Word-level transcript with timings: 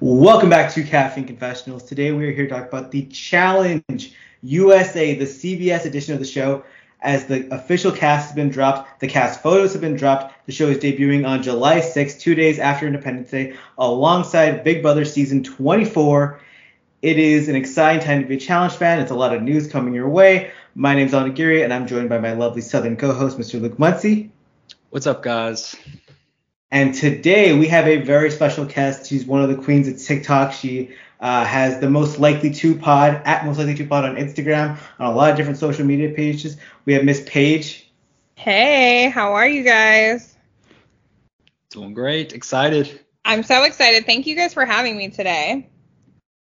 Welcome 0.00 0.50
back 0.50 0.74
to 0.74 0.82
Caffeine 0.82 1.24
Confessionals. 1.24 1.82
Today 1.84 2.12
we 2.12 2.26
are 2.26 2.30
here 2.30 2.46
to 2.46 2.50
talk 2.50 2.68
about 2.68 2.90
the 2.90 3.06
Challenge 3.06 4.12
USA, 4.42 5.14
the 5.14 5.24
CBS 5.24 5.86
edition 5.86 6.12
of 6.12 6.20
the 6.20 6.26
show. 6.26 6.64
As 7.00 7.24
the 7.24 7.48
official 7.50 7.90
cast 7.90 8.26
has 8.26 8.36
been 8.36 8.50
dropped, 8.50 9.00
the 9.00 9.08
cast 9.08 9.42
photos 9.42 9.72
have 9.72 9.80
been 9.80 9.96
dropped. 9.96 10.34
The 10.44 10.52
show 10.52 10.66
is 10.66 10.76
debuting 10.76 11.26
on 11.26 11.42
July 11.42 11.80
6th, 11.80 12.20
two 12.20 12.34
days 12.34 12.58
after 12.58 12.86
Independence 12.86 13.30
Day, 13.30 13.56
alongside 13.78 14.64
Big 14.64 14.82
Brother 14.82 15.06
season 15.06 15.42
24. 15.42 16.42
It 17.00 17.18
is 17.18 17.48
an 17.48 17.56
exciting 17.56 18.04
time 18.04 18.20
to 18.20 18.28
be 18.28 18.36
a 18.36 18.38
Challenge 18.38 18.74
fan. 18.74 19.00
It's 19.00 19.12
a 19.12 19.16
lot 19.16 19.34
of 19.34 19.40
news 19.40 19.66
coming 19.66 19.94
your 19.94 20.10
way. 20.10 20.50
My 20.74 20.94
name's 20.94 21.12
Onagiri, 21.12 21.64
and 21.64 21.72
I'm 21.72 21.86
joined 21.86 22.10
by 22.10 22.18
my 22.18 22.34
lovely 22.34 22.60
Southern 22.60 22.98
co-host, 22.98 23.38
Mr. 23.38 23.58
Luke 23.62 23.78
Muncie. 23.78 24.30
What's 24.90 25.06
up, 25.06 25.22
guys? 25.22 25.74
And 26.70 26.94
today 26.94 27.56
we 27.56 27.68
have 27.68 27.86
a 27.86 27.98
very 27.98 28.30
special 28.30 28.64
guest. 28.64 29.06
She's 29.06 29.24
one 29.24 29.42
of 29.42 29.48
the 29.48 29.56
queens 29.56 29.86
of 29.86 29.98
TikTok. 29.98 30.52
She 30.52 30.94
uh, 31.20 31.44
has 31.44 31.78
the 31.80 31.88
most 31.88 32.18
likely 32.18 32.52
to 32.54 32.74
pod 32.76 33.22
at 33.24 33.46
most 33.46 33.58
likely 33.58 33.74
to 33.76 33.86
pod 33.86 34.04
on 34.04 34.16
Instagram 34.16 34.78
on 34.98 35.12
a 35.12 35.14
lot 35.14 35.30
of 35.30 35.36
different 35.36 35.58
social 35.58 35.84
media 35.86 36.10
pages. 36.10 36.56
We 36.84 36.92
have 36.94 37.04
Miss 37.04 37.22
Paige. 37.26 37.90
Hey, 38.34 39.08
how 39.08 39.34
are 39.34 39.48
you 39.48 39.62
guys? 39.62 40.36
Doing 41.70 41.94
great. 41.94 42.32
Excited. 42.32 43.00
I'm 43.24 43.42
so 43.42 43.64
excited. 43.64 44.04
Thank 44.06 44.26
you 44.26 44.36
guys 44.36 44.54
for 44.54 44.64
having 44.64 44.96
me 44.96 45.08
today. 45.10 45.68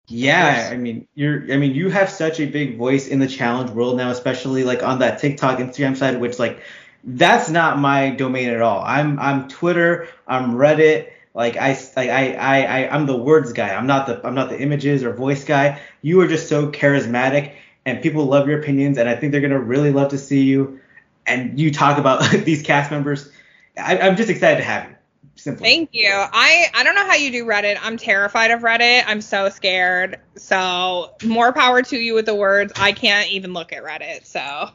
Yeah, 0.08 0.70
I 0.72 0.76
mean, 0.76 1.08
you're 1.16 1.52
I 1.54 1.58
mean, 1.58 1.74
you 1.74 1.90
have 1.90 2.10
such 2.10 2.40
a 2.40 2.46
big 2.46 2.78
voice 2.78 3.08
in 3.08 3.20
the 3.20 3.28
challenge 3.28 3.72
world 3.72 3.98
now, 3.98 4.10
especially 4.10 4.64
like 4.64 4.84
on 4.84 5.00
that 5.00 5.20
TikTok, 5.20 5.60
Instagram 5.60 5.96
side, 5.96 6.20
which 6.20 6.38
like 6.38 6.62
that's 7.04 7.50
not 7.50 7.80
my 7.80 8.12
domain 8.12 8.50
at 8.50 8.62
all. 8.62 8.84
I'm 8.84 9.20
I'm 9.20 9.48
Twitter, 9.48 10.08
I'm 10.28 10.54
Reddit, 10.54 11.12
like 11.34 11.58
I 11.58 11.80
like 11.96 12.10
I 12.10 12.34
I, 12.34 12.62
I 12.64 12.96
I'm 12.96 13.06
the 13.06 13.16
words 13.16 13.54
guy. 13.54 13.74
I'm 13.74 13.88
not 13.88 14.08
the 14.08 14.26
I'm 14.26 14.36
not 14.36 14.50
the 14.50 14.60
images 14.60 15.04
or 15.04 15.14
voice 15.14 15.44
guy. 15.44 15.80
You 16.02 16.20
are 16.22 16.28
just 16.28 16.50
so 16.50 16.72
charismatic 16.72 17.54
and 17.86 18.02
people 18.02 18.26
love 18.26 18.48
your 18.48 18.60
opinions 18.60 18.98
and 18.98 19.08
I 19.08 19.16
think 19.16 19.32
they're 19.32 19.42
gonna 19.42 19.60
really 19.60 19.92
love 19.92 20.10
to 20.10 20.18
see 20.18 20.44
you 20.44 20.80
and 21.26 21.60
you 21.60 21.72
talk 21.72 21.98
about 21.98 22.30
these 22.46 22.62
cast 22.62 22.92
members. 22.92 23.32
I, 23.78 23.98
I'm 24.00 24.18
just 24.18 24.30
excited 24.30 24.58
to 24.58 24.64
have 24.64 24.90
you. 24.90 24.96
Simply. 25.36 25.64
Thank 25.64 25.90
you. 25.94 26.12
I 26.12 26.68
I 26.74 26.84
don't 26.84 26.94
know 26.94 27.06
how 27.06 27.16
you 27.16 27.32
do 27.32 27.46
Reddit. 27.46 27.78
I'm 27.82 27.98
terrified 27.98 28.52
of 28.52 28.62
Reddit. 28.62 29.04
I'm 29.08 29.22
so 29.22 29.50
scared. 29.50 30.20
So 30.36 31.16
more 31.24 31.54
power 31.54 31.82
to 31.82 31.98
you 31.98 32.14
with 32.14 32.26
the 32.26 32.36
words. 32.36 32.74
I 32.76 32.92
can't 32.92 33.32
even 33.32 33.54
look 33.54 33.72
at 33.74 33.84
Reddit. 33.84 34.26
So. 34.26 34.70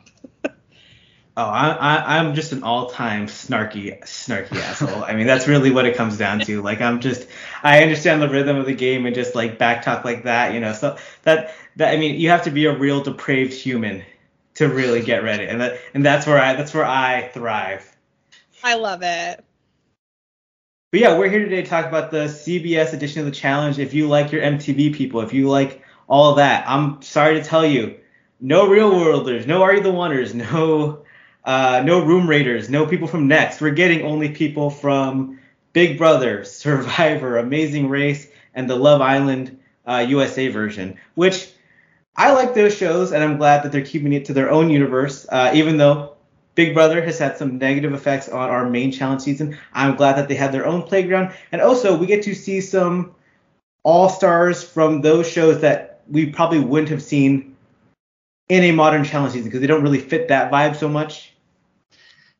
Oh, 1.39 1.45
I, 1.45 1.69
I, 1.73 2.19
I'm 2.19 2.34
just 2.34 2.53
an 2.53 2.62
all-time 2.62 3.27
snarky, 3.27 4.01
snarky 4.05 4.56
asshole. 4.56 5.05
I 5.05 5.15
mean, 5.15 5.27
that's 5.27 5.47
really 5.47 5.70
what 5.70 5.84
it 5.84 5.95
comes 5.95 6.17
down 6.17 6.41
to. 6.41 6.62
Like, 6.62 6.81
I'm 6.81 6.98
just, 6.98 7.28
I 7.62 7.83
understand 7.83 8.23
the 8.23 8.28
rhythm 8.28 8.56
of 8.56 8.65
the 8.65 8.75
game 8.75 9.05
and 9.05 9.15
just 9.15 9.34
like 9.34 9.59
backtalk 9.59 10.03
like 10.03 10.23
that, 10.23 10.55
you 10.55 10.61
know. 10.61 10.73
So 10.73 10.97
that, 11.25 11.55
that, 11.77 11.93
I 11.93 11.98
mean, 11.98 12.19
you 12.19 12.31
have 12.31 12.45
to 12.45 12.51
be 12.51 12.65
a 12.65 12.75
real 12.75 13.03
depraved 13.03 13.53
human 13.53 14.03
to 14.55 14.69
really 14.69 15.03
get 15.03 15.23
Reddit, 15.23 15.51
and 15.51 15.61
that, 15.61 15.78
and 15.93 16.03
that's 16.03 16.27
where 16.27 16.39
I, 16.39 16.55
that's 16.55 16.73
where 16.73 16.87
I 16.87 17.28
thrive. 17.28 17.95
I 18.65 18.77
love 18.77 19.03
it. 19.03 19.45
But 20.91 21.00
yeah, 21.00 21.19
we're 21.19 21.28
here 21.28 21.41
today 21.41 21.61
to 21.61 21.69
talk 21.69 21.84
about 21.84 22.11
the 22.11 22.25
CBS 22.25 22.95
edition 22.95 23.21
of 23.21 23.27
the 23.27 23.33
challenge. 23.33 23.78
If 23.78 23.93
you 23.93 24.09
like 24.09 24.33
your 24.33 24.41
MTV 24.41 24.95
people, 24.95 25.21
if 25.21 25.34
you 25.34 25.50
like 25.50 25.83
all 26.09 26.37
that, 26.37 26.67
I'm 26.67 27.03
sorry 27.03 27.34
to 27.34 27.45
tell 27.45 27.67
you, 27.67 27.98
no 28.41 28.69
real 28.69 28.91
worlders, 28.91 29.47
no 29.47 29.62
Are 29.62 29.75
You 29.75 29.83
the 29.83 29.91
Wonders, 29.91 30.34
no 30.34 31.05
uh, 31.47 31.83
no 31.85 32.05
room 32.05 32.29
raiders, 32.29 32.69
no 32.69 32.87
people 32.87 33.09
from 33.09 33.29
Next. 33.29 33.61
We're 33.61 33.71
getting 33.71 34.03
only 34.03 34.29
people 34.29 34.69
from 34.69 35.39
Big 35.73 35.97
Brother, 35.97 36.45
Survivor, 36.45 37.39
Amazing 37.39 37.89
Race, 37.89 38.29
and 38.55 38.69
the 38.69 38.77
Love 38.77 39.01
Island 39.01 39.59
uh, 39.87 40.05
USA 40.09 40.49
version, 40.49 40.99
which 41.15 41.53
I 42.17 42.33
like 42.33 42.55
those 42.55 42.77
shows, 42.77 43.13
and 43.13 43.23
I'm 43.23 43.37
glad 43.37 43.63
that 43.63 43.73
they're 43.73 43.85
keeping 43.85 44.13
it 44.13 44.25
to 44.27 44.33
their 44.33 44.51
own 44.51 44.71
universe, 44.71 45.27
uh, 45.31 45.53
even 45.55 45.77
though 45.77 46.17
Big 46.56 46.75
Brother 46.75 47.03
has 47.03 47.19
had 47.19 47.37
some 47.37 47.59
negative 47.59 47.93
effects 47.93 48.29
on 48.29 48.49
our 48.49 48.69
main 48.69 48.91
challenge 48.91 49.23
season. 49.23 49.59
I'm 49.73 49.95
glad 49.95 50.17
that 50.17 50.27
they 50.27 50.35
have 50.35 50.51
their 50.51 50.67
own 50.67 50.83
playground, 50.83 51.35
and 51.53 51.61
also 51.61 51.97
we 51.97 52.06
get 52.06 52.25
to 52.25 52.35
see 52.35 52.61
some 52.61 53.15
all 53.85 54.09
stars 54.09 54.65
from 54.65 55.03
those 55.03 55.31
shows 55.31 55.61
that 55.61 56.01
we 56.09 56.27
probably 56.27 56.59
wouldn't 56.59 56.89
have 56.89 57.03
seen 57.03 57.55
in 58.49 58.65
a 58.65 58.73
modern 58.73 59.05
challenge 59.05 59.35
season 59.35 59.49
because 59.49 59.61
they 59.61 59.67
don't 59.67 59.83
really 59.83 60.01
fit 60.01 60.29
that 60.29 60.51
vibe 60.51 60.75
so 60.75 60.89
much. 60.89 61.36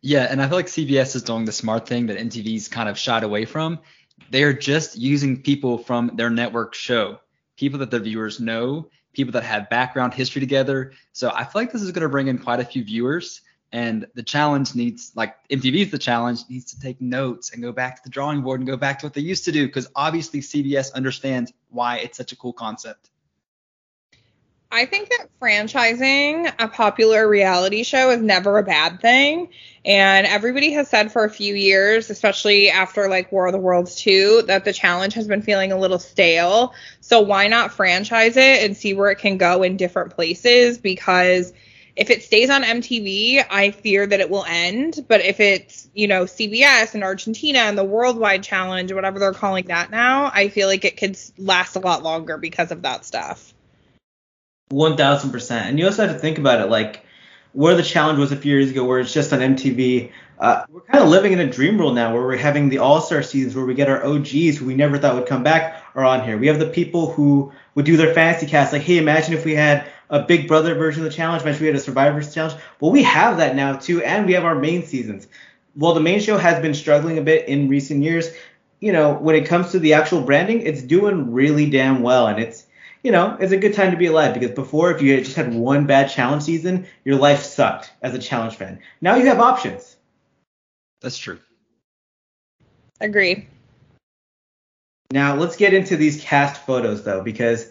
Yeah, 0.06 0.28
and 0.31 0.41
I 0.41 0.47
feel 0.47 0.56
like 0.56 0.67
CBS 0.67 1.17
is 1.17 1.25
doing 1.25 1.47
the 1.47 1.50
smart 1.50 1.89
thing 1.89 2.06
that 2.06 2.17
MTV's 2.17 2.69
kind 2.69 2.89
of 2.89 2.97
shied 2.97 3.25
away 3.25 3.44
from. 3.44 3.81
They're 4.31 4.53
just 4.53 4.97
using 4.97 5.43
people 5.43 5.78
from 5.78 6.12
their 6.15 6.31
network 6.31 6.77
show, 6.77 7.19
people 7.56 7.81
that 7.81 7.91
their 7.91 7.99
viewers 7.99 8.39
know, 8.39 8.89
people 9.12 9.33
that 9.33 9.43
have 9.43 9.69
background 9.69 10.15
history 10.15 10.39
together. 10.39 10.93
So 11.12 11.33
I 11.34 11.43
feel 11.43 11.61
like 11.61 11.72
this 11.72 11.83
is 11.83 11.91
going 11.91 12.05
to 12.05 12.09
bring 12.09 12.28
in 12.28 12.39
quite 12.39 12.61
a 12.61 12.65
few 12.65 12.84
viewers. 12.84 13.41
And 13.72 14.06
the 14.15 14.22
challenge 14.22 14.77
needs, 14.77 15.11
like 15.16 15.34
MTV's 15.49 15.91
the 15.91 15.99
challenge, 15.99 16.43
needs 16.49 16.66
to 16.66 16.78
take 16.78 17.00
notes 17.00 17.53
and 17.53 17.61
go 17.61 17.72
back 17.72 17.97
to 17.97 18.03
the 18.05 18.11
drawing 18.11 18.43
board 18.43 18.61
and 18.61 18.69
go 18.69 18.77
back 18.77 19.00
to 19.00 19.06
what 19.06 19.12
they 19.12 19.22
used 19.22 19.45
to 19.47 19.50
do 19.50 19.66
because 19.66 19.89
obviously 19.97 20.39
CBS 20.39 20.95
understands 20.95 21.53
why 21.71 21.97
it's 21.97 22.16
such 22.16 22.31
a 22.31 22.37
cool 22.37 22.53
concept. 22.53 23.11
I 24.76 24.84
think 24.84 25.09
that 25.09 25.28
franchising 25.41 26.53
a 26.59 26.69
popular 26.69 27.26
reality 27.26 27.82
show 27.82 28.10
is 28.10 28.20
never 28.20 28.59
a 28.59 28.62
bad 28.62 29.00
thing. 29.00 29.48
And 29.87 30.26
everybody 30.26 30.72
has 30.72 30.88
said 30.88 31.10
for 31.10 31.25
a 31.25 31.31
few 31.31 31.54
years, 31.54 32.10
especially 32.10 32.69
after 32.69 33.09
like 33.09 33.32
War 33.32 33.47
of 33.47 33.53
the 33.53 33.59
Worlds 33.59 33.94
2, 33.94 34.42
that 34.48 34.66
the 34.66 34.75
challenge 34.75 35.15
has 35.15 35.26
been 35.26 35.41
feeling 35.41 35.72
a 35.72 35.78
little 35.78 35.98
stale. 35.98 36.75
So 37.00 37.22
why 37.22 37.48
not 37.48 37.72
franchise 37.72 38.36
it 38.36 38.65
and 38.65 38.76
see 38.76 38.92
where 38.92 39.10
it 39.10 39.19
can 39.19 39.38
go 39.38 39.62
in 39.62 39.78
different 39.78 40.15
places? 40.15 40.76
Because 40.76 41.54
if 41.97 42.10
it 42.10 42.22
stays 42.22 42.50
on 42.50 42.62
MTV, 42.62 43.47
I 43.48 43.70
fear 43.70 44.06
that 44.06 44.20
it 44.20 44.28
will 44.28 44.44
end. 44.47 45.06
But 45.09 45.22
if 45.22 45.41
it's, 45.41 45.88
you 45.94 46.06
know, 46.06 46.25
CBS 46.25 46.92
and 46.92 47.03
Argentina 47.03 47.60
and 47.60 47.78
the 47.78 47.84
Worldwide 47.84 48.42
Challenge, 48.42 48.92
whatever 48.92 49.20
they're 49.20 49.32
calling 49.32 49.69
that 49.69 49.91
now, 49.91 50.31
I 50.34 50.48
feel 50.48 50.69
like 50.69 50.84
it 50.84 50.98
could 50.98 51.19
last 51.38 51.76
a 51.76 51.81
lot 51.81 52.03
longer 52.03 52.36
because 52.36 52.72
of 52.72 52.82
that 52.82 53.06
stuff. 53.06 53.54
One 54.69 54.97
thousand 54.97 55.31
percent. 55.31 55.66
And 55.69 55.78
you 55.78 55.87
also 55.87 56.06
have 56.06 56.15
to 56.16 56.21
think 56.21 56.38
about 56.38 56.60
it 56.60 56.71
like 56.71 57.04
where 57.53 57.75
the 57.75 57.82
challenge 57.82 58.19
was 58.19 58.32
a 58.32 58.37
few 58.37 58.53
years 58.53 58.71
ago, 58.71 58.84
where 58.84 59.00
it's 59.00 59.12
just 59.12 59.32
on 59.32 59.38
MTV. 59.38 60.12
Uh, 60.38 60.65
we're 60.69 60.82
kind 60.82 61.03
of 61.03 61.09
living 61.09 61.32
in 61.32 61.41
a 61.41 61.50
dream 61.50 61.78
world 61.78 61.94
now, 61.94 62.12
where 62.12 62.22
we're 62.22 62.37
having 62.37 62.69
the 62.69 62.78
All 62.78 63.00
Star 63.00 63.22
seasons, 63.22 63.56
where 63.56 63.65
we 63.65 63.72
get 63.72 63.88
our 63.88 64.04
OGs 64.04 64.59
who 64.59 64.66
we 64.66 64.75
never 64.75 64.99
thought 64.99 65.15
would 65.15 65.27
come 65.27 65.43
back 65.43 65.82
are 65.94 66.04
on 66.04 66.22
here. 66.22 66.37
We 66.37 66.49
have 66.49 66.59
the 66.59 66.66
people 66.66 67.10
who 67.12 67.53
would 67.75 67.87
do 67.87 67.97
their 67.97 68.12
fantasy 68.12 68.47
cast, 68.47 68.75
like, 68.75 68.82
hey, 68.82 68.99
imagine 68.99 69.32
if 69.32 69.47
we 69.47 69.54
had 69.54 69.87
a 70.10 70.21
Big 70.22 70.47
Brother 70.47 70.75
version 70.75 71.04
of 71.04 71.10
the 71.10 71.16
challenge, 71.16 71.43
imagine 71.43 71.62
we 71.62 71.66
had 71.69 71.77
a 71.77 71.81
Survivors 71.81 72.34
challenge. 72.34 72.60
Well, 72.81 72.91
we 72.91 73.03
have 73.04 73.38
that 73.38 73.56
now 73.56 73.77
too, 73.77 74.03
and 74.03 74.27
we 74.27 74.34
have 74.34 74.44
our 74.44 74.54
main 74.54 74.84
seasons. 74.84 75.27
Well, 75.75 75.94
the 75.94 76.00
main 76.00 76.21
show 76.21 76.37
has 76.37 76.60
been 76.60 76.75
struggling 76.75 77.19
a 77.19 77.22
bit 77.22 77.48
in 77.48 77.69
recent 77.69 78.03
years. 78.03 78.31
You 78.81 78.93
know, 78.93 79.15
when 79.15 79.37
it 79.37 79.47
comes 79.47 79.71
to 79.72 79.78
the 79.78 79.94
actual 79.94 80.21
branding, 80.21 80.60
it's 80.60 80.83
doing 80.83 81.33
really 81.33 81.71
damn 81.71 82.03
well, 82.03 82.27
and 82.27 82.38
it's 82.38 82.66
you 83.06 83.12
know, 83.12 83.37
it's 83.39 83.53
a 83.53 83.56
good 83.56 83.72
time 83.72 83.93
to 83.93 83.97
be 83.97 84.06
alive 84.06 84.34
because 84.34 84.50
before, 84.50 84.91
if 84.91 85.00
you 85.00 85.17
just 85.21 85.37
had 85.37 85.55
one 85.55 85.87
bad 85.87 86.11
challenge 86.11 86.43
season, 86.43 86.89
your 87.05 87.15
life 87.15 87.41
sucked 87.41 87.93
as 88.03 88.12
a 88.15 88.19
challenge 88.19 88.56
fan. 88.56 88.81
Now 89.00 89.15
you 89.15 89.27
have 89.27 89.39
options. 89.39 89.94
That's 91.00 91.16
true. 91.16 91.39
Agree. 93.00 93.47
Now 95.12 95.37
let's 95.37 95.55
get 95.55 95.72
into 95.72 95.97
these 95.97 96.21
cast 96.21 96.66
photos 96.66 97.05
though, 97.05 97.22
because 97.22 97.71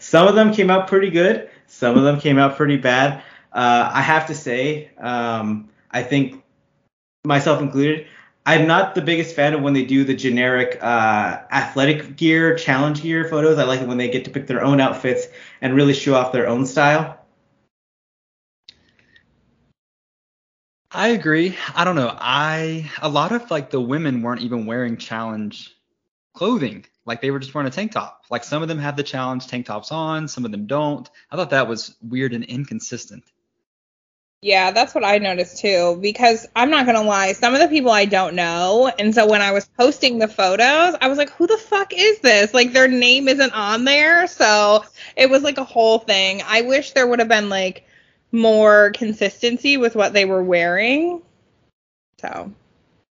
some 0.00 0.26
of 0.26 0.34
them 0.34 0.52
came 0.52 0.68
out 0.68 0.88
pretty 0.88 1.10
good, 1.10 1.48
some 1.68 1.96
of 1.96 2.02
them 2.02 2.18
came 2.18 2.38
out 2.38 2.56
pretty 2.56 2.76
bad. 2.76 3.22
Uh, 3.52 3.88
I 3.94 4.02
have 4.02 4.26
to 4.26 4.34
say, 4.34 4.90
um, 4.98 5.68
I 5.92 6.02
think 6.02 6.42
myself 7.24 7.62
included, 7.62 8.08
I'm 8.46 8.66
not 8.66 8.94
the 8.94 9.00
biggest 9.00 9.34
fan 9.34 9.54
of 9.54 9.62
when 9.62 9.72
they 9.72 9.84
do 9.84 10.04
the 10.04 10.14
generic 10.14 10.78
uh, 10.82 11.40
athletic 11.50 12.16
gear, 12.16 12.54
challenge 12.56 13.02
gear 13.02 13.26
photos. 13.26 13.58
I 13.58 13.64
like 13.64 13.80
it 13.80 13.88
when 13.88 13.96
they 13.96 14.10
get 14.10 14.26
to 14.26 14.30
pick 14.30 14.46
their 14.46 14.62
own 14.62 14.80
outfits 14.80 15.26
and 15.62 15.74
really 15.74 15.94
show 15.94 16.14
off 16.14 16.32
their 16.32 16.46
own 16.46 16.66
style. 16.66 17.24
I 20.90 21.08
agree. 21.08 21.56
I 21.74 21.84
don't 21.84 21.96
know. 21.96 22.14
I 22.16 22.90
a 23.02 23.08
lot 23.08 23.32
of 23.32 23.50
like 23.50 23.70
the 23.70 23.80
women 23.80 24.22
weren't 24.22 24.42
even 24.42 24.66
wearing 24.66 24.96
challenge 24.96 25.74
clothing. 26.34 26.84
Like 27.06 27.20
they 27.20 27.30
were 27.30 27.40
just 27.40 27.54
wearing 27.54 27.66
a 27.66 27.70
tank 27.70 27.92
top. 27.92 28.24
Like 28.30 28.44
some 28.44 28.62
of 28.62 28.68
them 28.68 28.78
have 28.78 28.96
the 28.96 29.02
challenge 29.02 29.46
tank 29.46 29.66
tops 29.66 29.90
on, 29.90 30.28
some 30.28 30.44
of 30.44 30.52
them 30.52 30.66
don't. 30.66 31.08
I 31.30 31.36
thought 31.36 31.50
that 31.50 31.66
was 31.66 31.96
weird 32.00 32.32
and 32.32 32.44
inconsistent. 32.44 33.24
Yeah, 34.44 34.72
that's 34.72 34.94
what 34.94 35.06
I 35.06 35.16
noticed 35.16 35.56
too. 35.56 35.96
Because 36.02 36.46
I'm 36.54 36.68
not 36.68 36.84
gonna 36.84 37.02
lie, 37.02 37.32
some 37.32 37.54
of 37.54 37.60
the 37.60 37.68
people 37.68 37.90
I 37.90 38.04
don't 38.04 38.34
know, 38.34 38.92
and 38.98 39.14
so 39.14 39.26
when 39.26 39.40
I 39.40 39.52
was 39.52 39.64
posting 39.64 40.18
the 40.18 40.28
photos, 40.28 40.96
I 41.00 41.08
was 41.08 41.16
like, 41.16 41.30
"Who 41.30 41.46
the 41.46 41.56
fuck 41.56 41.94
is 41.96 42.18
this?" 42.18 42.52
Like 42.52 42.74
their 42.74 42.86
name 42.86 43.26
isn't 43.26 43.54
on 43.54 43.86
there, 43.86 44.26
so 44.26 44.84
it 45.16 45.30
was 45.30 45.42
like 45.42 45.56
a 45.56 45.64
whole 45.64 45.98
thing. 45.98 46.42
I 46.46 46.60
wish 46.60 46.92
there 46.92 47.06
would 47.06 47.20
have 47.20 47.28
been 47.28 47.48
like 47.48 47.86
more 48.32 48.92
consistency 48.94 49.78
with 49.78 49.96
what 49.96 50.12
they 50.12 50.26
were 50.26 50.42
wearing. 50.42 51.22
So. 52.20 52.52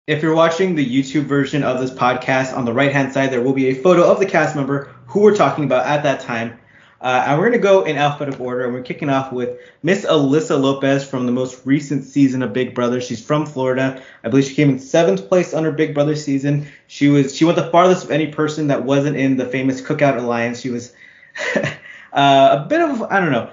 If 0.06 0.22
you're 0.22 0.34
watching 0.34 0.74
the 0.74 0.84
YouTube 0.84 1.24
version 1.24 1.62
of 1.62 1.80
this 1.80 1.90
podcast, 1.90 2.54
on 2.54 2.66
the 2.66 2.74
right 2.74 2.92
hand 2.92 3.14
side, 3.14 3.30
there 3.30 3.40
will 3.40 3.54
be 3.54 3.68
a 3.68 3.74
photo 3.74 4.04
of 4.04 4.18
the 4.18 4.26
cast 4.26 4.54
member 4.54 4.94
who 5.06 5.20
we're 5.20 5.34
talking 5.34 5.64
about 5.64 5.86
at 5.86 6.02
that 6.02 6.20
time. 6.20 6.58
Uh, 7.04 7.22
and 7.26 7.38
we're 7.38 7.50
going 7.50 7.60
to 7.60 7.62
go 7.62 7.84
in 7.84 7.98
alphabetical 7.98 8.46
order, 8.46 8.64
and 8.64 8.72
we're 8.72 8.80
kicking 8.80 9.10
off 9.10 9.30
with 9.30 9.60
Miss 9.82 10.06
Alyssa 10.06 10.58
Lopez 10.58 11.06
from 11.06 11.26
the 11.26 11.32
most 11.32 11.60
recent 11.66 12.02
season 12.02 12.42
of 12.42 12.54
Big 12.54 12.74
Brother. 12.74 12.98
She's 12.98 13.22
from 13.22 13.44
Florida. 13.44 14.02
I 14.24 14.30
believe 14.30 14.46
she 14.46 14.54
came 14.54 14.70
in 14.70 14.78
seventh 14.78 15.28
place 15.28 15.52
on 15.52 15.64
her 15.64 15.70
Big 15.70 15.92
Brother 15.92 16.16
season. 16.16 16.66
She 16.86 17.08
was 17.08 17.36
she 17.36 17.44
went 17.44 17.56
the 17.56 17.70
farthest 17.70 18.04
of 18.04 18.10
any 18.10 18.28
person 18.28 18.68
that 18.68 18.84
wasn't 18.84 19.18
in 19.18 19.36
the 19.36 19.44
famous 19.44 19.82
Cookout 19.82 20.16
Alliance. 20.16 20.62
She 20.62 20.70
was 20.70 20.94
uh, 21.54 22.64
a 22.64 22.66
bit 22.70 22.80
of 22.80 23.02
I 23.02 23.20
don't 23.20 23.32
know. 23.32 23.52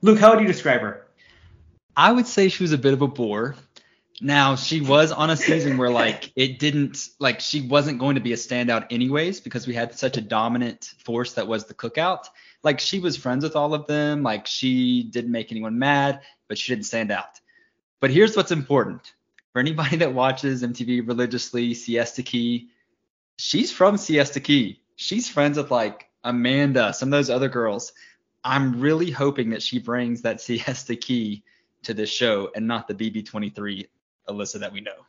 Luke, 0.00 0.18
how 0.18 0.30
would 0.30 0.40
you 0.40 0.46
describe 0.46 0.80
her? 0.80 1.06
I 1.98 2.10
would 2.10 2.26
say 2.26 2.48
she 2.48 2.64
was 2.64 2.72
a 2.72 2.78
bit 2.78 2.94
of 2.94 3.02
a 3.02 3.08
bore. 3.08 3.56
Now 4.22 4.56
she 4.56 4.80
was 4.80 5.12
on 5.12 5.28
a 5.28 5.36
season 5.36 5.76
where 5.76 5.90
like 5.90 6.32
it 6.34 6.58
didn't 6.58 7.10
like 7.18 7.40
she 7.40 7.60
wasn't 7.60 7.98
going 7.98 8.14
to 8.14 8.22
be 8.22 8.32
a 8.32 8.36
standout 8.36 8.86
anyways 8.90 9.40
because 9.40 9.66
we 9.66 9.74
had 9.74 9.94
such 9.94 10.16
a 10.16 10.22
dominant 10.22 10.94
force 11.04 11.34
that 11.34 11.46
was 11.46 11.66
the 11.66 11.74
cookout 11.74 12.28
like 12.66 12.80
she 12.80 12.98
was 12.98 13.16
friends 13.16 13.44
with 13.44 13.56
all 13.56 13.72
of 13.72 13.86
them. 13.86 14.22
Like 14.22 14.46
she 14.46 15.04
didn't 15.04 15.30
make 15.30 15.52
anyone 15.52 15.78
mad, 15.78 16.20
but 16.48 16.58
she 16.58 16.72
didn't 16.72 16.84
stand 16.84 17.10
out. 17.10 17.40
But 18.00 18.10
here's 18.10 18.36
what's 18.36 18.50
important 18.50 19.14
for 19.52 19.60
anybody 19.60 19.96
that 19.98 20.12
watches 20.12 20.62
MTV 20.62 21.06
religiously, 21.08 21.72
Siesta 21.72 22.22
Key, 22.22 22.68
she's 23.38 23.72
from 23.72 23.96
Siesta 23.96 24.40
Key. 24.40 24.82
She's 24.96 25.30
friends 25.30 25.56
with 25.56 25.70
like 25.70 26.10
Amanda, 26.24 26.92
some 26.92 27.08
of 27.08 27.12
those 27.12 27.30
other 27.30 27.48
girls. 27.48 27.92
I'm 28.44 28.80
really 28.80 29.10
hoping 29.10 29.50
that 29.50 29.62
she 29.62 29.78
brings 29.78 30.22
that 30.22 30.40
Siesta 30.40 30.96
Key 30.96 31.44
to 31.84 31.94
this 31.94 32.10
show 32.10 32.50
and 32.54 32.66
not 32.66 32.88
the 32.88 32.94
BB23 32.94 33.86
Alyssa 34.28 34.58
that 34.58 34.72
we 34.72 34.80
know. 34.80 35.06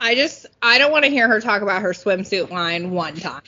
I 0.00 0.16
just 0.16 0.46
I 0.60 0.78
don't 0.78 0.90
want 0.90 1.04
to 1.04 1.10
hear 1.10 1.28
her 1.28 1.40
talk 1.40 1.62
about 1.62 1.82
her 1.82 1.92
swimsuit 1.92 2.50
line 2.50 2.90
one 2.90 3.14
time 3.14 3.42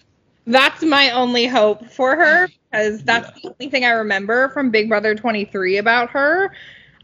that's 0.47 0.83
my 0.83 1.11
only 1.11 1.47
hope 1.47 1.87
for 1.91 2.17
her 2.17 2.49
because 2.71 3.03
that's 3.03 3.29
yeah. 3.29 3.41
the 3.43 3.49
only 3.51 3.71
thing 3.71 3.85
I 3.85 3.91
remember 3.91 4.49
from 4.51 4.71
Big 4.71 4.89
Brother 4.89 5.15
23 5.15 5.79
about 5.79 6.11
her. 6.11 6.53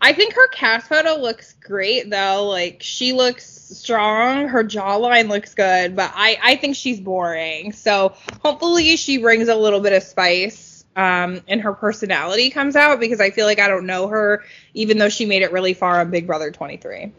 I 0.00 0.12
think 0.12 0.35
her 0.35 0.49
cast 0.49 0.88
photo 0.88 1.17
looks 1.17 1.55
great 1.55 2.08
though. 2.11 2.46
Like 2.46 2.79
she 2.81 3.12
looks 3.12 3.44
strong, 3.44 4.49
her 4.49 4.64
jawline 4.64 5.29
looks 5.29 5.55
good, 5.55 5.96
but 5.96 6.12
I 6.14 6.38
I 6.43 6.56
think 6.56 6.76
she's 6.76 7.00
boring. 7.00 7.73
So 7.73 8.14
hopefully 8.43 8.96
she 8.96 9.19
brings 9.19 9.49
a 9.49 9.56
little 9.56 9.81
bit 9.81 9.93
of 9.93 10.02
spice 10.02 10.85
um 10.96 11.40
and 11.46 11.61
her 11.61 11.75
personality 11.75 12.50
comes 12.50 12.75
out 12.75 12.99
because 12.99 13.20
I 13.20 13.31
feel 13.31 13.46
like 13.46 13.58
I 13.58 13.69
don't 13.69 13.87
know 13.87 14.08
her 14.08 14.44
even 14.75 14.99
though 14.99 15.08
she 15.08 15.26
made 15.26 15.43
it 15.43 15.52
really 15.52 15.75
far 15.75 16.00
on 16.00 16.11
Big 16.11 16.26
Brother 16.26 16.50
23. 16.50 17.12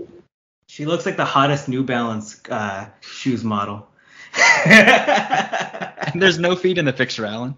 She 0.67 0.85
looks 0.85 1.05
like 1.05 1.17
the 1.17 1.25
hottest 1.25 1.67
New 1.67 1.83
Balance 1.83 2.41
uh, 2.47 2.87
shoes 3.01 3.43
model. 3.43 3.88
There's 6.15 6.39
no 6.39 6.55
feet 6.55 6.77
in 6.77 6.85
the 6.85 6.93
picture, 6.93 7.25
Alan. 7.25 7.55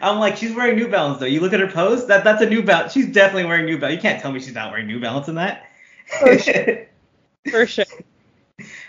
I'm 0.00 0.18
like, 0.18 0.36
she's 0.36 0.54
wearing 0.54 0.76
New 0.76 0.88
Balance 0.88 1.20
though. 1.20 1.26
You 1.26 1.40
look 1.40 1.52
at 1.52 1.60
her 1.60 1.68
pose, 1.68 2.06
that 2.06 2.24
that's 2.24 2.42
a 2.42 2.48
New 2.48 2.62
Balance. 2.62 2.92
She's 2.92 3.06
definitely 3.06 3.46
wearing 3.46 3.66
New 3.66 3.78
Balance. 3.78 3.96
You 3.96 4.02
can't 4.02 4.20
tell 4.20 4.32
me 4.32 4.40
she's 4.40 4.54
not 4.54 4.70
wearing 4.70 4.86
New 4.86 5.00
Balance 5.00 5.28
in 5.28 5.36
that. 5.36 5.70
For 6.20 6.38
sure. 6.38 6.86
For 7.50 7.66
sure. 7.66 7.84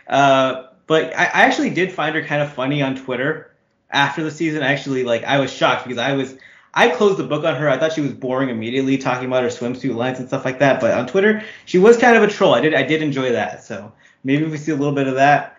Uh, 0.08 0.68
but 0.86 1.14
I, 1.14 1.26
I 1.26 1.42
actually 1.42 1.70
did 1.70 1.92
find 1.92 2.16
her 2.16 2.24
kind 2.24 2.42
of 2.42 2.54
funny 2.54 2.82
on 2.82 2.96
Twitter 2.96 3.54
after 3.92 4.24
the 4.24 4.32
season. 4.32 4.64
Actually, 4.64 5.04
like 5.04 5.26
I 5.26 5.38
was 5.38 5.52
shocked 5.52 5.84
because 5.84 5.98
I 5.98 6.14
was 6.14 6.38
I 6.74 6.90
closed 6.90 7.18
the 7.18 7.24
book 7.24 7.44
on 7.44 7.56
her. 7.56 7.70
I 7.70 7.78
thought 7.78 7.92
she 7.94 8.02
was 8.02 8.14
boring 8.14 8.50
immediately, 8.50 8.98
talking 8.98 9.28
about 9.28 9.44
her 9.44 9.50
swimsuit 9.50 9.96
lines 9.96 10.20
and 10.20 10.28
stuff 10.28 10.46
like 10.46 10.60
that. 10.60 10.80
But 10.80 10.92
on 10.92 11.08
Twitter, 11.08 11.44
she 11.66 11.78
was 11.78 11.98
kind 11.98 12.16
of 12.16 12.24
a 12.24 12.28
troll. 12.28 12.54
I 12.54 12.62
did 12.62 12.74
I 12.74 12.84
did 12.84 13.02
enjoy 13.02 13.32
that. 13.34 13.64
So 13.64 13.92
maybe 14.24 14.46
we 14.46 14.58
see 14.58 14.72
a 14.72 14.76
little 14.76 14.94
bit 14.94 15.08
of 15.08 15.16
that, 15.16 15.57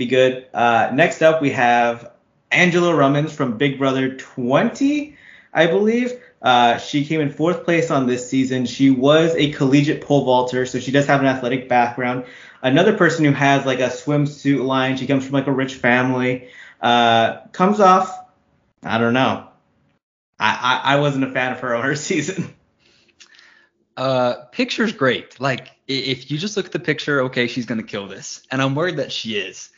be 0.00 0.06
good. 0.06 0.46
Uh, 0.52 0.90
next 0.92 1.22
up, 1.22 1.40
we 1.40 1.50
have 1.50 2.10
Angela 2.50 2.92
Rummans 2.92 3.30
from 3.30 3.56
Big 3.56 3.78
Brother 3.78 4.16
20, 4.16 5.16
I 5.54 5.66
believe. 5.68 6.12
Uh, 6.42 6.78
she 6.78 7.04
came 7.04 7.20
in 7.20 7.30
fourth 7.30 7.64
place 7.64 7.90
on 7.90 8.06
this 8.06 8.28
season. 8.28 8.66
She 8.66 8.90
was 8.90 9.34
a 9.36 9.52
collegiate 9.52 10.00
pole 10.00 10.24
vaulter, 10.24 10.66
so 10.66 10.80
she 10.80 10.90
does 10.90 11.06
have 11.06 11.20
an 11.20 11.26
athletic 11.26 11.68
background. 11.68 12.24
Another 12.62 12.96
person 12.96 13.24
who 13.24 13.32
has 13.32 13.66
like 13.66 13.80
a 13.80 13.88
swimsuit 13.88 14.64
line. 14.64 14.96
She 14.96 15.06
comes 15.06 15.24
from 15.24 15.34
like 15.34 15.46
a 15.46 15.52
rich 15.52 15.74
family. 15.74 16.48
Uh, 16.80 17.46
comes 17.52 17.78
off, 17.78 18.18
I 18.82 18.98
don't 18.98 19.12
know. 19.12 19.46
I, 20.38 20.80
I, 20.84 20.94
I 20.94 21.00
wasn't 21.00 21.24
a 21.24 21.30
fan 21.30 21.52
of 21.52 21.60
her 21.60 21.74
on 21.74 21.84
her 21.84 21.94
season. 21.94 22.54
Uh, 23.96 24.46
picture's 24.52 24.94
great. 24.94 25.38
Like 25.40 25.72
if 25.86 26.30
you 26.30 26.38
just 26.38 26.56
look 26.56 26.64
at 26.64 26.72
the 26.72 26.78
picture, 26.78 27.20
okay, 27.24 27.46
she's 27.48 27.66
gonna 27.66 27.82
kill 27.82 28.06
this, 28.06 28.40
and 28.50 28.62
I'm 28.62 28.74
worried 28.74 28.96
that 28.96 29.12
she 29.12 29.36
is. 29.36 29.68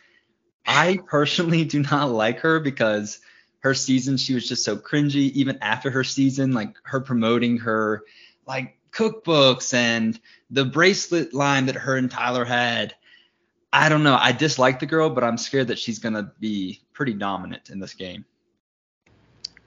I 0.66 0.98
personally 1.06 1.64
do 1.64 1.82
not 1.82 2.10
like 2.10 2.40
her 2.40 2.60
because 2.60 3.20
her 3.60 3.74
season 3.74 4.16
she 4.16 4.34
was 4.34 4.48
just 4.48 4.64
so 4.64 4.76
cringy. 4.76 5.30
Even 5.32 5.58
after 5.60 5.90
her 5.90 6.04
season, 6.04 6.52
like 6.52 6.74
her 6.84 7.00
promoting 7.00 7.58
her 7.58 8.02
like 8.46 8.76
cookbooks 8.92 9.74
and 9.74 10.18
the 10.50 10.64
bracelet 10.64 11.32
line 11.32 11.66
that 11.66 11.76
her 11.76 11.96
and 11.96 12.10
Tyler 12.10 12.44
had. 12.44 12.94
I 13.72 13.88
don't 13.88 14.02
know. 14.02 14.18
I 14.20 14.32
dislike 14.32 14.80
the 14.80 14.86
girl, 14.86 15.08
but 15.08 15.24
I'm 15.24 15.38
scared 15.38 15.68
that 15.68 15.78
she's 15.78 15.98
gonna 15.98 16.32
be 16.38 16.82
pretty 16.92 17.14
dominant 17.14 17.70
in 17.70 17.80
this 17.80 17.94
game. 17.94 18.26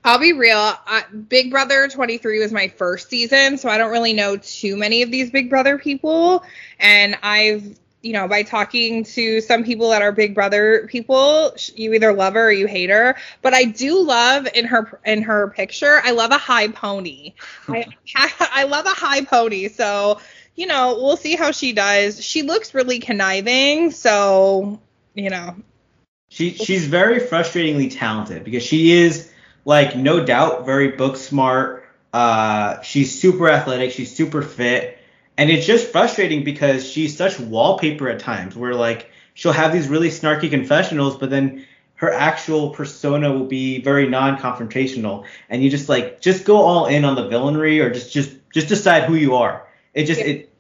I'll 0.04 0.20
be 0.20 0.34
real. 0.34 0.56
I, 0.56 1.04
Big 1.30 1.50
Brother 1.50 1.88
23 1.88 2.40
was 2.40 2.52
my 2.52 2.68
first 2.68 3.10
season, 3.10 3.58
so 3.58 3.70
I 3.70 3.80
don't 3.80 3.92
really 3.92 4.14
know 4.14 4.38
too 4.38 4.78
many 4.78 5.02
of 5.02 5.10
these 5.10 5.32
Big 5.32 5.50
Brother 5.50 5.80
people. 5.80 6.44
And 6.80 7.18
I've 7.24 7.80
you 8.06 8.14
know, 8.14 8.28
by 8.28 8.44
talking 8.44 9.04
to 9.04 9.42
some 9.42 9.64
people 9.64 9.90
that 9.90 10.04
are 10.04 10.12
Big 10.12 10.36
Brother 10.36 10.88
people, 10.88 11.56
you 11.74 11.92
either 11.92 12.14
love 12.14 12.36
her 12.36 12.50
or 12.50 12.52
you 12.52 12.68
hate 12.68 12.92
her. 12.92 13.18
But 13.42 13.56
I 13.56 13.64
do 13.64 14.00
love 14.04 14.48
in 14.54 14.66
her 14.66 15.00
in 15.04 15.24
her 15.24 15.48
picture, 15.48 16.02
I 16.04 16.12
love 16.12 16.30
a 16.30 16.38
high 16.38 16.68
pony. 16.68 17.34
I 17.68 17.88
I 18.40 18.66
love 18.66 18.86
a 18.86 18.90
high 18.90 19.26
pony. 19.26 19.70
So 19.70 20.20
you 20.54 20.68
know, 20.68 21.00
we'll 21.02 21.18
see 21.18 21.36
how 21.36 21.50
she 21.50 21.74
does. 21.74 22.24
She 22.24 22.44
looks 22.44 22.76
really 22.76 23.00
conniving, 23.00 23.90
so 23.90 24.80
you 25.16 25.32
know. 25.32 25.56
She 26.30 26.52
she's 26.52 26.86
very 26.86 27.20
frustratingly 27.20 27.92
talented 27.92 28.44
because 28.44 28.62
she 28.62 28.92
is 28.92 29.32
like 29.66 29.96
no 29.96 30.24
doubt 30.24 30.68
very 30.68 30.90
book 30.90 31.18
smart. 31.18 31.90
Uh, 32.14 32.82
she's 32.84 33.20
super 33.20 33.50
athletic. 33.50 33.92
She's 33.92 34.16
super 34.16 34.44
fit 34.44 34.95
and 35.38 35.50
it's 35.50 35.66
just 35.66 35.92
frustrating 35.92 36.44
because 36.44 36.90
she's 36.90 37.16
such 37.16 37.40
wallpaper 37.40 38.10
at 38.10 38.20
times 38.20 38.56
where 38.56 38.74
like 38.74 39.12
she'll 39.34 39.52
have 39.52 39.74
these 39.74 39.88
really 39.88 40.10
snarky 40.10 40.50
confessionals, 40.50 41.18
but 41.18 41.30
then 41.30 41.66
her 41.96 42.12
actual 42.12 42.70
persona 42.72 43.32
will 43.32 43.46
be 43.46 43.82
very 43.82 44.08
non-confrontational 44.08 45.26
and 45.50 45.64
you 45.64 45.70
just 45.70 45.88
like 45.88 46.20
just 46.20 46.44
go 46.44 46.58
all 46.58 46.88
in 46.88 47.06
on 47.06 47.16
the 47.16 47.28
villainry 47.30 47.84
or 47.84 47.90
just 47.90 48.12
just 48.12 48.36
just 48.54 48.68
decide 48.68 49.04
who 49.04 49.16
you 49.16 49.36
are. 49.36 49.68
It 49.94 50.06
just 50.06 50.20
yeah. 50.20 50.28
it 50.28 50.54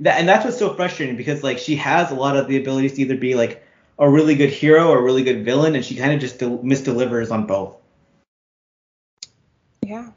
that 0.00 0.18
and 0.18 0.28
that's 0.28 0.44
what's 0.44 0.58
so 0.58 0.74
frustrating 0.74 1.16
because 1.16 1.42
like 1.42 1.58
she 1.58 1.76
has 1.76 2.10
a 2.10 2.14
lot 2.14 2.36
of 2.36 2.48
the 2.48 2.56
abilities 2.56 2.94
to 2.94 3.02
either 3.02 3.16
be 3.16 3.34
like 3.34 3.64
a 3.98 4.08
really 4.08 4.34
good 4.34 4.50
hero 4.50 4.88
or 4.88 4.98
a 4.98 5.02
really 5.02 5.22
good 5.22 5.44
villain 5.44 5.74
and 5.74 5.84
she 5.84 5.94
kind 5.94 6.12
of 6.12 6.20
just 6.20 6.38
del- 6.38 6.58
misdelivers 6.58 7.30
on 7.30 7.46
both. 7.46 7.76
Yeah. 9.84 10.10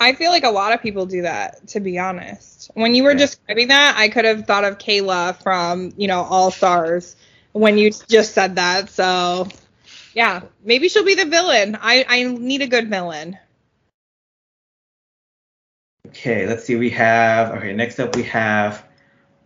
I 0.00 0.14
feel 0.14 0.30
like 0.30 0.44
a 0.44 0.50
lot 0.50 0.72
of 0.72 0.80
people 0.80 1.04
do 1.04 1.22
that, 1.22 1.68
to 1.68 1.80
be 1.80 1.98
honest. 1.98 2.70
When 2.72 2.94
you 2.94 3.04
were 3.04 3.12
yeah. 3.12 3.18
describing 3.18 3.68
that, 3.68 3.96
I 3.98 4.08
could 4.08 4.24
have 4.24 4.46
thought 4.46 4.64
of 4.64 4.78
Kayla 4.78 5.40
from, 5.42 5.92
you 5.98 6.08
know, 6.08 6.22
All 6.22 6.50
Stars 6.50 7.16
when 7.52 7.76
you 7.76 7.90
just 8.08 8.32
said 8.32 8.56
that. 8.56 8.88
So, 8.88 9.46
yeah, 10.14 10.40
maybe 10.64 10.88
she'll 10.88 11.04
be 11.04 11.16
the 11.16 11.26
villain. 11.26 11.76
I, 11.78 12.06
I 12.08 12.24
need 12.24 12.62
a 12.62 12.66
good 12.66 12.88
villain. 12.88 13.36
Okay, 16.08 16.46
let's 16.46 16.64
see. 16.64 16.76
We 16.76 16.90
have 16.90 17.50
okay. 17.58 17.72
Next 17.72 18.00
up, 18.00 18.16
we 18.16 18.24
have 18.24 18.84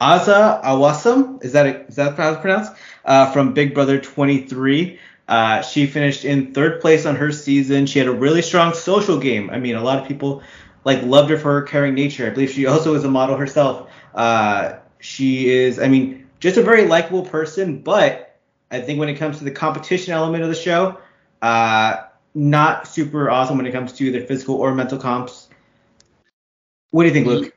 Azah 0.01 0.63
Awasum. 0.63 1.45
Is 1.45 1.53
that 1.53 1.67
a, 1.67 1.87
is 1.87 1.97
that 1.97 2.17
how 2.17 2.33
it's 2.33 2.41
pronounced? 2.41 2.73
Uh, 3.05 3.31
from 3.33 3.53
Big 3.53 3.75
Brother 3.75 4.01
23. 4.01 4.99
Uh, 5.27 5.63
she 5.63 5.87
finished 5.87 6.25
in 6.25 6.53
third 6.53 6.81
place 6.81 7.07
on 7.07 7.17
her 7.17 7.33
season. 7.33 7.87
She 7.87 7.99
had 7.99 8.09
a 8.09 8.13
really 8.13 8.43
strong 8.43 8.75
social 8.75 9.19
game. 9.19 9.51
I 9.51 9.59
mean, 9.59 9.75
a 9.75 9.83
lot 9.83 9.99
of 10.01 10.07
people 10.07 10.43
like 10.85 11.03
loved 11.03 11.31
her 11.31 11.39
for 11.39 11.61
her 11.61 11.63
caring 11.63 11.95
nature. 11.95 12.27
I 12.27 12.31
believe 12.31 12.51
she 12.51 12.67
also 12.67 12.95
is 12.95 13.05
a 13.05 13.11
model 13.11 13.37
herself. 13.37 13.91
Uh, 14.15 14.75
she 15.01 15.49
is, 15.49 15.79
I 15.79 15.89
mean, 15.89 16.27
just 16.41 16.57
a 16.57 16.63
very 16.63 16.87
likable 16.87 17.25
person. 17.25 17.81
But 17.81 18.39
I 18.71 18.81
think 18.81 18.99
when 18.99 19.09
it 19.09 19.15
comes 19.15 19.39
to 19.39 19.45
the 19.45 19.51
competition 19.51 20.13
element 20.13 20.43
of 20.43 20.51
the 20.51 20.55
show, 20.55 20.99
uh, 21.41 22.05
not 22.35 22.89
super 22.89 23.31
awesome 23.31 23.57
when 23.57 23.67
it 23.67 23.73
comes 23.73 23.93
to 23.95 24.05
either 24.05 24.23
physical 24.27 24.57
or 24.57 24.75
mental 24.75 24.99
comps. 24.99 25.49
What 26.91 27.05
do 27.05 27.09
you 27.09 27.15
think, 27.15 27.27
Luke? 27.27 27.55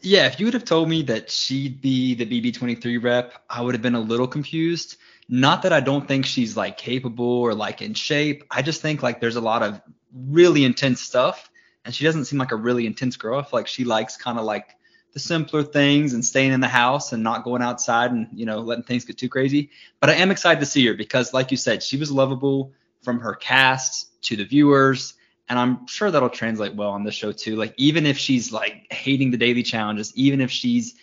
Yeah, 0.00 0.26
if 0.26 0.40
you 0.40 0.46
would 0.46 0.54
have 0.54 0.64
told 0.64 0.88
me 0.88 1.02
that 1.04 1.30
she'd 1.30 1.80
be 1.80 2.14
the 2.14 2.26
BB23 2.26 3.02
rep, 3.02 3.34
I 3.48 3.62
would 3.62 3.74
have 3.74 3.82
been 3.82 3.94
a 3.94 4.00
little 4.00 4.26
confused. 4.26 4.96
Not 5.34 5.62
that 5.62 5.72
I 5.72 5.80
don't 5.80 6.06
think 6.06 6.26
she's 6.26 6.58
like 6.58 6.76
capable 6.76 7.24
or 7.24 7.54
like 7.54 7.80
in 7.80 7.94
shape. 7.94 8.44
I 8.50 8.60
just 8.60 8.82
think 8.82 9.02
like 9.02 9.18
there's 9.18 9.36
a 9.36 9.40
lot 9.40 9.62
of 9.62 9.80
really 10.14 10.62
intense 10.62 11.00
stuff, 11.00 11.50
and 11.86 11.94
she 11.94 12.04
doesn't 12.04 12.26
seem 12.26 12.38
like 12.38 12.52
a 12.52 12.56
really 12.56 12.84
intense 12.84 13.16
girl. 13.16 13.38
I 13.38 13.42
feel 13.42 13.60
like 13.60 13.66
she 13.66 13.84
likes 13.84 14.18
kind 14.18 14.38
of 14.38 14.44
like 14.44 14.76
the 15.14 15.20
simpler 15.20 15.62
things 15.62 16.12
and 16.12 16.22
staying 16.22 16.52
in 16.52 16.60
the 16.60 16.68
house 16.68 17.14
and 17.14 17.22
not 17.22 17.44
going 17.44 17.62
outside 17.62 18.10
and 18.10 18.28
you 18.34 18.44
know 18.44 18.58
letting 18.58 18.84
things 18.84 19.06
get 19.06 19.16
too 19.16 19.30
crazy. 19.30 19.70
But 20.00 20.10
I 20.10 20.16
am 20.16 20.30
excited 20.30 20.60
to 20.60 20.66
see 20.66 20.86
her 20.86 20.92
because, 20.92 21.32
like 21.32 21.50
you 21.50 21.56
said, 21.56 21.82
she 21.82 21.96
was 21.96 22.12
lovable 22.12 22.74
from 23.00 23.18
her 23.20 23.34
cast 23.34 24.22
to 24.24 24.36
the 24.36 24.44
viewers, 24.44 25.14
and 25.48 25.58
I'm 25.58 25.86
sure 25.86 26.10
that'll 26.10 26.28
translate 26.28 26.74
well 26.74 26.90
on 26.90 27.04
this 27.04 27.14
show 27.14 27.32
too. 27.32 27.56
Like 27.56 27.72
even 27.78 28.04
if 28.04 28.18
she's 28.18 28.52
like 28.52 28.86
hating 28.92 29.30
the 29.30 29.38
daily 29.38 29.62
challenges, 29.62 30.12
even 30.14 30.42
if 30.42 30.50
she's 30.50 30.94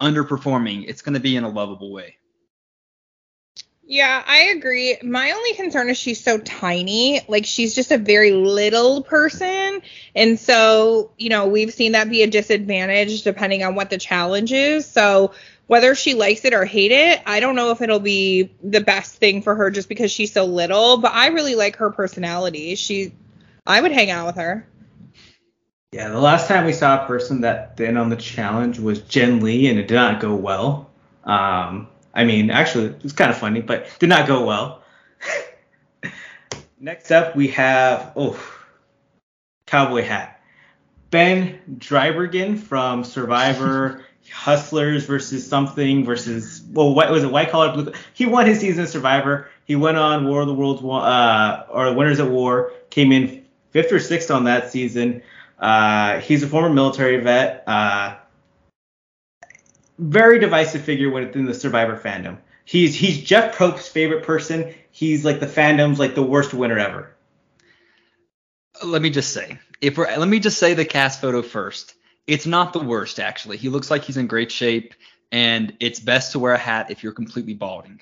underperforming, 0.00 0.84
it's 0.86 1.02
going 1.02 1.14
to 1.14 1.20
be 1.20 1.34
in 1.34 1.42
a 1.42 1.48
lovable 1.48 1.90
way. 1.90 2.18
Yeah, 3.86 4.22
I 4.26 4.44
agree. 4.56 4.96
My 5.02 5.32
only 5.32 5.54
concern 5.54 5.90
is 5.90 5.98
she's 5.98 6.22
so 6.22 6.38
tiny. 6.38 7.20
Like 7.28 7.44
she's 7.44 7.74
just 7.74 7.90
a 7.90 7.98
very 7.98 8.32
little 8.32 9.02
person. 9.02 9.82
And 10.14 10.40
so, 10.40 11.10
you 11.18 11.28
know, 11.28 11.48
we've 11.48 11.72
seen 11.72 11.92
that 11.92 12.08
be 12.08 12.22
a 12.22 12.26
disadvantage 12.26 13.22
depending 13.22 13.62
on 13.62 13.74
what 13.74 13.90
the 13.90 13.98
challenge 13.98 14.52
is. 14.52 14.86
So 14.86 15.32
whether 15.66 15.94
she 15.94 16.14
likes 16.14 16.46
it 16.46 16.54
or 16.54 16.64
hate 16.64 16.92
it, 16.92 17.20
I 17.26 17.40
don't 17.40 17.56
know 17.56 17.72
if 17.72 17.82
it'll 17.82 18.00
be 18.00 18.54
the 18.62 18.80
best 18.80 19.16
thing 19.16 19.42
for 19.42 19.54
her 19.54 19.70
just 19.70 19.88
because 19.90 20.10
she's 20.10 20.32
so 20.32 20.46
little, 20.46 20.96
but 20.98 21.12
I 21.12 21.28
really 21.28 21.54
like 21.54 21.76
her 21.76 21.90
personality. 21.90 22.76
She 22.76 23.12
I 23.66 23.82
would 23.82 23.92
hang 23.92 24.10
out 24.10 24.26
with 24.26 24.36
her. 24.36 24.66
Yeah, 25.92 26.08
the 26.08 26.20
last 26.20 26.48
time 26.48 26.64
we 26.64 26.72
saw 26.72 27.04
a 27.04 27.06
person 27.06 27.42
that 27.42 27.76
then 27.76 27.98
on 27.98 28.08
the 28.08 28.16
challenge 28.16 28.78
was 28.78 29.00
Jen 29.02 29.40
Lee 29.40 29.68
and 29.68 29.78
it 29.78 29.88
did 29.88 29.94
not 29.94 30.20
go 30.20 30.34
well. 30.34 30.90
Um 31.24 31.88
I 32.14 32.24
mean, 32.24 32.50
actually, 32.50 32.86
it 32.86 33.02
was 33.02 33.12
kind 33.12 33.30
of 33.30 33.36
funny, 33.36 33.60
but 33.60 33.88
did 33.98 34.08
not 34.08 34.26
go 34.26 34.44
well. 34.46 34.82
Next 36.80 37.10
up, 37.10 37.34
we 37.34 37.48
have 37.48 38.12
oh, 38.16 38.38
cowboy 39.66 40.02
hat. 40.02 40.40
Ben 41.10 41.60
Driebergen 41.78 42.58
from 42.58 43.04
Survivor 43.04 44.04
Hustlers 44.32 45.04
versus 45.06 45.46
something 45.46 46.04
versus 46.04 46.62
well, 46.72 46.94
what 46.94 47.10
was 47.10 47.24
it? 47.24 47.30
White 47.30 47.50
collar 47.50 47.72
blue. 47.72 47.92
He 48.14 48.26
won 48.26 48.46
his 48.46 48.60
season 48.60 48.86
Survivor. 48.86 49.48
He 49.64 49.76
went 49.76 49.96
on 49.96 50.26
War 50.26 50.40
of 50.40 50.46
the 50.46 50.54
Worlds 50.54 50.82
uh, 50.82 51.66
or 51.68 51.94
Winners 51.94 52.20
at 52.20 52.28
War. 52.28 52.72
Came 52.90 53.12
in 53.12 53.44
fifth 53.70 53.92
or 53.92 54.00
sixth 54.00 54.30
on 54.30 54.44
that 54.44 54.72
season. 54.72 55.22
Uh, 55.58 56.20
he's 56.20 56.42
a 56.42 56.46
former 56.46 56.70
military 56.70 57.18
vet. 57.18 57.64
Uh, 57.66 58.16
very 59.98 60.38
divisive 60.38 60.82
figure 60.82 61.10
within 61.10 61.46
the 61.46 61.54
Survivor 61.54 61.96
fandom. 61.96 62.38
He's 62.64 62.94
he's 62.94 63.22
Jeff 63.22 63.56
Probst's 63.56 63.88
favorite 63.88 64.24
person. 64.24 64.74
He's 64.90 65.24
like 65.24 65.40
the 65.40 65.46
fandom's 65.46 65.98
like 65.98 66.14
the 66.14 66.22
worst 66.22 66.54
winner 66.54 66.78
ever. 66.78 67.14
Let 68.82 69.02
me 69.02 69.10
just 69.10 69.32
say, 69.32 69.58
if 69.80 69.98
we're 69.98 70.16
let 70.16 70.28
me 70.28 70.40
just 70.40 70.58
say 70.58 70.74
the 70.74 70.84
cast 70.84 71.20
photo 71.20 71.42
first. 71.42 71.94
It's 72.26 72.46
not 72.46 72.72
the 72.72 72.80
worst 72.80 73.20
actually. 73.20 73.58
He 73.58 73.68
looks 73.68 73.90
like 73.90 74.04
he's 74.04 74.16
in 74.16 74.26
great 74.26 74.50
shape, 74.50 74.94
and 75.30 75.76
it's 75.78 76.00
best 76.00 76.32
to 76.32 76.38
wear 76.38 76.54
a 76.54 76.58
hat 76.58 76.90
if 76.90 77.02
you're 77.02 77.12
completely 77.12 77.52
balding. 77.52 78.00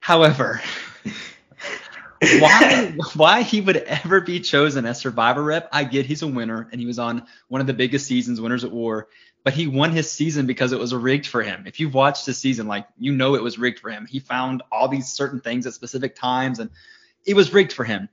However, 0.00 0.62
why 2.20 2.94
why 3.14 3.42
he 3.42 3.60
would 3.60 3.76
ever 3.76 4.22
be 4.22 4.40
chosen 4.40 4.86
as 4.86 5.00
Survivor 5.00 5.42
rep? 5.42 5.68
I 5.70 5.84
get 5.84 6.06
he's 6.06 6.22
a 6.22 6.26
winner 6.26 6.66
and 6.72 6.80
he 6.80 6.86
was 6.86 6.98
on 6.98 7.26
one 7.48 7.60
of 7.60 7.66
the 7.66 7.74
biggest 7.74 8.06
seasons, 8.06 8.40
Winners 8.40 8.64
at 8.64 8.72
War 8.72 9.08
but 9.48 9.54
he 9.54 9.66
won 9.66 9.92
his 9.92 10.10
season 10.10 10.44
because 10.44 10.72
it 10.72 10.78
was 10.78 10.94
rigged 10.94 11.26
for 11.26 11.42
him. 11.42 11.64
If 11.66 11.80
you've 11.80 11.94
watched 11.94 12.26
the 12.26 12.34
season, 12.34 12.66
like 12.66 12.86
you 12.98 13.14
know 13.14 13.34
it 13.34 13.42
was 13.42 13.58
rigged 13.58 13.78
for 13.78 13.88
him. 13.88 14.04
He 14.04 14.20
found 14.20 14.62
all 14.70 14.88
these 14.88 15.08
certain 15.08 15.40
things 15.40 15.66
at 15.66 15.72
specific 15.72 16.14
times 16.14 16.58
and 16.58 16.68
it 17.24 17.32
was 17.32 17.50
rigged 17.50 17.72
for 17.72 17.82
him. 17.82 18.10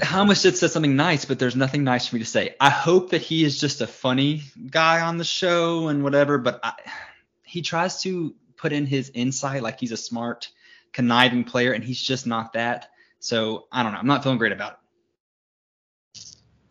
Hamas 0.00 0.42
did 0.42 0.56
say 0.56 0.66
something 0.66 0.96
nice, 0.96 1.24
but 1.24 1.38
there's 1.38 1.54
nothing 1.54 1.84
nice 1.84 2.08
for 2.08 2.16
me 2.16 2.22
to 2.22 2.28
say. 2.28 2.56
I 2.58 2.70
hope 2.70 3.10
that 3.10 3.22
he 3.22 3.44
is 3.44 3.60
just 3.60 3.82
a 3.82 3.86
funny 3.86 4.42
guy 4.68 5.00
on 5.00 5.16
the 5.16 5.22
show 5.22 5.86
and 5.86 6.02
whatever, 6.02 6.36
but 6.36 6.58
I, 6.64 6.72
he 7.44 7.62
tries 7.62 8.02
to 8.02 8.34
put 8.56 8.72
in 8.72 8.84
his 8.84 9.12
insight 9.14 9.62
like 9.62 9.78
he's 9.78 9.92
a 9.92 9.96
smart, 9.96 10.48
conniving 10.92 11.44
player, 11.44 11.70
and 11.70 11.84
he's 11.84 12.02
just 12.02 12.26
not 12.26 12.54
that. 12.54 12.88
So 13.20 13.68
I 13.70 13.84
don't 13.84 13.92
know. 13.92 13.98
I'm 13.98 14.08
not 14.08 14.24
feeling 14.24 14.38
great 14.38 14.50
about 14.50 14.72
it. 14.72 14.78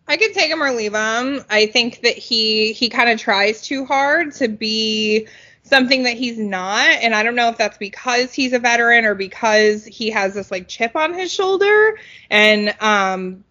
I 0.08 0.18
could 0.18 0.34
take 0.34 0.52
him 0.52 0.62
or 0.62 0.72
leave 0.72 0.94
him. 0.94 1.44
I 1.50 1.68
think 1.68 2.02
that 2.02 2.18
he 2.18 2.74
he 2.74 2.90
kind 2.90 3.10
of 3.10 3.20
tries 3.20 3.62
too 3.62 3.86
hard 3.86 4.34
to 4.36 4.48
be 4.48 5.28
something 5.64 6.04
that 6.04 6.14
he's 6.14 6.38
not 6.38 6.88
and 6.88 7.16
I 7.16 7.24
don't 7.24 7.36
know 7.36 7.50
if 7.50 7.58
that's 7.58 7.78
because 7.78 8.32
he's 8.34 8.54
a 8.54 8.60
veteran 8.60 9.04
or 9.06 9.16
because 9.16 9.84
he 9.84 10.12
has 10.12 10.36
this 10.36 10.52
like 10.52 10.68
chip 10.68 10.96
on 10.96 11.16
his 11.16 11.34
shoulder 11.34 11.98
and 12.30 12.76
um 12.80 13.44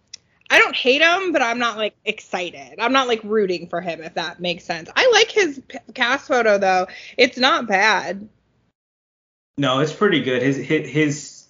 I 0.49 0.59
don't 0.59 0.75
hate 0.75 1.01
him, 1.01 1.31
but 1.31 1.41
I'm 1.41 1.57
not 1.57 1.77
like 1.77 1.95
excited. 2.05 2.79
I'm 2.79 2.93
not 2.93 3.07
like 3.07 3.21
rooting 3.23 3.67
for 3.67 3.81
him 3.81 4.01
if 4.01 4.13
that 4.13 4.39
makes 4.39 4.63
sense. 4.63 4.89
I 4.95 5.09
like 5.11 5.31
his 5.31 5.61
cast 5.93 6.27
photo 6.27 6.57
though. 6.57 6.87
It's 7.17 7.37
not 7.37 7.67
bad. 7.67 8.29
No, 9.57 9.79
it's 9.79 9.93
pretty 9.93 10.21
good. 10.21 10.41
His 10.41 10.57
his 10.57 11.45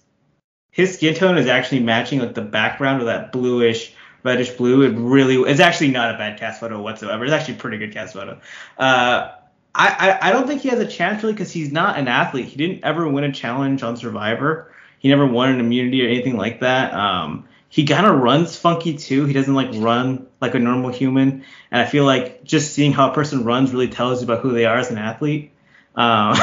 his 0.70 0.94
skin 0.94 1.14
tone 1.14 1.38
is 1.38 1.46
actually 1.46 1.80
matching 1.80 2.20
like 2.20 2.34
the 2.34 2.42
background 2.42 3.00
of 3.00 3.06
that 3.06 3.32
bluish 3.32 3.94
reddish 4.26 4.50
blue. 4.50 4.82
It 4.82 4.90
really 4.98 5.36
it's 5.50 5.60
actually 5.60 5.88
not 5.92 6.14
a 6.14 6.18
bad 6.18 6.38
cast 6.38 6.60
photo 6.60 6.82
whatsoever. 6.82 7.24
It's 7.24 7.32
actually 7.32 7.54
a 7.54 7.58
pretty 7.58 7.78
good 7.78 7.92
cast 7.92 8.14
photo. 8.14 8.40
Uh, 8.76 9.32
I, 9.74 10.18
I, 10.20 10.28
I 10.28 10.32
don't 10.32 10.46
think 10.46 10.62
he 10.62 10.68
has 10.68 10.80
a 10.80 10.86
chance 10.86 11.22
really 11.22 11.34
because 11.34 11.52
he's 11.52 11.72
not 11.72 11.98
an 11.98 12.08
athlete. 12.08 12.46
He 12.46 12.56
didn't 12.56 12.84
ever 12.84 13.08
win 13.08 13.24
a 13.24 13.32
challenge 13.32 13.82
on 13.82 13.96
Survivor. 13.96 14.72
He 14.98 15.08
never 15.08 15.26
won 15.26 15.50
an 15.50 15.60
immunity 15.60 16.04
or 16.04 16.08
anything 16.08 16.36
like 16.36 16.60
that. 16.60 16.92
Um, 16.94 17.46
he 17.68 17.84
kind 17.86 18.06
of 18.06 18.18
runs 18.20 18.56
funky 18.56 18.96
too. 18.96 19.26
He 19.26 19.32
doesn't 19.32 19.54
like 19.54 19.68
run 19.74 20.26
like 20.40 20.54
a 20.54 20.58
normal 20.58 20.90
human, 20.90 21.44
and 21.70 21.82
I 21.82 21.86
feel 21.86 22.04
like 22.04 22.44
just 22.44 22.72
seeing 22.72 22.92
how 22.92 23.10
a 23.10 23.14
person 23.14 23.44
runs 23.44 23.72
really 23.72 23.88
tells 23.88 24.20
you 24.20 24.26
about 24.26 24.42
who 24.42 24.52
they 24.52 24.64
are 24.64 24.78
as 24.78 24.90
an 24.90 24.98
athlete. 24.98 25.52
Um, 25.94 26.36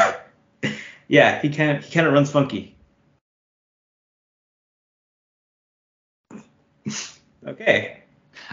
yeah, 1.08 1.42
he 1.42 1.50
kind 1.50 1.78
of 1.78 1.86
he 1.86 1.92
kind 1.92 2.08
of 2.08 2.14
runs 2.14 2.32
funky. 2.32 2.76
Okay. 7.48 8.04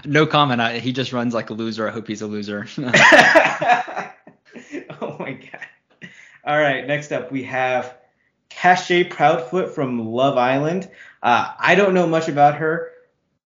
No 0.04 0.26
comment. 0.26 0.60
I, 0.60 0.78
he 0.78 0.92
just 0.92 1.12
runs 1.12 1.34
like 1.34 1.50
a 1.50 1.54
loser. 1.54 1.88
I 1.88 1.90
hope 1.90 2.06
he's 2.06 2.22
a 2.22 2.26
loser. 2.26 2.66
oh 2.78 2.82
my 5.18 5.32
god. 5.32 5.66
All 6.44 6.58
right. 6.58 6.86
Next 6.86 7.12
up, 7.12 7.32
we 7.32 7.44
have 7.44 7.96
Cashay 8.50 9.08
Proudfoot 9.08 9.74
from 9.74 10.06
Love 10.06 10.36
Island. 10.36 10.90
Uh, 11.22 11.52
I 11.58 11.74
don't 11.74 11.94
know 11.94 12.06
much 12.06 12.28
about 12.28 12.56
her. 12.56 12.92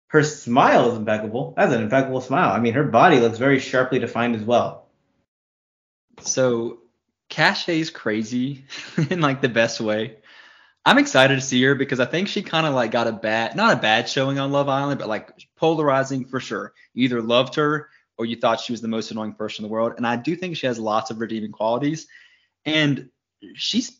Her 0.07 0.23
smile 0.23 0.91
is 0.91 0.97
impeccable. 0.97 1.53
That's 1.57 1.73
an 1.73 1.81
impeccable 1.81 2.21
smile. 2.21 2.51
I 2.51 2.59
mean, 2.59 2.73
her 2.73 2.83
body 2.83 3.19
looks 3.19 3.39
very 3.39 3.59
sharply 3.59 3.99
defined 3.99 4.35
as 4.35 4.43
well. 4.43 4.87
So 6.21 6.79
Cashay's 7.29 7.89
crazy 7.89 8.65
in 9.09 9.21
like 9.21 9.41
the 9.41 9.49
best 9.49 9.81
way. 9.81 10.17
I'm 10.85 10.97
excited 10.97 11.35
to 11.35 11.41
see 11.41 11.63
her 11.63 11.75
because 11.75 11.99
I 11.99 12.05
think 12.05 12.27
she 12.27 12.41
kind 12.41 12.67
of 12.67 12.73
like 12.73 12.91
got 12.91 13.07
a 13.07 13.13
bad, 13.13 13.55
not 13.55 13.73
a 13.73 13.81
bad 13.81 14.09
showing 14.09 14.37
on 14.37 14.51
Love 14.51 14.67
Island, 14.67 14.99
but 14.99 15.07
like 15.07 15.31
polarizing 15.55 16.25
for 16.25 16.39
sure. 16.39 16.73
You 16.93 17.05
either 17.05 17.21
loved 17.21 17.55
her 17.55 17.89
or 18.17 18.25
you 18.25 18.35
thought 18.35 18.59
she 18.59 18.73
was 18.73 18.81
the 18.81 18.87
most 18.89 19.09
annoying 19.11 19.33
person 19.33 19.63
in 19.63 19.69
the 19.69 19.73
world. 19.73 19.93
And 19.97 20.05
I 20.05 20.17
do 20.17 20.35
think 20.35 20.57
she 20.57 20.67
has 20.67 20.77
lots 20.77 21.09
of 21.09 21.19
redeeming 21.19 21.51
qualities. 21.51 22.07
And 22.65 23.09
she's 23.55 23.99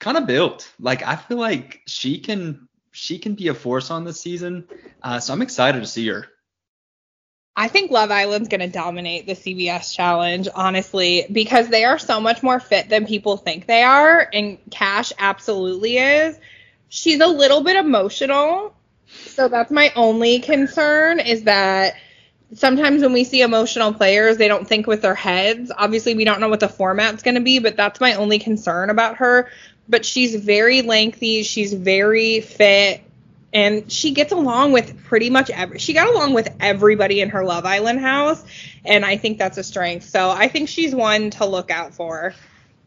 kind 0.00 0.16
of 0.16 0.26
built. 0.26 0.70
Like 0.78 1.02
I 1.02 1.16
feel 1.16 1.38
like 1.38 1.80
she 1.86 2.18
can 2.18 2.68
she 2.92 3.18
can 3.18 3.34
be 3.34 3.48
a 3.48 3.54
force 3.54 3.90
on 3.90 4.04
this 4.04 4.20
season. 4.20 4.66
Uh, 5.02 5.20
so 5.20 5.32
I'm 5.32 5.42
excited 5.42 5.80
to 5.80 5.86
see 5.86 6.08
her. 6.08 6.26
I 7.58 7.66
think 7.66 7.90
Love 7.90 8.12
Island's 8.12 8.48
going 8.48 8.60
to 8.60 8.68
dominate 8.68 9.26
the 9.26 9.32
CBS 9.32 9.92
challenge, 9.92 10.48
honestly, 10.54 11.26
because 11.30 11.66
they 11.66 11.84
are 11.84 11.98
so 11.98 12.20
much 12.20 12.40
more 12.40 12.60
fit 12.60 12.88
than 12.88 13.04
people 13.04 13.36
think 13.36 13.66
they 13.66 13.82
are. 13.82 14.28
And 14.32 14.58
Cash 14.70 15.12
absolutely 15.18 15.98
is. 15.98 16.38
She's 16.88 17.18
a 17.20 17.26
little 17.26 17.64
bit 17.64 17.74
emotional. 17.74 18.76
So 19.08 19.48
that's 19.48 19.72
my 19.72 19.92
only 19.96 20.38
concern 20.38 21.18
is 21.18 21.42
that 21.44 21.96
sometimes 22.54 23.02
when 23.02 23.12
we 23.12 23.24
see 23.24 23.42
emotional 23.42 23.92
players, 23.92 24.36
they 24.36 24.46
don't 24.46 24.68
think 24.68 24.86
with 24.86 25.02
their 25.02 25.16
heads. 25.16 25.72
Obviously, 25.76 26.14
we 26.14 26.24
don't 26.24 26.40
know 26.40 26.48
what 26.48 26.60
the 26.60 26.68
format's 26.68 27.24
going 27.24 27.34
to 27.34 27.40
be, 27.40 27.58
but 27.58 27.76
that's 27.76 27.98
my 27.98 28.14
only 28.14 28.38
concern 28.38 28.88
about 28.88 29.16
her. 29.16 29.50
But 29.88 30.04
she's 30.04 30.36
very 30.36 30.82
lengthy. 30.82 31.42
She's 31.42 31.74
very 31.74 32.40
fit 32.40 33.02
and 33.52 33.90
she 33.90 34.12
gets 34.12 34.32
along 34.32 34.72
with 34.72 35.04
pretty 35.04 35.30
much 35.30 35.50
every 35.50 35.78
she 35.78 35.92
got 35.92 36.08
along 36.08 36.34
with 36.34 36.48
everybody 36.60 37.20
in 37.20 37.30
her 37.30 37.44
Love 37.44 37.64
Island 37.64 38.00
house 38.00 38.44
and 38.84 39.04
I 39.04 39.16
think 39.16 39.38
that's 39.38 39.58
a 39.58 39.64
strength. 39.64 40.08
So 40.08 40.30
I 40.30 40.48
think 40.48 40.68
she's 40.68 40.94
one 40.94 41.30
to 41.30 41.46
look 41.46 41.70
out 41.70 41.94
for. 41.94 42.34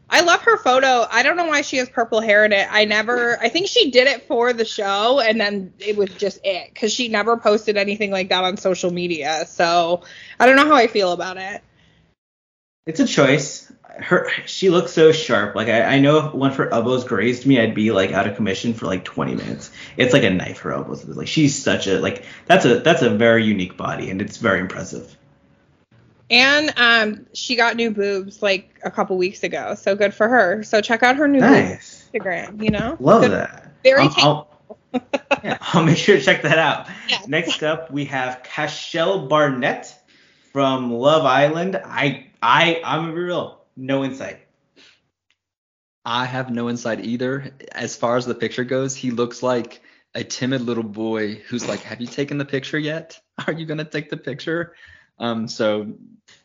I 0.08 0.20
love 0.20 0.42
her 0.42 0.58
photo. 0.58 1.06
I 1.10 1.22
don't 1.22 1.36
know 1.36 1.46
why 1.46 1.62
she 1.62 1.78
has 1.78 1.88
purple 1.88 2.20
hair 2.20 2.44
in 2.44 2.52
it. 2.52 2.68
I 2.70 2.84
never 2.84 3.40
I 3.40 3.48
think 3.48 3.66
she 3.66 3.90
did 3.90 4.06
it 4.06 4.26
for 4.26 4.52
the 4.52 4.64
show 4.64 5.20
and 5.20 5.40
then 5.40 5.72
it 5.78 5.96
was 5.96 6.10
just 6.10 6.40
it 6.44 6.74
cuz 6.74 6.92
she 6.92 7.08
never 7.08 7.36
posted 7.36 7.76
anything 7.76 8.10
like 8.10 8.28
that 8.28 8.44
on 8.44 8.56
social 8.56 8.92
media. 8.92 9.46
So 9.46 10.02
I 10.38 10.46
don't 10.46 10.56
know 10.56 10.66
how 10.66 10.76
I 10.76 10.86
feel 10.86 11.12
about 11.12 11.38
it. 11.38 11.62
It's 12.86 13.00
a 13.00 13.06
choice 13.06 13.71
her 13.98 14.30
she 14.46 14.70
looks 14.70 14.92
so 14.92 15.12
sharp. 15.12 15.54
Like 15.54 15.68
I, 15.68 15.82
I 15.82 15.98
know 15.98 16.26
if 16.26 16.34
one 16.34 16.50
of 16.50 16.56
her 16.56 16.72
elbows 16.72 17.04
grazed 17.04 17.46
me, 17.46 17.60
I'd 17.60 17.74
be 17.74 17.90
like 17.92 18.12
out 18.12 18.26
of 18.26 18.36
commission 18.36 18.74
for 18.74 18.86
like 18.86 19.04
20 19.04 19.34
minutes. 19.34 19.70
It's 19.96 20.12
like 20.12 20.22
a 20.24 20.30
knife. 20.30 20.58
Her 20.60 20.72
elbows. 20.72 21.04
Like 21.04 21.28
she's 21.28 21.60
such 21.62 21.86
a 21.86 21.98
like 22.00 22.24
that's 22.46 22.64
a 22.64 22.80
that's 22.80 23.02
a 23.02 23.10
very 23.10 23.44
unique 23.44 23.76
body 23.76 24.10
and 24.10 24.20
it's 24.22 24.36
very 24.38 24.60
impressive. 24.60 25.16
And 26.30 26.72
um, 26.78 27.26
she 27.34 27.56
got 27.56 27.76
new 27.76 27.90
boobs 27.90 28.40
like 28.42 28.80
a 28.84 28.90
couple 28.90 29.18
weeks 29.18 29.42
ago, 29.42 29.74
so 29.74 29.94
good 29.94 30.14
for 30.14 30.28
her. 30.28 30.62
So 30.62 30.80
check 30.80 31.02
out 31.02 31.16
her 31.16 31.28
new 31.28 31.40
Nice. 31.40 32.08
Instagram. 32.14 32.62
You 32.62 32.70
know, 32.70 32.96
Love 33.00 33.22
Good- 33.22 33.32
that. 33.32 33.72
Very 33.84 34.02
I'll, 34.16 34.48
I'll, 34.94 35.02
yeah, 35.42 35.58
I'll 35.60 35.84
make 35.84 35.98
sure 35.98 36.16
to 36.16 36.22
check 36.22 36.42
that 36.42 36.56
out. 36.58 36.86
Yeah. 37.08 37.18
Next 37.26 37.62
up, 37.62 37.90
we 37.90 38.04
have 38.06 38.42
Cashel 38.44 39.26
Barnett 39.26 39.94
from 40.52 40.92
Love 40.92 41.26
Island. 41.26 41.80
I, 41.84 42.28
I, 42.40 42.80
I'm 42.84 43.02
gonna 43.02 43.12
be 43.14 43.20
real. 43.22 43.61
No 43.76 44.04
insight. 44.04 44.40
I 46.04 46.24
have 46.24 46.50
no 46.50 46.68
insight 46.68 47.04
either. 47.04 47.54
As 47.72 47.96
far 47.96 48.16
as 48.16 48.26
the 48.26 48.34
picture 48.34 48.64
goes, 48.64 48.96
he 48.96 49.10
looks 49.10 49.42
like 49.42 49.82
a 50.14 50.24
timid 50.24 50.62
little 50.62 50.82
boy 50.82 51.36
who's 51.48 51.66
like, 51.66 51.80
"Have 51.80 52.00
you 52.00 52.06
taken 52.06 52.38
the 52.38 52.44
picture 52.44 52.78
yet? 52.78 53.20
Are 53.46 53.52
you 53.52 53.66
gonna 53.66 53.84
take 53.84 54.10
the 54.10 54.16
picture?" 54.16 54.74
Um, 55.18 55.46
so 55.46 55.94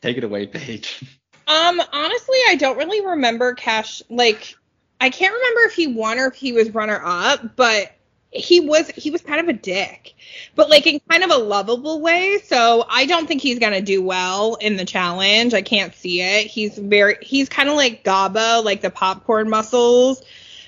take 0.00 0.16
it 0.16 0.24
away, 0.24 0.46
Paige. 0.46 1.02
Um, 1.46 1.80
honestly, 1.92 2.38
I 2.48 2.56
don't 2.56 2.76
really 2.76 3.04
remember 3.04 3.54
Cash. 3.54 4.02
Like, 4.08 4.54
I 5.00 5.10
can't 5.10 5.32
remember 5.32 5.60
if 5.62 5.74
he 5.74 5.86
won 5.86 6.18
or 6.18 6.26
if 6.26 6.34
he 6.34 6.52
was 6.52 6.74
runner 6.74 7.00
up, 7.04 7.56
but 7.56 7.90
he 8.30 8.60
was 8.60 8.88
he 8.90 9.10
was 9.10 9.22
kind 9.22 9.40
of 9.40 9.48
a 9.48 9.52
dick, 9.52 10.14
but 10.54 10.68
like 10.68 10.86
in 10.86 11.00
kind 11.08 11.24
of 11.24 11.30
a 11.30 11.38
lovable 11.38 12.00
way. 12.00 12.38
So 12.44 12.84
I 12.88 13.06
don't 13.06 13.26
think 13.26 13.40
he's 13.40 13.58
gonna 13.58 13.80
do 13.80 14.02
well 14.02 14.56
in 14.56 14.76
the 14.76 14.84
challenge. 14.84 15.54
I 15.54 15.62
can't 15.62 15.94
see 15.94 16.20
it. 16.20 16.46
He's 16.46 16.76
very 16.76 17.16
he's 17.22 17.48
kind 17.48 17.68
of 17.68 17.76
like 17.76 18.04
Gaba, 18.04 18.60
like 18.64 18.80
the 18.80 18.90
popcorn 18.90 19.48
muscles. 19.48 20.22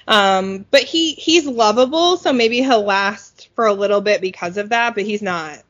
Um, 0.08 0.64
but 0.70 0.82
he 0.82 1.12
he's 1.12 1.46
lovable, 1.46 2.16
so 2.16 2.32
maybe 2.32 2.62
he'll 2.62 2.84
last 2.84 3.50
for 3.54 3.66
a 3.66 3.74
little 3.74 4.00
bit 4.00 4.20
because 4.20 4.56
of 4.56 4.70
that. 4.70 4.94
But 4.94 5.04
he's 5.04 5.22
not. 5.22 5.62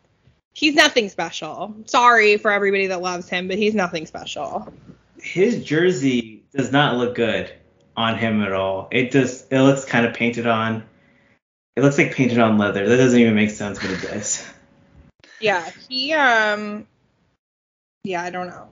He's 0.52 0.74
nothing 0.74 1.08
special. 1.08 1.74
Sorry 1.86 2.36
for 2.36 2.50
everybody 2.50 2.88
that 2.88 3.00
loves 3.00 3.28
him, 3.28 3.48
but 3.48 3.56
he's 3.56 3.74
nothing 3.74 4.06
special. 4.06 4.72
His 5.20 5.64
jersey 5.64 6.42
does 6.54 6.72
not 6.72 6.96
look 6.96 7.14
good 7.14 7.52
on 7.96 8.16
him 8.16 8.42
at 8.42 8.52
all. 8.52 8.88
It 8.90 9.12
just, 9.12 9.52
it 9.52 9.62
looks 9.62 9.84
kind 9.84 10.06
of 10.06 10.14
painted 10.14 10.46
on. 10.46 10.84
It 11.80 11.84
looks 11.84 11.96
like 11.96 12.14
painted 12.14 12.38
on 12.38 12.58
leather. 12.58 12.86
That 12.86 12.98
doesn't 12.98 13.18
even 13.18 13.34
make 13.34 13.48
sense, 13.48 13.78
but 13.78 13.90
it 13.90 14.02
does. 14.02 14.46
Yeah, 15.40 15.66
he 15.88 16.12
um 16.12 16.86
yeah, 18.04 18.22
I 18.22 18.28
don't 18.28 18.48
know. 18.48 18.68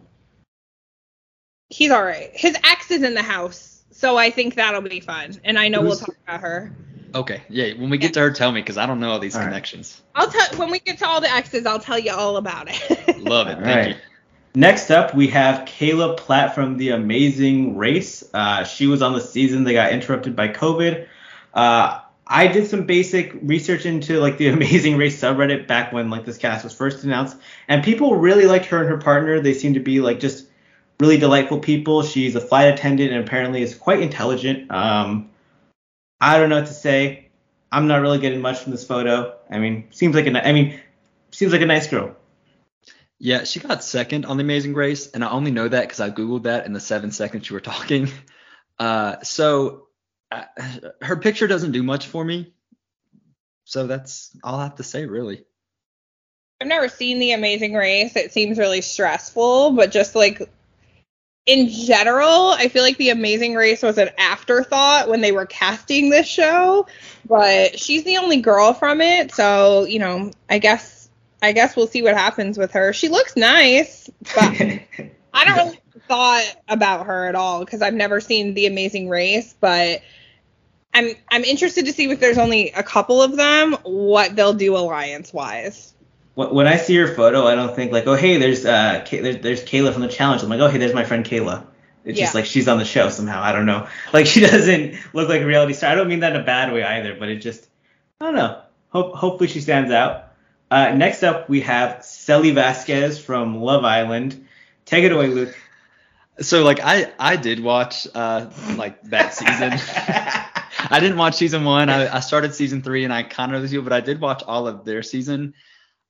He's 1.71 1.91
all 1.91 2.05
right. 2.05 2.31
His 2.35 2.55
ex 2.63 2.91
is 2.91 3.03
in 3.03 3.15
the 3.15 3.23
house, 3.23 3.83
so 3.93 4.19
I 4.19 4.29
think 4.29 4.57
that'll 4.57 4.83
be 4.83 5.01
fun. 5.01 5.41
And 5.43 5.59
I 5.59 5.69
know 5.69 5.81
we'll 5.81 5.97
talk 5.97 6.15
about 6.27 6.43
her. 6.43 6.71
Okay, 7.15 7.41
yeah. 7.49 7.73
When 7.81 7.89
we 7.89 7.97
get 7.97 8.13
to 8.13 8.21
her, 8.21 8.31
tell 8.31 8.53
me 8.53 8.61
because 8.61 8.77
I 8.77 8.85
don't 8.85 9.01
know 9.01 9.13
all 9.13 9.21
these 9.21 9.35
All 9.35 9.41
right. 9.41 9.47
connections. 9.47 10.03
I'll 10.15 10.31
tell 10.31 10.59
when 10.59 10.71
we 10.71 10.79
get 10.79 10.99
to 10.99 11.07
all 11.07 11.23
the 11.23 11.31
exes, 11.31 11.65
I'll 11.65 11.81
tell 11.81 11.99
you 11.99 12.13
all 12.13 12.37
about 12.37 12.69
it. 12.69 13.19
Love 13.19 13.49
it. 13.49 13.57
All 13.57 13.65
Thank 13.65 13.87
right. 13.87 13.89
you. 13.89 14.03
Next 14.55 14.91
up, 14.91 15.15
we 15.15 15.29
have 15.29 15.67
Kayla 15.67 16.19
Platt 16.19 16.55
from 16.55 16.77
The 16.77 16.91
Amazing 16.91 17.79
Race. 17.79 18.23
Uh, 18.35 18.65
she 18.65 18.87
was 18.87 19.01
on 19.01 19.15
the 19.15 19.23
season 19.23 19.65
that 19.65 19.73
got 19.73 19.93
interrupted 19.93 20.37
by 20.37 20.49
COVID. 20.49 21.07
Uh, 21.55 22.01
I 22.29 22.47
did 22.47 22.67
some 22.67 22.85
basic 22.85 23.33
research 23.43 23.87
into 23.87 24.21
like 24.21 24.37
the 24.37 24.49
Amazing 24.49 24.99
Race 24.99 25.21
subreddit 25.21 25.67
back 25.67 25.93
when 25.93 26.11
like 26.11 26.27
this 26.27 26.39
cast 26.39 26.63
was 26.63 26.75
first 26.75 27.05
announced, 27.05 27.37
and 27.67 27.83
people 27.83 28.17
really 28.17 28.45
liked 28.45 28.67
her 28.67 28.81
and 28.81 28.89
her 28.89 28.99
partner. 28.99 29.41
They 29.41 29.55
seem 29.55 29.75
to 29.75 29.81
be 29.81 30.01
like 30.01 30.21
just 30.21 30.47
really 31.01 31.17
delightful 31.17 31.61
people. 31.61 32.03
She's 32.03 32.35
a 32.35 32.41
flight 32.41 32.73
attendant 32.75 33.13
and 33.13 33.25
apparently 33.25 33.63
is 33.63 33.75
quite 33.75 34.01
intelligent. 34.01 34.71
Um, 34.71 35.31
I 36.21 36.39
don't 36.39 36.51
know 36.51 36.59
what 36.59 36.67
to 36.67 36.75
say. 36.75 37.29
I'm 37.73 37.87
not 37.87 38.01
really 38.01 38.19
getting 38.19 38.41
much 38.41 38.59
from 38.61 38.73
this 38.73 38.87
photo. 38.87 39.37
I 39.51 39.59
mean, 39.59 39.89
seems 39.91 40.15
like 40.15 40.27
a 40.27 40.47
I 40.47 40.53
mean, 40.53 40.79
seems 41.31 41.53
like 41.53 41.63
a 41.63 41.67
nice 41.67 41.87
girl. 41.87 42.15
Yeah, 43.21 43.45
she 43.45 43.59
got 43.59 43.83
second 43.83 44.27
on 44.27 44.37
the 44.37 44.45
Amazing 44.45 44.75
Race, 44.75 45.11
and 45.11 45.25
I 45.25 45.31
only 45.31 45.51
know 45.51 45.67
that 45.67 45.83
because 45.83 45.99
I 46.01 46.11
googled 46.11 46.45
that 46.45 46.67
in 46.67 46.73
the 46.73 46.81
seven 46.81 47.11
seconds 47.11 47.49
you 47.49 47.55
were 47.55 47.61
talking. 47.61 48.11
Uh, 48.81 49.21
so 49.25 49.88
uh, 50.31 50.45
her 51.03 51.17
picture 51.17 51.47
doesn't 51.47 51.73
do 51.73 51.83
much 51.83 52.07
for 52.07 52.25
me. 52.25 52.53
So 53.65 53.87
that's 53.87 54.35
all 54.43 54.59
I 54.59 54.65
have 54.65 54.77
to 54.77 54.83
say, 54.83 55.05
really. 55.07 55.45
I've 56.61 56.69
never 56.69 56.89
seen 56.89 57.19
The 57.19 57.33
Amazing 57.33 57.75
Race. 57.75 58.17
It 58.17 58.33
seems 58.33 58.59
really 58.59 58.81
stressful, 58.81 59.73
but 59.73 59.91
just 59.93 60.15
like 60.15 60.51
in 61.47 61.69
general, 61.69 62.51
I 62.51 62.69
feel 62.69 62.83
like 62.83 62.97
The 62.97 63.11
Amazing 63.11 63.55
Race 63.55 63.83
was 63.83 63.97
an 63.99 64.11
afterthought 64.19 65.09
when 65.09 65.21
they 65.21 65.33
were 65.33 65.47
casting 65.47 66.11
this 66.11 66.27
show. 66.27 66.87
But 67.27 67.79
she's 67.79 68.05
the 68.05 68.17
only 68.17 68.41
girl 68.41 68.75
from 68.75 69.01
it, 69.01 69.33
so 69.33 69.85
you 69.85 69.99
know, 69.99 70.31
I 70.49 70.59
guess 70.59 71.09
I 71.43 71.53
guess 71.53 71.77
we'll 71.77 71.87
see 71.87 72.03
what 72.03 72.15
happens 72.15 72.59
with 72.59 72.73
her. 72.73 72.93
She 72.93 73.09
looks 73.09 73.37
nice, 73.37 74.11
but 74.35 74.55
I 75.35 75.45
don't 75.45 75.57
really 75.67 75.81
thought 76.09 76.57
about 76.69 77.07
her 77.07 77.27
at 77.29 77.35
all 77.35 77.65
because 77.65 77.83
I've 77.83 77.95
never 77.95 78.21
seen 78.21 78.55
The 78.55 78.67
Amazing 78.67 79.09
Race, 79.09 79.55
but 79.61 80.03
I'm 80.95 81.11
I'm 81.31 81.45
interested 81.45 81.87
to 81.87 81.93
see 81.93 82.11
if 82.11 82.21
there's 82.21 82.39
only 82.39 82.71
a 82.73 82.83
couple 82.83 83.23
of 83.23 83.37
them, 83.37 83.75
what 83.83 84.35
they'll 84.35 84.55
do 84.55 84.77
alliance 84.77 85.33
wise. 85.33 85.95
when 86.35 86.67
I 86.67 86.77
see 86.77 86.97
her 86.97 87.15
photo, 87.15 87.47
I 87.47 87.55
don't 87.55 87.75
think 87.75 87.93
like, 87.93 88.07
oh 88.07 88.15
hey, 88.15 88.39
there's 88.39 88.65
uh 88.65 89.03
Kay- 89.05 89.21
there's, 89.21 89.39
there's 89.39 89.65
Kayla 89.65 89.93
from 89.93 90.03
the 90.03 90.09
challenge. 90.09 90.43
I'm 90.43 90.49
like, 90.49 90.61
oh 90.61 90.69
hey, 90.69 90.79
there's 90.79 90.95
my 90.95 91.05
friend 91.05 91.25
Kayla. 91.25 91.65
It's 92.05 92.19
just 92.19 92.35
like 92.35 92.47
she's 92.47 92.69
on 92.69 92.79
the 92.79 92.87
show 92.87 93.11
somehow. 93.11 93.43
I 93.43 93.53
don't 93.53 93.67
know. 93.67 93.87
Like 94.13 94.27
she 94.27 94.41
doesn't 94.41 94.97
look 95.13 95.29
like 95.29 95.43
a 95.43 95.47
reality 95.47 95.75
star. 95.75 95.91
I 95.91 95.95
don't 95.95 96.09
mean 96.09 96.21
that 96.21 96.35
in 96.35 96.41
a 96.41 96.45
bad 96.45 96.73
way 96.73 96.83
either, 96.83 97.15
but 97.15 97.29
it 97.29 97.37
just 97.37 97.69
I 98.21 98.25
don't 98.25 98.35
know. 98.35 98.63
Hope 98.89 99.15
hopefully 99.15 99.49
she 99.49 99.61
stands 99.61 99.93
out. 99.93 100.33
Uh, 100.71 100.93
next 100.93 101.23
up 101.23 101.49
we 101.49 101.61
have 101.61 102.05
Cely 102.05 102.51
Vazquez 102.51 103.21
from 103.21 103.61
Love 103.61 103.85
Island. 103.85 104.47
Take 104.87 105.05
it 105.05 105.13
away, 105.13 105.29
Luke. 105.29 105.55
So 106.41 106.63
like 106.63 106.81
I 106.81 107.13
I 107.19 107.37
did 107.37 107.61
watch 107.61 108.07
uh 108.15 108.51
like 108.77 109.03
that 109.05 109.35
season. 109.35 109.73
I 110.91 111.01
didn't 111.01 111.19
watch 111.19 111.35
season 111.35 111.65
one. 111.65 111.91
I, 111.91 112.17
I 112.17 112.21
started 112.21 112.55
season 112.55 112.83
three 112.83 113.05
and 113.05 113.13
I 113.13 113.25
kind 113.25 113.55
of 113.55 113.63
was 113.63 113.73
you, 113.73 113.83
but 113.83 113.93
I 113.93 114.01
did 114.01 114.21
watch 114.21 114.43
all 114.47 114.69
of 114.69 114.85
their 114.85 115.03
season. 115.03 115.55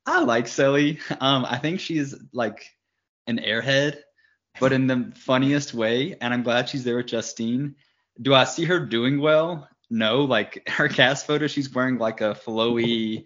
I 0.04 0.20
like 0.20 0.46
Cely. 0.46 0.98
Um, 1.20 1.44
I 1.44 1.58
think 1.58 1.80
she's 1.80 2.14
like 2.32 2.74
an 3.26 3.38
airhead, 3.38 3.98
but 4.60 4.72
in 4.72 4.86
the 4.86 5.12
funniest 5.16 5.74
way. 5.74 6.16
And 6.20 6.34
I'm 6.34 6.42
glad 6.42 6.68
she's 6.68 6.84
there 6.84 6.96
with 6.96 7.06
Justine. 7.06 7.76
Do 8.20 8.34
I 8.34 8.44
see 8.44 8.64
her 8.64 8.80
doing 8.80 9.20
well? 9.20 9.68
No. 9.90 10.24
Like 10.24 10.68
her 10.68 10.88
cast 10.88 11.26
photo, 11.26 11.46
she's 11.46 11.72
wearing 11.72 11.98
like 11.98 12.20
a 12.20 12.34
flowy 12.34 13.24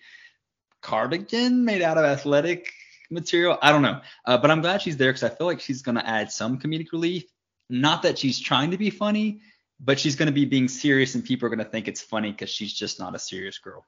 cardigan 0.80 1.64
made 1.64 1.82
out 1.82 1.98
of 1.98 2.04
athletic 2.04 2.72
material. 3.12 3.58
I 3.62 3.70
don't 3.72 3.82
know. 3.82 4.00
Uh, 4.24 4.38
but 4.38 4.50
I'm 4.50 4.60
glad 4.60 4.82
she's 4.82 4.96
there 4.96 5.10
because 5.12 5.22
I 5.22 5.34
feel 5.34 5.46
like 5.46 5.60
she's 5.60 5.82
gonna 5.82 6.02
add 6.04 6.32
some 6.32 6.58
comedic 6.58 6.92
relief. 6.92 7.24
Not 7.70 8.02
that 8.02 8.18
she's 8.18 8.40
trying 8.40 8.72
to 8.72 8.78
be 8.78 8.90
funny, 8.90 9.40
but 9.78 9.98
she's 9.98 10.16
gonna 10.16 10.32
be 10.32 10.44
being 10.44 10.68
serious 10.68 11.14
and 11.14 11.24
people 11.24 11.46
are 11.46 11.50
gonna 11.50 11.64
think 11.64 11.88
it's 11.88 12.02
funny 12.02 12.32
because 12.32 12.50
she's 12.50 12.72
just 12.72 12.98
not 12.98 13.14
a 13.14 13.18
serious 13.18 13.58
girl. 13.58 13.86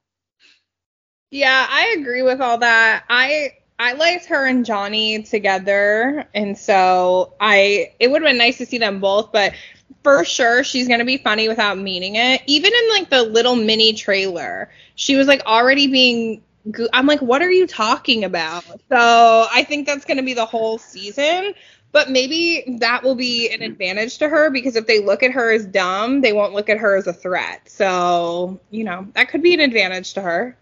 Yeah, 1.31 1.67
I 1.69 1.95
agree 1.99 2.21
with 2.21 2.39
all 2.39 2.59
that. 2.59 3.03
I 3.09 3.53
I 3.77 3.93
liked 3.93 4.27
her 4.27 4.45
and 4.45 4.65
Johnny 4.65 5.23
together, 5.23 6.25
and 6.33 6.57
so 6.57 7.33
I 7.39 7.93
it 7.99 8.09
would 8.09 8.21
have 8.21 8.29
been 8.29 8.37
nice 8.37 8.57
to 8.59 8.65
see 8.65 8.77
them 8.77 8.99
both, 8.99 9.31
but 9.31 9.53
for 10.03 10.23
sure 10.23 10.63
she's 10.63 10.87
gonna 10.87 11.05
be 11.05 11.17
funny 11.17 11.49
without 11.49 11.77
meaning 11.77 12.15
it. 12.15 12.41
Even 12.45 12.71
in 12.73 12.89
like 12.89 13.09
the 13.09 13.23
little 13.23 13.55
mini 13.55 13.93
trailer, 13.93 14.69
she 14.95 15.15
was 15.15 15.27
like 15.27 15.45
already 15.45 15.87
being. 15.87 16.41
I'm 16.93 17.05
like, 17.05 17.21
what 17.21 17.41
are 17.41 17.51
you 17.51 17.67
talking 17.67 18.23
about? 18.23 18.63
So 18.89 19.47
I 19.51 19.63
think 19.67 19.85
that's 19.85 20.05
gonna 20.05 20.23
be 20.23 20.33
the 20.33 20.45
whole 20.45 20.77
season. 20.77 21.53
But 21.91 22.09
maybe 22.09 22.77
that 22.79 23.03
will 23.03 23.15
be 23.15 23.49
an 23.51 23.61
advantage 23.61 24.17
to 24.17 24.27
her 24.27 24.49
because 24.49 24.75
if 24.75 24.85
they 24.85 25.01
look 25.01 25.23
at 25.23 25.31
her 25.31 25.49
as 25.53 25.65
dumb, 25.65 26.19
they 26.19 26.33
won't 26.33 26.53
look 26.53 26.67
at 26.67 26.77
her 26.77 26.97
as 26.97 27.07
a 27.07 27.13
threat. 27.13 27.69
So, 27.69 28.59
you 28.69 28.83
know, 28.83 29.07
that 29.13 29.29
could 29.29 29.41
be 29.41 29.53
an 29.53 29.61
advantage 29.61 30.15
to 30.15 30.21
her. 30.21 30.57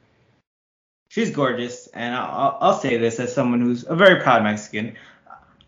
She's 1.07 1.31
gorgeous, 1.31 1.87
and 1.87 2.13
I'll, 2.13 2.57
I'll 2.61 2.79
say 2.79 2.97
this 2.97 3.19
as 3.19 3.33
someone 3.33 3.61
who's 3.61 3.83
a 3.83 3.95
very 3.95 4.21
proud 4.21 4.43
Mexican. 4.43 4.95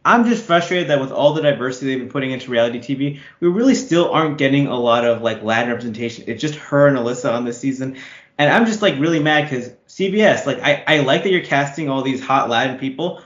I'm 0.04 0.26
just 0.26 0.46
frustrated 0.46 0.90
that 0.90 1.02
with 1.02 1.12
all 1.12 1.34
the 1.34 1.42
diversity 1.42 1.88
they've 1.88 2.00
been 2.00 2.10
putting 2.10 2.30
into 2.30 2.52
reality 2.52 2.78
TV, 2.78 3.20
we 3.40 3.48
really 3.48 3.74
still 3.74 4.12
aren't 4.12 4.38
getting 4.38 4.68
a 4.68 4.76
lot 4.76 5.04
of 5.04 5.24
like 5.24 5.42
Latin 5.42 5.70
representation. 5.70 6.26
It's 6.28 6.42
just 6.42 6.56
her 6.56 6.88
and 6.88 6.96
Alyssa 6.96 7.34
on 7.34 7.44
this 7.44 7.60
season, 7.60 7.98
and 8.38 8.52
I'm 8.52 8.66
just 8.66 8.82
like 8.82 9.00
really 9.00 9.20
mad 9.20 9.50
because 9.50 9.70
CBS, 9.88 10.46
like 10.46 10.60
I, 10.62 10.84
I 10.88 11.00
like 11.00 11.24
that 11.24 11.32
you're 11.32 11.44
casting 11.44 11.90
all 11.90 12.02
these 12.02 12.22
hot 12.22 12.50
Latin 12.50 12.78
people. 12.78 13.22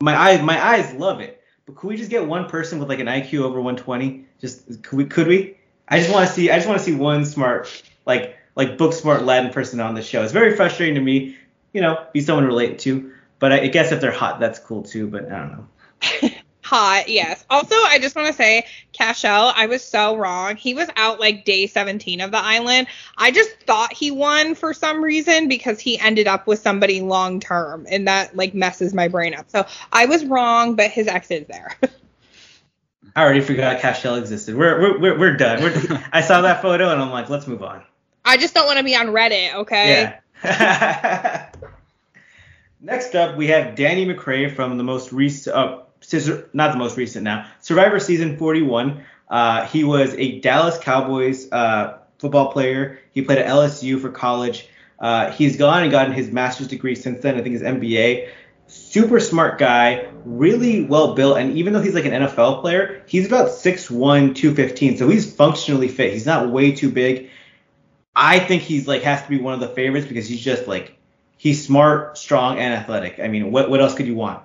My 0.00 0.14
eyes, 0.14 0.42
my 0.42 0.62
eyes 0.62 0.92
love 0.94 1.20
it, 1.20 1.42
but 1.64 1.76
could 1.76 1.88
we 1.88 1.96
just 1.96 2.10
get 2.10 2.26
one 2.26 2.48
person 2.48 2.78
with 2.78 2.88
like 2.88 2.98
an 2.98 3.06
IQ 3.06 3.40
over 3.40 3.60
120? 3.60 4.24
Just 4.40 4.82
could 4.82 4.96
we? 4.96 5.04
Could 5.06 5.26
we? 5.26 5.56
I 5.88 5.98
just 5.98 6.12
want 6.12 6.26
to 6.26 6.32
see. 6.32 6.50
I 6.50 6.56
just 6.56 6.68
want 6.68 6.78
to 6.78 6.84
see 6.84 6.94
one 6.94 7.24
smart, 7.24 7.82
like 8.04 8.36
like 8.56 8.76
book 8.76 8.92
smart 8.92 9.24
Latin 9.24 9.52
person 9.52 9.80
on 9.80 9.94
the 9.94 10.02
show. 10.02 10.22
It's 10.22 10.32
very 10.32 10.54
frustrating 10.54 10.94
to 10.96 11.00
me, 11.00 11.36
you 11.72 11.80
know, 11.80 12.06
be 12.12 12.20
someone 12.20 12.44
to 12.44 12.48
relate 12.48 12.78
to. 12.80 13.12
But 13.38 13.52
I, 13.52 13.60
I 13.62 13.66
guess 13.68 13.92
if 13.92 14.00
they're 14.00 14.10
hot, 14.10 14.40
that's 14.40 14.58
cool 14.58 14.82
too. 14.82 15.06
But 15.06 15.32
I 15.32 15.38
don't 15.38 15.52
know. 15.52 16.30
Hot, 16.66 17.08
yes. 17.08 17.44
Also, 17.48 17.76
I 17.76 18.00
just 18.00 18.16
want 18.16 18.26
to 18.26 18.32
say, 18.32 18.66
Cashel, 18.92 19.52
I 19.54 19.66
was 19.66 19.84
so 19.84 20.16
wrong. 20.16 20.56
He 20.56 20.74
was 20.74 20.88
out 20.96 21.20
like 21.20 21.44
day 21.44 21.68
17 21.68 22.20
of 22.20 22.32
the 22.32 22.38
island. 22.38 22.88
I 23.16 23.30
just 23.30 23.52
thought 23.68 23.92
he 23.92 24.10
won 24.10 24.56
for 24.56 24.74
some 24.74 25.00
reason 25.00 25.46
because 25.46 25.78
he 25.78 25.96
ended 25.96 26.26
up 26.26 26.48
with 26.48 26.58
somebody 26.58 27.02
long 27.02 27.38
term, 27.38 27.86
and 27.88 28.08
that 28.08 28.34
like 28.34 28.52
messes 28.52 28.92
my 28.92 29.06
brain 29.06 29.32
up. 29.32 29.48
So 29.48 29.64
I 29.92 30.06
was 30.06 30.24
wrong, 30.24 30.74
but 30.74 30.90
his 30.90 31.06
ex 31.06 31.30
is 31.30 31.46
there. 31.46 31.76
I 33.14 33.22
already 33.22 33.42
forgot 33.42 33.78
Cashel 33.78 34.16
existed. 34.16 34.56
We're 34.56 34.98
we're 34.98 35.16
we're, 35.16 35.36
done. 35.36 35.62
We're, 35.62 36.02
I 36.12 36.20
saw 36.20 36.40
that 36.40 36.62
photo 36.62 36.90
and 36.90 37.00
I'm 37.00 37.10
like, 37.10 37.30
let's 37.30 37.46
move 37.46 37.62
on. 37.62 37.84
I 38.24 38.38
just 38.38 38.54
don't 38.54 38.66
want 38.66 38.78
to 38.78 38.84
be 38.84 38.96
on 38.96 39.06
Reddit, 39.06 39.54
okay? 39.54 40.18
Yeah. 40.42 41.48
Next 42.80 43.14
up, 43.14 43.36
we 43.36 43.46
have 43.46 43.76
Danny 43.76 44.04
McCray 44.04 44.52
from 44.52 44.78
the 44.78 44.84
most 44.84 45.12
recent. 45.12 45.54
Uh, 45.54 45.82
not 46.52 46.72
the 46.72 46.78
most 46.78 46.96
recent 46.96 47.24
now. 47.24 47.46
Survivor 47.60 47.98
season 47.98 48.36
41. 48.36 49.04
Uh, 49.28 49.66
he 49.66 49.84
was 49.84 50.14
a 50.14 50.40
Dallas 50.40 50.78
Cowboys 50.78 51.50
uh, 51.50 51.98
football 52.18 52.52
player. 52.52 53.00
He 53.12 53.22
played 53.22 53.38
at 53.38 53.46
LSU 53.46 54.00
for 54.00 54.10
college. 54.10 54.68
Uh, 54.98 55.30
he's 55.32 55.56
gone 55.56 55.82
and 55.82 55.90
gotten 55.90 56.12
his 56.12 56.30
master's 56.30 56.68
degree 56.68 56.94
since 56.94 57.20
then. 57.20 57.36
I 57.36 57.42
think 57.42 57.52
his 57.52 57.62
MBA. 57.62 58.30
Super 58.68 59.20
smart 59.20 59.58
guy, 59.58 60.08
really 60.24 60.84
well 60.84 61.14
built, 61.14 61.38
and 61.38 61.56
even 61.56 61.72
though 61.72 61.80
he's 61.80 61.94
like 61.94 62.04
an 62.04 62.10
NFL 62.10 62.62
player, 62.62 63.04
he's 63.06 63.24
about 63.24 63.50
6'1", 63.50 64.34
215, 64.34 64.96
so 64.96 65.08
he's 65.08 65.32
functionally 65.32 65.86
fit. 65.86 66.12
He's 66.12 66.26
not 66.26 66.50
way 66.50 66.72
too 66.72 66.90
big. 66.90 67.30
I 68.16 68.40
think 68.40 68.62
he's 68.62 68.88
like 68.88 69.02
has 69.02 69.22
to 69.22 69.28
be 69.28 69.38
one 69.38 69.54
of 69.54 69.60
the 69.60 69.68
favorites 69.68 70.08
because 70.08 70.26
he's 70.26 70.40
just 70.40 70.66
like 70.66 70.96
he's 71.36 71.64
smart, 71.64 72.18
strong, 72.18 72.58
and 72.58 72.74
athletic. 72.74 73.20
I 73.20 73.28
mean, 73.28 73.52
what 73.52 73.70
what 73.70 73.80
else 73.80 73.94
could 73.94 74.06
you 74.06 74.16
want? 74.16 74.42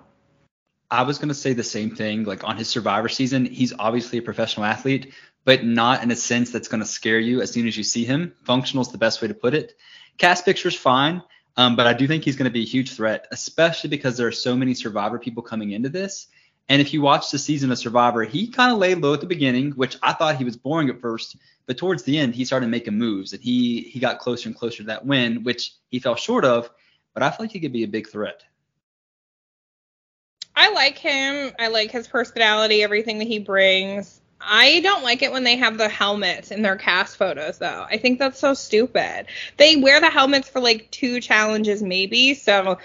I 0.92 1.04
was 1.04 1.18
going 1.18 1.30
to 1.30 1.34
say 1.34 1.54
the 1.54 1.64
same 1.64 1.96
thing. 1.96 2.26
Like 2.26 2.44
on 2.44 2.58
his 2.58 2.68
survivor 2.68 3.08
season, 3.08 3.46
he's 3.46 3.74
obviously 3.80 4.20
a 4.20 4.22
professional 4.22 4.66
athlete, 4.66 5.14
but 5.46 5.64
not 5.64 6.04
in 6.04 6.12
a 6.12 6.16
sense 6.16 6.52
that's 6.52 6.68
going 6.68 6.82
to 6.82 6.86
scare 6.86 7.20
you 7.20 7.42
as 7.42 7.52
soon 7.52 7.68
as 7.68 7.78
you 7.78 7.84
see 7.84 8.04
him. 8.04 8.34
Functional 8.44 8.82
is 8.82 8.92
the 8.92 8.98
best 8.98 9.22
way 9.22 9.30
to 9.30 9.34
put 9.34 9.54
it. 9.54 9.78
Cast 10.18 10.44
picture's 10.44 10.76
fine, 10.76 11.24
um, 11.56 11.78
but 11.78 11.88
I 11.88 11.94
do 11.94 12.08
think 12.08 12.26
he's 12.26 12.36
going 12.36 12.50
to 12.50 12.54
be 12.54 12.64
a 12.64 12.66
huge 12.66 12.92
threat, 12.92 13.28
especially 13.32 13.90
because 13.90 14.18
there 14.18 14.28
are 14.28 14.34
so 14.34 14.56
many 14.56 14.74
survivor 14.74 15.18
people 15.18 15.42
coming 15.42 15.72
into 15.72 15.90
this. 15.90 16.28
And 16.70 16.82
if 16.82 16.94
you 16.94 17.02
watch 17.02 17.32
the 17.32 17.40
season 17.40 17.72
of 17.72 17.80
Survivor, 17.80 18.24
he 18.24 18.48
kind 18.48 18.72
of 18.72 18.78
laid 18.78 19.00
low 19.00 19.14
at 19.14 19.20
the 19.20 19.28
beginning, 19.28 19.72
which 19.72 19.98
I 20.02 20.14
thought 20.14 20.38
he 20.38 20.46
was 20.46 20.56
boring 20.56 20.90
at 20.90 21.02
first, 21.02 21.36
but 21.66 21.78
towards 21.78 22.04
the 22.04 22.18
end 22.18 22.34
he 22.34 22.46
started 22.46 22.70
making 22.70 22.98
moves 22.98 23.34
and 23.34 23.42
he 23.42 23.82
he 23.82 24.00
got 24.00 24.20
closer 24.20 24.48
and 24.48 24.58
closer 24.58 24.78
to 24.78 24.84
that 24.84 25.06
win, 25.06 25.44
which 25.44 25.74
he 25.90 26.00
fell 26.00 26.16
short 26.16 26.46
of. 26.46 26.70
But 27.14 27.24
I 27.24 27.30
feel 27.30 27.44
like 27.44 27.52
he 27.52 27.60
could 27.60 27.74
be 27.74 27.84
a 27.84 27.90
big 27.90 28.08
threat. 28.08 28.44
I 30.62 30.72
like 30.74 31.00
him. 31.00 31.54
I 31.58 31.70
like 31.70 31.90
his 31.90 32.08
personality, 32.08 32.84
everything 32.84 33.18
that 33.18 33.28
he 33.28 33.40
brings. 33.40 34.22
I 34.40 34.80
don't 34.82 35.02
like 35.02 35.24
it 35.24 35.32
when 35.32 35.44
they 35.44 35.56
have 35.56 35.80
the 35.80 35.90
helmets 35.90 36.52
in 36.52 36.62
their 36.62 36.76
cast 36.76 37.18
photos 37.18 37.58
though. 37.58 37.88
I 37.90 37.98
think 37.98 38.20
that's 38.20 38.38
so 38.38 38.54
stupid. 38.54 39.26
They 39.58 39.78
wear 39.78 40.00
the 40.00 40.12
helmets 40.12 40.48
for 40.48 40.60
like 40.60 40.92
two 40.92 41.20
challenges 41.20 41.82
maybe, 41.82 42.36
so 42.36 42.78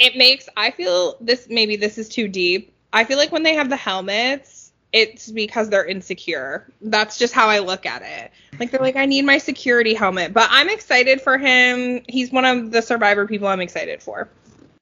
it 0.00 0.16
makes 0.16 0.48
I 0.56 0.72
feel 0.72 1.16
this 1.20 1.46
maybe 1.48 1.76
this 1.76 1.96
is 1.96 2.08
too 2.08 2.26
deep. 2.26 2.72
I 2.92 3.04
feel 3.04 3.18
like 3.18 3.30
when 3.30 3.44
they 3.44 3.54
have 3.54 3.70
the 3.70 3.76
helmets, 3.76 4.72
it's 4.92 5.30
because 5.30 5.68
they're 5.68 5.86
insecure. 5.86 6.66
That's 6.80 7.18
just 7.18 7.34
how 7.34 7.48
I 7.48 7.60
look 7.60 7.86
at 7.86 8.02
it. 8.02 8.32
Like 8.58 8.72
they're 8.72 8.80
like 8.80 8.96
I 8.96 9.06
need 9.06 9.24
my 9.24 9.38
security 9.38 9.94
helmet, 9.94 10.32
but 10.32 10.48
I'm 10.50 10.70
excited 10.70 11.20
for 11.20 11.38
him. 11.38 12.02
He's 12.08 12.32
one 12.32 12.44
of 12.44 12.72
the 12.72 12.82
survivor 12.82 13.28
people 13.28 13.46
I'm 13.46 13.60
excited 13.60 14.02
for. 14.02 14.28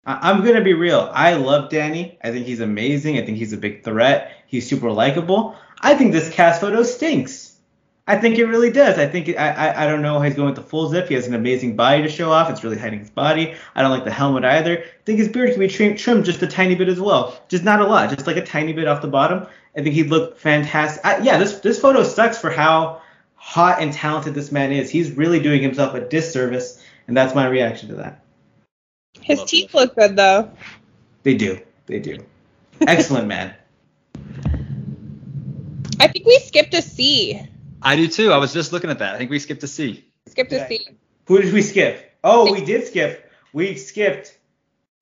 I'm 0.07 0.45
gonna 0.45 0.61
be 0.61 0.75
real. 0.75 1.11
I 1.13 1.35
love 1.35 1.71
Danny. 1.71 2.19
I 2.23 2.31
think 2.31 2.47
he's 2.47 2.61
amazing. 2.61 3.19
I 3.19 3.25
think 3.25 3.39
he's 3.39 3.53
a 3.53 3.57
big 3.57 3.85
threat. 3.85 4.33
He's 4.47 4.69
super 4.69 4.91
likable. 4.91 5.57
I 5.81 5.95
think 5.95 6.13
this 6.13 6.31
cast 6.31 6.61
photo 6.61 6.83
stinks. 6.83 7.53
I 8.07 8.19
think 8.19 8.37
it 8.37 8.45
really 8.45 8.71
does. 8.71 8.99
I 8.99 9.07
think 9.07 9.31
I, 9.31 9.49
I 9.49 9.85
I 9.85 9.87
don't 9.87 10.03
know 10.03 10.19
how 10.19 10.23
he's 10.23 10.35
going 10.35 10.49
with 10.49 10.57
the 10.57 10.63
full 10.63 10.91
zip. 10.91 11.09
He 11.09 11.15
has 11.15 11.27
an 11.27 11.35
amazing 11.35 11.75
body 11.75 12.03
to 12.03 12.09
show 12.11 12.31
off. 12.31 12.51
It's 12.51 12.63
really 12.63 12.77
hiding 12.77 12.99
his 12.99 13.09
body. 13.09 13.55
I 13.75 13.81
don't 13.81 13.91
like 13.91 14.05
the 14.05 14.11
helmet 14.11 14.45
either. 14.45 14.79
I 14.79 14.85
think 15.07 15.19
his 15.19 15.29
beard 15.29 15.51
can 15.53 15.61
be 15.61 15.69
trim, 15.69 15.97
trimmed 15.97 16.27
just 16.27 16.43
a 16.43 16.47
tiny 16.47 16.75
bit 16.75 16.89
as 16.89 17.01
well. 17.01 17.41
Just 17.49 17.65
not 17.65 17.81
a 17.81 17.87
lot. 17.87 18.11
Just 18.11 18.27
like 18.27 18.37
a 18.37 18.45
tiny 18.45 18.75
bit 18.75 18.87
off 18.87 19.01
the 19.01 19.09
bottom. 19.09 19.47
I 19.75 19.83
think 19.83 19.95
he'd 19.95 20.11
look 20.11 20.39
fantastic. 20.39 21.05
I, 21.05 21.19
yeah, 21.21 21.39
this 21.39 21.61
this 21.61 21.81
photo 21.81 22.03
sucks 22.03 22.37
for 22.37 22.51
how 22.51 23.01
hot 23.37 23.81
and 23.81 23.91
talented 23.91 24.35
this 24.35 24.53
man 24.53 24.71
is. 24.71 24.91
He's 24.91 25.13
really 25.13 25.41
doing 25.41 25.63
himself 25.63 25.95
a 25.95 26.01
disservice, 26.01 26.85
and 27.09 27.17
that's 27.17 27.35
my 27.35 27.47
reaction 27.47 27.89
to 27.89 27.95
that. 27.97 28.24
His 29.21 29.39
Love 29.39 29.49
teeth 29.49 29.75
look 29.75 29.95
good 29.97 30.17
though. 30.17 30.51
They 31.23 31.35
do. 31.35 31.61
They 31.87 32.01
do. 32.01 32.19
Excellent 32.81 33.29
man. 33.29 33.55
I 36.01 36.09
think 36.09 36.27
we 36.27 36.39
skipped 36.41 36.75
a 36.75 36.83
C. 36.83 37.41
I 37.83 37.97
do 37.97 38.09
too. 38.09 38.33
I 38.33 38.39
was 38.39 38.53
just 38.53 38.73
looking 38.73 38.91
at 38.91 38.99
that. 38.99 39.15
I 39.15 39.19
think 39.19 39.31
we 39.31 39.39
skipped 39.39 39.63
a 39.63 39.69
C. 39.69 40.05
Skipped 40.29 40.53
a 40.53 40.67
C. 40.67 40.87
Who 41.27 41.41
did 41.41 41.53
we 41.53 41.63
skip? 41.63 42.17
Oh, 42.23 42.53
we 42.53 42.65
did 42.65 42.87
skip. 42.87 43.31
We 43.53 43.77
skipped. 43.77 44.37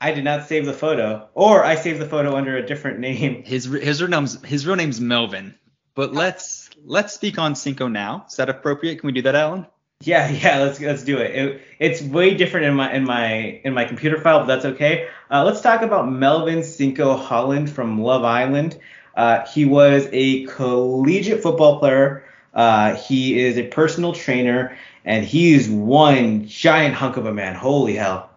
I 0.01 0.13
did 0.13 0.25
not 0.25 0.49
save 0.49 0.67
the 0.67 0.73
photo, 0.73 1.29
or 1.35 1.65
I 1.65 1.77
saved 1.77 2.01
the 2.01 2.09
photo 2.09 2.37
under 2.37 2.57
a 2.57 2.67
different 2.67 2.99
name. 2.99 3.43
His 3.47 3.65
his 3.65 4.03
real 4.03 4.11
name's 4.11 4.43
his 4.45 4.67
real 4.67 4.77
name's 4.77 5.01
Melvin. 5.01 5.55
But 5.95 6.11
oh. 6.11 6.15
let's 6.15 6.71
let's 6.85 7.15
speak 7.15 7.39
on 7.39 7.55
Cinco 7.55 7.89
now. 7.89 8.27
Is 8.29 8.37
that 8.37 8.49
appropriate? 8.49 8.99
Can 8.99 9.07
we 9.07 9.13
do 9.13 9.23
that, 9.23 9.35
Alan? 9.35 9.67
Yeah, 10.07 10.29
yeah, 10.31 10.59
let's 10.59 10.81
let's 10.81 11.03
do 11.05 11.19
it. 11.19 11.35
it. 11.35 11.63
It's 11.79 12.03
way 12.03 12.35
different 12.35 12.67
in 12.67 12.75
my 12.75 12.93
in 12.93 13.05
my 13.05 13.61
in 13.65 13.75
my 13.75 13.85
computer 13.85 14.21
file, 14.21 14.41
but 14.41 14.47
that's 14.47 14.65
okay. 14.65 15.09
Uh, 15.31 15.45
let's 15.45 15.61
talk 15.61 15.83
about 15.83 16.11
Melvin 16.11 16.63
Cinco 16.63 17.17
Holland 17.17 17.71
from 17.71 18.01
Love 18.01 18.25
Island. 18.25 18.79
Uh, 19.17 19.47
he 19.47 19.65
was 19.65 20.09
a 20.13 20.45
collegiate 20.47 21.43
football 21.43 21.79
player. 21.79 22.25
Uh, 22.55 22.97
he 22.97 23.39
is 23.39 23.57
a 23.57 23.67
personal 23.69 24.13
trainer, 24.13 24.77
and 25.05 25.25
he's 25.25 25.69
one 25.69 26.47
giant 26.47 26.95
hunk 26.95 27.17
of 27.17 27.27
a 27.27 27.33
man. 27.33 27.55
Holy 27.55 27.95
hell! 27.95 28.31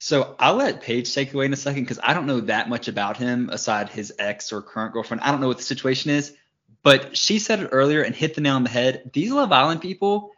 So 0.00 0.34
I'll 0.38 0.56
let 0.56 0.82
Paige 0.82 1.14
take 1.14 1.32
away 1.32 1.44
in 1.44 1.52
a 1.52 1.56
second 1.56 1.84
because 1.84 2.00
I 2.02 2.14
don't 2.14 2.26
know 2.26 2.40
that 2.40 2.68
much 2.68 2.88
about 2.88 3.16
him 3.16 3.50
aside 3.50 3.90
his 3.90 4.12
ex 4.18 4.52
or 4.52 4.62
current 4.62 4.92
girlfriend. 4.92 5.22
I 5.22 5.30
don't 5.30 5.40
know 5.40 5.48
what 5.48 5.58
the 5.58 5.62
situation 5.62 6.10
is, 6.10 6.34
but 6.82 7.16
she 7.16 7.38
said 7.38 7.60
it 7.60 7.68
earlier 7.70 8.02
and 8.02 8.14
hit 8.14 8.34
the 8.34 8.40
nail 8.40 8.56
on 8.56 8.64
the 8.64 8.70
head. 8.70 9.10
These 9.12 9.30
Love 9.30 9.52
Island 9.52 9.82
people 9.82 10.32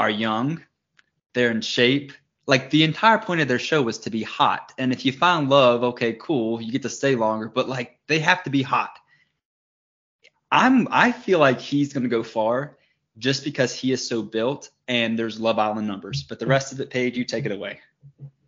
are 0.00 0.10
young, 0.10 0.62
they're 1.34 1.50
in 1.50 1.60
shape. 1.60 2.12
Like 2.46 2.70
the 2.70 2.84
entire 2.84 3.18
point 3.18 3.42
of 3.42 3.48
their 3.48 3.58
show 3.58 3.82
was 3.82 3.98
to 3.98 4.10
be 4.10 4.22
hot. 4.22 4.72
And 4.78 4.92
if 4.92 5.04
you 5.04 5.12
find 5.12 5.50
love, 5.50 5.84
okay, 5.84 6.14
cool, 6.14 6.60
you 6.60 6.72
get 6.72 6.82
to 6.82 6.88
stay 6.88 7.16
longer, 7.16 7.50
but 7.50 7.68
like 7.68 7.98
they 8.06 8.18
have 8.20 8.42
to 8.44 8.50
be 8.50 8.62
hot. 8.62 8.98
I'm 10.50 10.88
I 10.90 11.12
feel 11.12 11.38
like 11.38 11.60
he's 11.60 11.92
to 11.92 12.00
go 12.08 12.22
far 12.22 12.78
just 13.18 13.44
because 13.44 13.74
he 13.74 13.92
is 13.92 14.08
so 14.08 14.22
built 14.22 14.70
and 14.88 15.18
there's 15.18 15.38
Love 15.38 15.58
Island 15.58 15.86
numbers. 15.86 16.22
But 16.22 16.38
the 16.38 16.46
rest 16.46 16.72
of 16.72 16.80
it, 16.80 16.88
Paige, 16.88 17.18
you 17.18 17.24
take 17.24 17.44
it 17.44 17.52
away. 17.52 17.80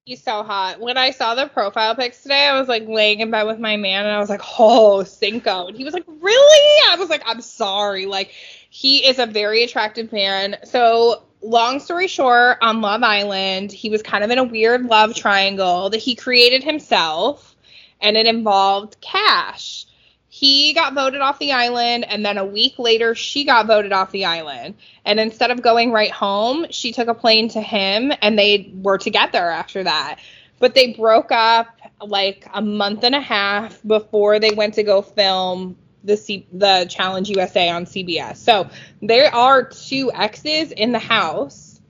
He's 0.06 0.22
so 0.22 0.42
hot. 0.42 0.80
When 0.80 0.96
I 0.96 1.10
saw 1.10 1.34
the 1.34 1.46
profile 1.46 1.94
pics 1.94 2.22
today, 2.22 2.46
I 2.46 2.58
was 2.58 2.66
like 2.66 2.88
laying 2.88 3.20
in 3.20 3.30
bed 3.30 3.44
with 3.44 3.60
my 3.60 3.76
man 3.76 4.06
and 4.06 4.14
I 4.14 4.18
was 4.18 4.30
like, 4.30 4.40
oh, 4.58 5.04
Cinco. 5.04 5.68
And 5.68 5.76
he 5.76 5.84
was 5.84 5.92
like, 5.92 6.06
really? 6.08 6.90
I 6.90 6.96
was 6.98 7.10
like, 7.10 7.22
I'm 7.26 7.42
sorry. 7.42 8.06
Like, 8.06 8.32
he 8.70 9.06
is 9.06 9.18
a 9.18 9.26
very 9.26 9.62
attractive 9.62 10.10
man. 10.12 10.56
So 10.64 11.22
long 11.42 11.80
story 11.80 12.08
short, 12.08 12.58
on 12.62 12.80
Love 12.80 13.02
Island, 13.02 13.72
he 13.72 13.90
was 13.90 14.02
kind 14.02 14.24
of 14.24 14.30
in 14.30 14.38
a 14.38 14.44
weird 14.44 14.84
love 14.86 15.14
triangle 15.14 15.90
that 15.90 15.98
he 15.98 16.14
created 16.14 16.62
himself, 16.62 17.54
and 18.00 18.16
it 18.16 18.26
involved 18.26 19.00
Cash. 19.00 19.86
He 20.28 20.72
got 20.72 20.94
voted 20.94 21.20
off 21.20 21.38
the 21.38 21.52
island, 21.52 22.06
and 22.08 22.24
then 22.24 22.38
a 22.38 22.44
week 22.44 22.78
later, 22.78 23.14
she 23.14 23.44
got 23.44 23.66
voted 23.66 23.92
off 23.92 24.12
the 24.12 24.24
island. 24.24 24.76
And 25.04 25.20
instead 25.20 25.50
of 25.50 25.60
going 25.60 25.92
right 25.92 26.10
home, 26.10 26.66
she 26.70 26.92
took 26.92 27.08
a 27.08 27.14
plane 27.14 27.50
to 27.50 27.60
him, 27.60 28.12
and 28.22 28.38
they 28.38 28.72
were 28.74 28.96
together 28.96 29.50
after 29.50 29.84
that. 29.84 30.20
But 30.58 30.74
they 30.74 30.94
broke 30.94 31.32
up 31.32 31.66
like 32.00 32.48
a 32.54 32.62
month 32.62 33.04
and 33.04 33.14
a 33.14 33.20
half 33.20 33.80
before 33.86 34.38
they 34.38 34.52
went 34.52 34.74
to 34.74 34.82
go 34.82 35.02
film 35.02 35.76
the 36.04 36.16
C- 36.16 36.46
the 36.52 36.86
Challenge 36.88 37.28
USA 37.30 37.70
on 37.70 37.86
CBS. 37.86 38.36
So 38.36 38.68
there 39.00 39.34
are 39.34 39.62
two 39.62 40.10
exes 40.12 40.72
in 40.72 40.92
the 40.92 40.98
house, 40.98 41.80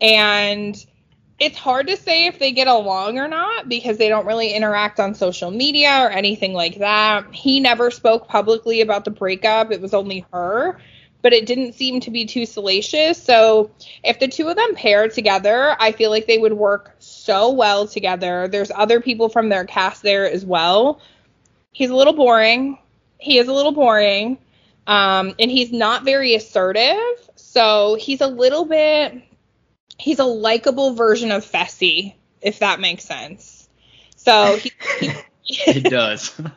and 0.00 0.76
it's 1.40 1.56
hard 1.56 1.86
to 1.86 1.96
say 1.96 2.26
if 2.26 2.38
they 2.38 2.52
get 2.52 2.68
along 2.68 3.18
or 3.18 3.26
not 3.26 3.68
because 3.68 3.96
they 3.96 4.10
don't 4.10 4.26
really 4.26 4.52
interact 4.52 5.00
on 5.00 5.14
social 5.14 5.50
media 5.50 6.02
or 6.02 6.10
anything 6.10 6.52
like 6.52 6.78
that. 6.78 7.34
He 7.34 7.60
never 7.60 7.90
spoke 7.90 8.28
publicly 8.28 8.82
about 8.82 9.06
the 9.06 9.10
breakup. 9.10 9.72
It 9.72 9.80
was 9.80 9.94
only 9.94 10.26
her, 10.34 10.78
but 11.22 11.32
it 11.32 11.46
didn't 11.46 11.72
seem 11.72 12.00
to 12.00 12.10
be 12.10 12.26
too 12.26 12.44
salacious. 12.44 13.20
So 13.22 13.70
if 14.04 14.20
the 14.20 14.28
two 14.28 14.48
of 14.48 14.56
them 14.56 14.74
paired 14.74 15.14
together, 15.14 15.74
I 15.80 15.92
feel 15.92 16.10
like 16.10 16.26
they 16.26 16.38
would 16.38 16.52
work 16.52 16.94
so 16.98 17.50
well 17.50 17.88
together. 17.88 18.46
There's 18.46 18.70
other 18.70 19.00
people 19.00 19.30
from 19.30 19.48
their 19.48 19.64
cast 19.64 20.02
there 20.02 20.30
as 20.30 20.44
well. 20.44 21.00
He's 21.72 21.88
a 21.88 21.96
little 21.96 22.12
boring 22.12 22.78
he 23.20 23.38
is 23.38 23.48
a 23.48 23.52
little 23.52 23.72
boring, 23.72 24.38
um, 24.86 25.34
and 25.38 25.50
he's 25.50 25.72
not 25.72 26.04
very 26.04 26.34
assertive. 26.34 26.98
So 27.36 27.96
he's 28.00 28.20
a 28.20 28.26
little 28.26 28.64
bit. 28.64 29.22
He's 29.98 30.18
a 30.18 30.24
likable 30.24 30.94
version 30.94 31.30
of 31.30 31.44
Fessy, 31.44 32.14
if 32.40 32.60
that 32.60 32.80
makes 32.80 33.04
sense. 33.04 33.68
So 34.16 34.56
he, 34.56 34.72
he 35.42 35.54
it 35.70 35.84
does. 35.84 36.40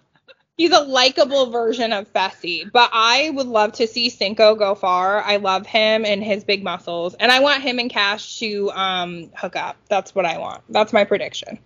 He's 0.56 0.72
a 0.72 0.82
likable 0.82 1.50
version 1.50 1.92
of 1.94 2.14
Fessy, 2.14 2.72
but 2.72 2.92
I 2.94 3.32
would 3.32 3.48
love 3.48 3.74
to 3.74 3.88
see 3.88 4.10
Cinco 4.10 4.54
go 4.54 4.76
far. 4.76 5.20
I 5.20 5.38
love 5.38 5.66
him 5.66 6.06
and 6.06 6.24
his 6.24 6.44
big 6.44 6.64
muscles, 6.64 7.16
and 7.16 7.32
I 7.32 7.40
want 7.40 7.64
him 7.64 7.80
and 7.80 7.90
Cash 7.90 8.38
to 8.38 8.72
um, 8.72 9.32
hook 9.36 9.56
up. 9.56 9.78
That's 9.90 10.14
what 10.14 10.28
I 10.28 10.38
want. 10.38 10.62
That's 10.70 10.94
my 10.94 11.06
prediction. 11.06 11.58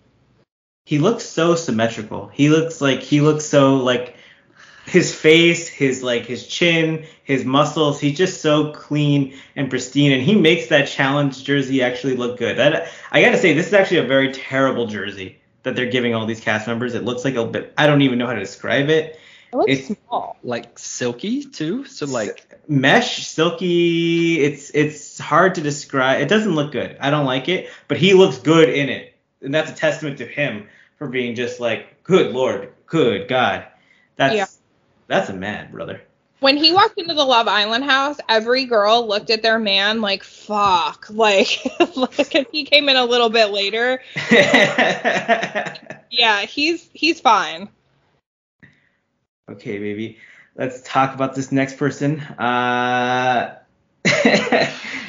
He 0.86 0.98
looks 0.98 1.24
so 1.24 1.54
symmetrical. 1.54 2.28
He 2.28 2.48
looks 2.48 2.80
like 2.80 3.00
he 3.00 3.20
looks 3.20 3.44
so 3.44 3.76
like 3.76 4.16
his 4.88 5.14
face, 5.14 5.68
his 5.68 6.02
like 6.02 6.26
his 6.26 6.46
chin, 6.46 7.06
his 7.24 7.44
muscles. 7.44 8.00
He's 8.00 8.16
just 8.16 8.40
so 8.40 8.72
clean 8.72 9.34
and 9.54 9.68
pristine, 9.70 10.12
and 10.12 10.22
he 10.22 10.34
makes 10.34 10.68
that 10.68 10.88
challenge 10.88 11.44
jersey 11.44 11.82
actually 11.82 12.16
look 12.16 12.38
good. 12.38 12.56
That 12.58 12.88
I 13.12 13.22
gotta 13.22 13.38
say, 13.38 13.52
this 13.52 13.66
is 13.68 13.74
actually 13.74 13.98
a 13.98 14.04
very 14.04 14.32
terrible 14.32 14.86
jersey 14.86 15.38
that 15.62 15.76
they're 15.76 15.86
giving 15.90 16.14
all 16.14 16.26
these 16.26 16.40
cast 16.40 16.66
members. 16.66 16.94
It 16.94 17.04
looks 17.04 17.24
like 17.24 17.34
a 17.34 17.44
bit. 17.44 17.74
I 17.76 17.86
don't 17.86 18.02
even 18.02 18.18
know 18.18 18.26
how 18.26 18.32
to 18.32 18.40
describe 18.40 18.88
it. 18.88 19.18
It 19.52 19.56
looks 19.56 19.70
It's- 19.72 19.96
small. 20.08 20.36
Like 20.42 20.78
silky 20.78 21.42
too. 21.44 21.84
So 21.84 22.06
like 22.06 22.46
mesh, 22.68 23.26
silky. 23.26 24.40
It's 24.40 24.70
it's 24.74 25.18
hard 25.18 25.56
to 25.56 25.60
describe. 25.60 26.20
It 26.20 26.28
doesn't 26.28 26.54
look 26.54 26.72
good. 26.72 26.96
I 27.00 27.10
don't 27.10 27.26
like 27.26 27.48
it, 27.48 27.68
but 27.88 27.96
he 27.98 28.14
looks 28.14 28.38
good 28.38 28.68
in 28.68 28.88
it, 28.88 29.14
and 29.42 29.52
that's 29.54 29.70
a 29.70 29.74
testament 29.74 30.18
to 30.18 30.26
him 30.26 30.68
for 30.96 31.08
being 31.08 31.34
just 31.34 31.60
like, 31.60 32.02
good 32.04 32.32
lord, 32.32 32.72
good 32.86 33.28
god. 33.28 33.66
That's 34.16 34.34
Yeah. 34.34 34.46
That's 35.08 35.30
a 35.30 35.34
man, 35.34 35.72
brother. 35.72 36.02
When 36.40 36.56
he 36.56 36.72
walked 36.72 36.98
into 36.98 37.14
the 37.14 37.24
Love 37.24 37.48
Island 37.48 37.84
house, 37.84 38.18
every 38.28 38.66
girl 38.66 39.08
looked 39.08 39.30
at 39.30 39.42
their 39.42 39.58
man 39.58 40.00
like, 40.00 40.22
fuck. 40.22 41.06
Like, 41.10 41.58
like 41.96 42.34
if 42.34 42.48
he 42.52 42.64
came 42.64 42.88
in 42.88 42.96
a 42.96 43.04
little 43.04 43.30
bit 43.30 43.50
later, 43.50 44.00
yeah, 44.30 46.42
he's 46.42 46.88
he's 46.92 47.20
fine. 47.20 47.68
okay, 49.50 49.78
baby. 49.78 50.18
Let's 50.54 50.82
talk 50.82 51.14
about 51.14 51.34
this 51.34 51.50
next 51.50 51.76
person. 51.76 52.20
Uh, 52.20 53.58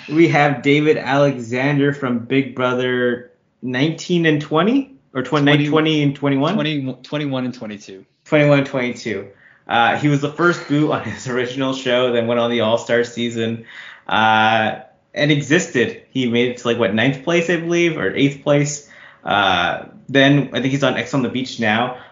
we 0.10 0.30
have 0.30 0.62
David 0.62 0.98
Alexander 0.98 1.94
from 1.94 2.20
Big 2.20 2.56
Brother 2.56 3.32
19 3.62 4.26
and 4.26 4.42
20 4.42 4.96
or 5.14 5.24
20, 5.24 5.44
20 5.44 5.68
20 5.68 6.04
and 6.04 6.16
21. 6.16 6.54
20, 6.54 6.94
21 7.04 7.46
and 7.46 7.54
22. 7.54 8.06
21 8.26 8.66
22. 8.66 9.32
Uh, 9.70 9.98
he 9.98 10.08
was 10.08 10.20
the 10.20 10.32
first 10.32 10.68
boot 10.68 10.92
on 10.92 11.04
his 11.04 11.28
original 11.34 11.74
show, 11.74 12.12
then 12.12 12.26
went 12.26 12.40
on 12.40 12.50
the 12.50 12.62
All 12.62 12.78
Star 12.80 13.04
season 13.04 13.66
uh, 14.08 14.80
and 15.14 15.32
existed. 15.32 16.04
He 16.10 16.28
made 16.28 16.50
it 16.50 16.58
to 16.58 16.68
like 16.68 16.80
what 16.80 16.94
ninth 16.94 17.24
place, 17.24 17.50
I 17.50 17.58
believe, 17.58 17.98
or 17.98 18.14
eighth 18.14 18.44
place. 18.44 18.90
Uh, 19.24 19.86
then 20.10 20.50
I 20.54 20.62
think 20.62 20.72
he's 20.72 20.84
on 20.84 20.98
Ex 20.98 21.14
on 21.14 21.22
the 21.22 21.30
Beach 21.30 21.60
now. 21.60 22.04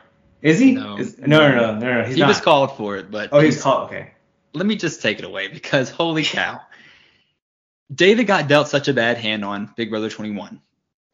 Is 0.43 0.60
he? 0.60 0.74
No. 0.74 1.00
Is- 1.00 1.17
no, 1.17 1.39
no, 1.39 1.56
no, 1.56 1.80
no, 1.80 2.02
no. 2.02 2.04
He's 2.06 2.15
he 2.15 2.22
not. 2.22 2.28
was 2.28 2.39
called 2.39 2.78
for 2.78 2.96
it, 2.98 3.10
but 3.10 3.30
oh, 3.32 3.39
he's 3.39 3.60
called. 3.60 3.88
Okay. 3.88 4.12
let 4.54 4.67
me 4.67 4.76
just 4.76 5.02
take 5.02 5.17
it 5.17 5.26
away 5.26 5.48
because 5.48 5.89
holy 5.89 6.24
cow. 6.24 6.62
David 7.93 8.28
got 8.28 8.48
dealt 8.48 8.67
such 8.67 8.88
a 8.88 8.93
bad 8.93 9.17
hand 9.17 9.43
on 9.43 9.74
Big 9.76 9.89
Brother 9.89 10.10
21. 10.10 10.62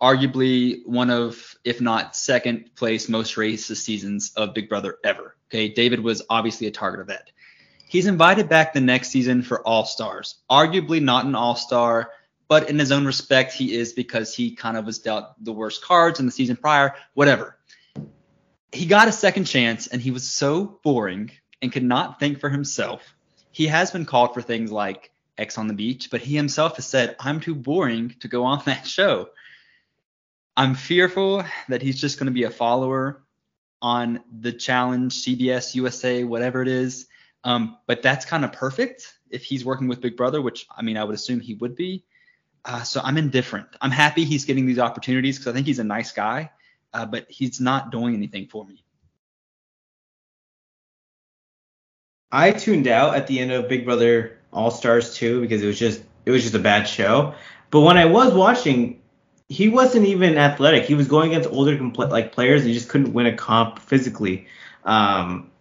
Arguably 0.01 0.85
one 0.85 1.09
of, 1.09 1.55
if 1.63 1.79
not 1.79 2.15
second 2.15 2.75
place 2.75 3.07
most 3.07 3.35
racist 3.35 3.77
seasons 3.77 4.33
of 4.35 4.53
Big 4.53 4.67
Brother 4.67 4.97
ever. 5.03 5.35
Okay, 5.53 5.69
David 5.69 5.99
was 5.99 6.23
obviously 6.31 6.65
a 6.65 6.71
target 6.71 6.99
of 7.01 7.07
that. 7.07 7.29
He's 7.87 8.07
invited 8.07 8.49
back 8.49 8.73
the 8.73 8.81
next 8.81 9.09
season 9.09 9.43
for 9.43 9.61
All 9.67 9.85
Stars. 9.85 10.37
Arguably 10.49 10.99
not 10.99 11.25
an 11.25 11.35
All 11.35 11.55
Star, 11.55 12.09
but 12.47 12.71
in 12.71 12.79
his 12.79 12.91
own 12.91 13.05
respect, 13.05 13.53
he 13.53 13.75
is 13.75 13.93
because 13.93 14.33
he 14.33 14.55
kind 14.55 14.77
of 14.77 14.85
was 14.87 14.97
dealt 14.97 15.35
the 15.43 15.53
worst 15.53 15.83
cards 15.83 16.19
in 16.19 16.25
the 16.25 16.31
season 16.31 16.55
prior, 16.55 16.95
whatever. 17.13 17.59
He 18.71 18.87
got 18.87 19.07
a 19.07 19.11
second 19.11 19.43
chance 19.43 19.85
and 19.85 20.01
he 20.01 20.09
was 20.09 20.27
so 20.27 20.79
boring 20.83 21.29
and 21.61 21.71
could 21.71 21.83
not 21.83 22.19
think 22.19 22.39
for 22.39 22.49
himself 22.49 23.03
he 23.51 23.67
has 23.67 23.91
been 23.91 24.05
called 24.05 24.33
for 24.33 24.41
things 24.41 24.71
like 24.71 25.11
Ex 25.37 25.59
on 25.59 25.67
the 25.67 25.75
beach, 25.75 26.09
but 26.09 26.21
he 26.21 26.35
himself 26.35 26.77
has 26.77 26.87
said, 26.87 27.15
I'm 27.19 27.39
too 27.39 27.53
boring 27.53 28.15
to 28.21 28.27
go 28.27 28.43
on 28.45 28.63
that 28.65 28.87
show. 28.87 29.29
I'm 30.57 30.73
fearful 30.73 31.45
that 31.69 31.83
he's 31.83 32.01
just 32.01 32.17
going 32.17 32.25
to 32.25 32.33
be 32.33 32.43
a 32.43 32.49
follower 32.49 33.23
on 33.83 34.21
the 34.39 34.53
challenge, 34.53 35.13
CBS, 35.23 35.75
USA, 35.75 36.23
whatever 36.23 36.61
it 36.61 36.69
is. 36.69 37.07
Um, 37.43 37.77
but 37.85 38.01
that's 38.01 38.25
kind 38.25 38.45
of 38.45 38.53
perfect 38.53 39.13
if 39.29 39.43
he's 39.43 39.65
working 39.65 39.89
with 39.89 39.99
Big 39.99 40.15
Brother, 40.15 40.41
which 40.41 40.65
I 40.75 40.81
mean, 40.81 40.95
I 40.95 41.03
would 41.03 41.13
assume 41.13 41.41
he 41.41 41.55
would 41.55 41.75
be. 41.75 42.05
Uh, 42.63 42.83
so 42.83 43.01
I'm 43.03 43.17
indifferent. 43.17 43.67
I'm 43.81 43.91
happy 43.91 44.23
he's 44.23 44.45
getting 44.45 44.65
these 44.65 44.79
opportunities 44.79 45.37
because 45.37 45.51
I 45.51 45.53
think 45.53 45.67
he's 45.67 45.79
a 45.79 45.83
nice 45.83 46.13
guy, 46.13 46.51
uh, 46.93 47.05
but 47.05 47.29
he's 47.29 47.59
not 47.59 47.91
doing 47.91 48.15
anything 48.15 48.47
for 48.47 48.65
me. 48.65 48.85
I 52.31 52.51
tuned 52.51 52.87
out 52.87 53.15
at 53.15 53.27
the 53.27 53.39
end 53.39 53.51
of 53.51 53.67
Big 53.67 53.83
Brother 53.83 54.39
All 54.53 54.71
Stars 54.71 55.13
2 55.15 55.41
because 55.41 55.61
it 55.61 55.67
was 55.67 55.77
just 55.77 56.01
it 56.25 56.31
was 56.31 56.41
just 56.41 56.55
a 56.55 56.59
bad 56.59 56.85
show. 56.85 57.35
But 57.69 57.81
when 57.81 57.97
I 57.97 58.05
was 58.05 58.33
watching, 58.33 59.01
he 59.49 59.69
wasn't 59.69 60.05
even 60.05 60.37
athletic. 60.37 60.85
He 60.85 60.95
was 60.95 61.07
going 61.07 61.31
against 61.31 61.49
older 61.49 61.77
compl- 61.77 62.09
like 62.09 62.31
players 62.31 62.61
and 62.61 62.69
he 62.69 62.73
just 62.73 62.89
couldn't 62.89 63.13
win 63.13 63.25
a 63.25 63.35
comp 63.35 63.79
physically. 63.79 64.47
Um, 64.85 65.51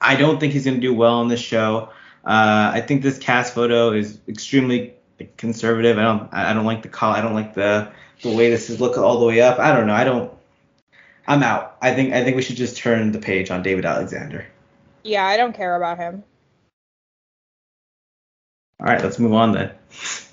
I 0.00 0.16
don't 0.16 0.40
think 0.40 0.52
he's 0.52 0.64
going 0.64 0.76
to 0.76 0.80
do 0.80 0.94
well 0.94 1.14
on 1.14 1.28
this 1.28 1.40
show. 1.40 1.90
Uh, 2.24 2.70
I 2.74 2.80
think 2.80 3.02
this 3.02 3.18
cast 3.18 3.54
photo 3.54 3.92
is 3.92 4.18
extremely 4.28 4.94
conservative. 5.36 5.98
I 5.98 6.02
don't 6.02 6.34
I 6.34 6.52
don't 6.52 6.64
like 6.64 6.82
the 6.82 6.88
call. 6.88 7.12
I 7.12 7.20
don't 7.20 7.34
like 7.34 7.54
the 7.54 7.92
the 8.22 8.34
way 8.34 8.50
this 8.50 8.68
is 8.70 8.80
look 8.80 8.98
all 8.98 9.20
the 9.20 9.26
way 9.26 9.40
up. 9.40 9.58
I 9.58 9.74
don't 9.74 9.86
know. 9.86 9.94
I 9.94 10.04
don't. 10.04 10.32
I'm 11.28 11.42
out. 11.42 11.76
I 11.80 11.94
think 11.94 12.12
I 12.12 12.24
think 12.24 12.36
we 12.36 12.42
should 12.42 12.56
just 12.56 12.76
turn 12.76 13.12
the 13.12 13.18
page 13.18 13.50
on 13.50 13.62
David 13.62 13.84
Alexander. 13.84 14.46
Yeah, 15.02 15.24
I 15.24 15.36
don't 15.36 15.54
care 15.54 15.76
about 15.76 15.98
him. 15.98 16.24
All 18.80 18.86
right, 18.86 19.02
let's 19.02 19.18
move 19.18 19.32
on 19.32 19.52
then. 19.52 19.70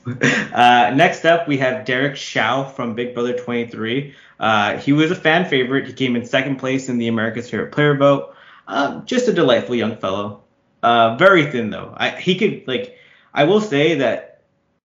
uh, 0.53 0.91
next 0.95 1.25
up, 1.25 1.47
we 1.47 1.57
have 1.59 1.85
Derek 1.85 2.15
Xiao 2.15 2.71
from 2.73 2.93
Big 2.93 3.13
Brother 3.13 3.37
23. 3.37 4.13
Uh, 4.39 4.77
he 4.77 4.91
was 4.91 5.11
a 5.11 5.15
fan 5.15 5.45
favorite. 5.45 5.87
He 5.87 5.93
came 5.93 6.15
in 6.15 6.25
second 6.25 6.57
place 6.57 6.89
in 6.89 6.97
the 6.97 7.07
America's 7.07 7.49
Favorite 7.49 7.71
Player 7.71 7.95
vote. 7.95 8.35
Uh, 8.67 9.01
just 9.01 9.27
a 9.27 9.33
delightful 9.33 9.75
young 9.75 9.97
fellow. 9.97 10.43
Uh, 10.81 11.15
very 11.15 11.49
thin 11.49 11.69
though. 11.69 11.93
I, 11.95 12.09
he 12.09 12.35
could 12.37 12.67
like. 12.67 12.97
I 13.33 13.45
will 13.45 13.61
say 13.61 13.95
that 13.95 14.41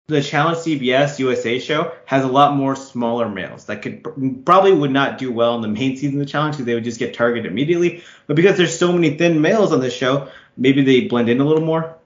the 0.07 0.23
Challenge 0.23 0.59
CBS 0.59 1.19
USA 1.19 1.59
show 1.59 1.93
has 2.07 2.25
a 2.25 2.29
lot 2.29 2.57
more 2.57 2.75
smaller 2.77 3.29
males 3.29 3.67
that 3.67 3.83
could 3.83 4.03
probably 4.47 4.73
would 4.73 4.93
not 4.93 5.19
do 5.19 5.31
well 5.33 5.57
in 5.57 5.61
the 5.61 5.69
main 5.69 5.97
season 5.97 6.21
of 6.21 6.27
the 6.27 6.31
challenge 6.31 6.55
because 6.55 6.65
they 6.65 6.75
would 6.75 6.85
just 6.85 6.99
get 6.99 7.13
targeted 7.13 7.51
immediately. 7.51 8.03
But 8.27 8.37
because 8.37 8.57
there's 8.57 8.79
so 8.79 8.93
many 8.93 9.19
thin 9.19 9.41
males 9.41 9.73
on 9.73 9.81
this 9.81 9.95
show, 9.95 10.31
maybe 10.57 10.83
they 10.83 11.09
blend 11.09 11.29
in 11.29 11.41
a 11.41 11.45
little 11.45 11.65
more. 11.65 11.98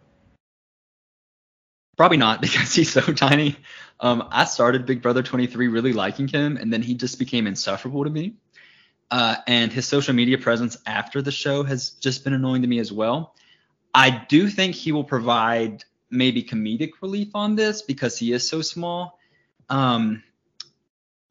Probably 1.97 2.17
not 2.17 2.41
because 2.41 2.75
he's 2.75 2.93
so 2.93 3.01
tiny. 3.01 3.57
Um, 4.01 4.29
I 4.31 4.45
started 4.45 4.87
Big 4.87 5.03
Brother 5.03 5.23
23 5.23 5.69
really 5.69 5.93
liking 5.93 6.29
him, 6.29 6.57
and 6.57 6.73
then 6.73 6.83
he 6.83 6.95
just 6.95 7.19
became 7.19 7.47
insufferable 7.47 8.05
to 8.05 8.11
me. 8.11 8.35
Uh, 9.11 9.37
and 9.47 9.71
his 9.73 9.87
social 9.87 10.15
media 10.15 10.39
presence 10.39 10.79
after 10.87 11.21
the 11.21 11.31
show 11.31 11.63
has 11.63 11.91
just 11.91 12.25
been 12.25 12.33
annoying 12.33 12.63
to 12.63 12.69
me 12.69 12.79
as 12.79 12.91
well. 12.91 13.35
I 13.95 14.25
do 14.29 14.49
think 14.49 14.75
he 14.75 14.91
will 14.91 15.05
provide 15.05 15.85
maybe 16.11 16.43
comedic 16.43 16.93
relief 17.03 17.29
on 17.35 17.57
this 17.57 17.83
because 17.83 18.19
he 18.19 18.33
is 18.33 18.49
so 18.49 18.63
small. 18.63 19.19
Um, 19.69 20.23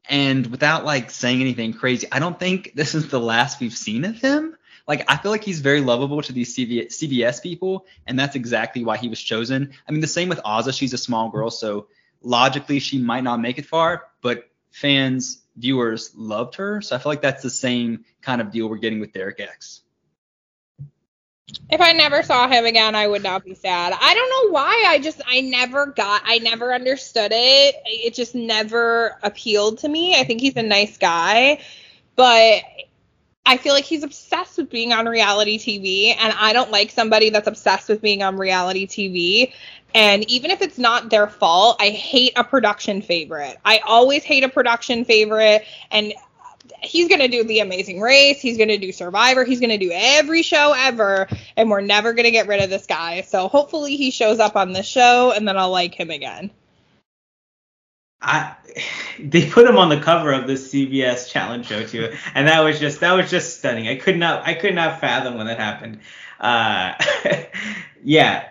and 0.08 0.46
without 0.46 0.84
like 0.84 1.10
saying 1.10 1.40
anything 1.40 1.72
crazy, 1.72 2.06
I 2.10 2.18
don't 2.18 2.38
think 2.38 2.72
this 2.74 2.94
is 2.94 3.08
the 3.08 3.20
last 3.20 3.60
we've 3.60 3.76
seen 3.76 4.04
of 4.04 4.16
him. 4.16 4.56
Like 4.88 5.04
I 5.08 5.16
feel 5.16 5.30
like 5.30 5.44
he's 5.44 5.60
very 5.60 5.80
lovable 5.80 6.22
to 6.22 6.32
these 6.32 6.56
CBS 6.56 7.42
people, 7.42 7.86
and 8.06 8.18
that's 8.18 8.36
exactly 8.36 8.84
why 8.84 8.96
he 8.96 9.08
was 9.08 9.20
chosen. 9.20 9.72
I 9.88 9.92
mean, 9.92 10.00
the 10.00 10.06
same 10.06 10.28
with 10.28 10.40
Azah. 10.44 10.76
She's 10.76 10.92
a 10.92 10.98
small 10.98 11.30
girl, 11.30 11.50
so 11.50 11.86
logically 12.22 12.78
she 12.78 12.98
might 12.98 13.24
not 13.24 13.40
make 13.40 13.58
it 13.58 13.66
far, 13.66 14.04
but 14.20 14.48
fans, 14.70 15.42
viewers 15.56 16.12
loved 16.16 16.56
her. 16.56 16.80
So 16.80 16.96
I 16.96 16.98
feel 16.98 17.10
like 17.12 17.22
that's 17.22 17.42
the 17.42 17.50
same 17.50 18.04
kind 18.20 18.40
of 18.40 18.50
deal 18.50 18.68
we're 18.68 18.78
getting 18.78 19.00
with 19.00 19.12
Derek 19.12 19.40
X. 19.40 19.82
If 21.70 21.80
I 21.80 21.92
never 21.92 22.22
saw 22.22 22.48
him 22.48 22.64
again, 22.64 22.94
I 22.94 23.06
would 23.06 23.22
not 23.22 23.44
be 23.44 23.54
sad. 23.54 23.92
I 24.00 24.14
don't 24.14 24.30
know 24.30 24.54
why. 24.54 24.84
I 24.86 24.98
just 24.98 25.20
I 25.26 25.40
never 25.40 25.86
got 25.86 26.22
I 26.24 26.38
never 26.38 26.72
understood 26.72 27.32
it. 27.32 27.74
It 27.84 28.14
just 28.14 28.34
never 28.34 29.18
appealed 29.22 29.78
to 29.78 29.88
me. 29.88 30.18
I 30.18 30.24
think 30.24 30.40
he's 30.40 30.56
a 30.56 30.62
nice 30.62 30.96
guy, 30.96 31.60
but 32.16 32.62
I 33.44 33.56
feel 33.56 33.74
like 33.74 33.84
he's 33.84 34.04
obsessed 34.04 34.56
with 34.56 34.70
being 34.70 34.92
on 34.92 35.06
reality 35.06 35.58
TV 35.58 36.16
and 36.16 36.32
I 36.38 36.52
don't 36.52 36.70
like 36.70 36.90
somebody 36.90 37.30
that's 37.30 37.48
obsessed 37.48 37.88
with 37.88 38.00
being 38.00 38.22
on 38.22 38.36
reality 38.36 38.86
TV. 38.86 39.52
And 39.94 40.28
even 40.30 40.50
if 40.50 40.62
it's 40.62 40.78
not 40.78 41.10
their 41.10 41.26
fault, 41.26 41.76
I 41.80 41.90
hate 41.90 42.32
a 42.36 42.44
production 42.44 43.02
favorite. 43.02 43.58
I 43.64 43.78
always 43.78 44.22
hate 44.22 44.44
a 44.44 44.48
production 44.48 45.04
favorite 45.04 45.64
and 45.90 46.14
he's 46.80 47.08
going 47.08 47.20
to 47.20 47.28
do 47.28 47.44
the 47.44 47.60
amazing 47.60 48.00
race 48.00 48.40
he's 48.40 48.56
going 48.56 48.68
to 48.68 48.78
do 48.78 48.92
survivor 48.92 49.44
he's 49.44 49.60
going 49.60 49.70
to 49.70 49.78
do 49.78 49.90
every 49.92 50.42
show 50.42 50.72
ever 50.76 51.28
and 51.56 51.70
we're 51.70 51.80
never 51.80 52.12
going 52.12 52.24
to 52.24 52.30
get 52.30 52.46
rid 52.48 52.62
of 52.62 52.70
this 52.70 52.86
guy 52.86 53.20
so 53.20 53.48
hopefully 53.48 53.96
he 53.96 54.10
shows 54.10 54.38
up 54.38 54.56
on 54.56 54.72
this 54.72 54.86
show 54.86 55.32
and 55.32 55.46
then 55.46 55.56
i'll 55.56 55.70
like 55.70 55.94
him 55.94 56.10
again 56.10 56.50
I 58.22 58.54
they 59.18 59.48
put 59.50 59.66
him 59.66 59.76
on 59.76 59.88
the 59.88 60.00
cover 60.00 60.32
of 60.32 60.46
this 60.46 60.72
CBS 60.72 61.28
challenge 61.28 61.66
show 61.66 61.84
too, 61.84 62.12
and 62.34 62.48
that 62.48 62.60
was 62.60 62.78
just 62.78 63.00
that 63.00 63.12
was 63.12 63.30
just 63.30 63.58
stunning. 63.58 63.88
I 63.88 63.96
could 63.96 64.16
not 64.16 64.46
I 64.46 64.54
could 64.54 64.74
not 64.74 65.00
fathom 65.00 65.36
when 65.36 65.46
that 65.46 65.58
happened. 65.58 66.00
Uh, 66.40 66.94
yeah, 68.04 68.48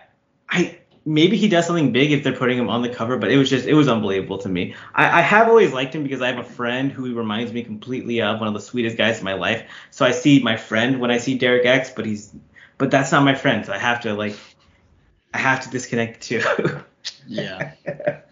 I 0.48 0.78
maybe 1.04 1.36
he 1.36 1.48
does 1.48 1.66
something 1.66 1.92
big 1.92 2.12
if 2.12 2.22
they're 2.22 2.32
putting 2.32 2.58
him 2.58 2.68
on 2.68 2.82
the 2.82 2.88
cover, 2.88 3.16
but 3.16 3.32
it 3.32 3.36
was 3.36 3.50
just 3.50 3.66
it 3.66 3.74
was 3.74 3.88
unbelievable 3.88 4.38
to 4.38 4.48
me. 4.48 4.74
I, 4.94 5.18
I 5.18 5.22
have 5.22 5.48
always 5.48 5.72
liked 5.72 5.94
him 5.94 6.02
because 6.02 6.20
I 6.20 6.28
have 6.28 6.38
a 6.38 6.48
friend 6.48 6.92
who 6.92 7.04
he 7.04 7.12
reminds 7.12 7.52
me 7.52 7.62
completely 7.62 8.22
of 8.22 8.38
one 8.38 8.48
of 8.48 8.54
the 8.54 8.60
sweetest 8.60 8.96
guys 8.96 9.18
in 9.18 9.24
my 9.24 9.34
life. 9.34 9.68
So 9.90 10.04
I 10.04 10.12
see 10.12 10.42
my 10.42 10.56
friend 10.56 11.00
when 11.00 11.10
I 11.10 11.18
see 11.18 11.36
Derek 11.38 11.66
X, 11.66 11.90
but 11.90 12.06
he's 12.06 12.34
but 12.78 12.90
that's 12.90 13.12
not 13.12 13.24
my 13.24 13.34
friend. 13.34 13.64
So 13.64 13.72
I 13.72 13.78
have 13.78 14.02
to 14.02 14.14
like 14.14 14.36
I 15.32 15.38
have 15.38 15.64
to 15.64 15.70
disconnect 15.70 16.22
too. 16.22 16.42
Yeah. 17.26 17.72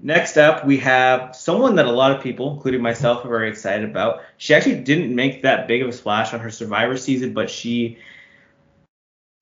Next 0.00 0.36
up, 0.36 0.64
we 0.64 0.78
have 0.78 1.34
someone 1.34 1.74
that 1.76 1.86
a 1.86 1.90
lot 1.90 2.12
of 2.12 2.22
people, 2.22 2.52
including 2.52 2.82
myself, 2.82 3.24
are 3.24 3.28
very 3.28 3.50
excited 3.50 3.88
about. 3.88 4.22
She 4.36 4.54
actually 4.54 4.80
didn't 4.80 5.12
make 5.12 5.42
that 5.42 5.66
big 5.66 5.82
of 5.82 5.88
a 5.88 5.92
splash 5.92 6.32
on 6.32 6.40
her 6.40 6.50
Survivor 6.50 6.96
season, 6.96 7.34
but 7.34 7.50
she 7.50 7.98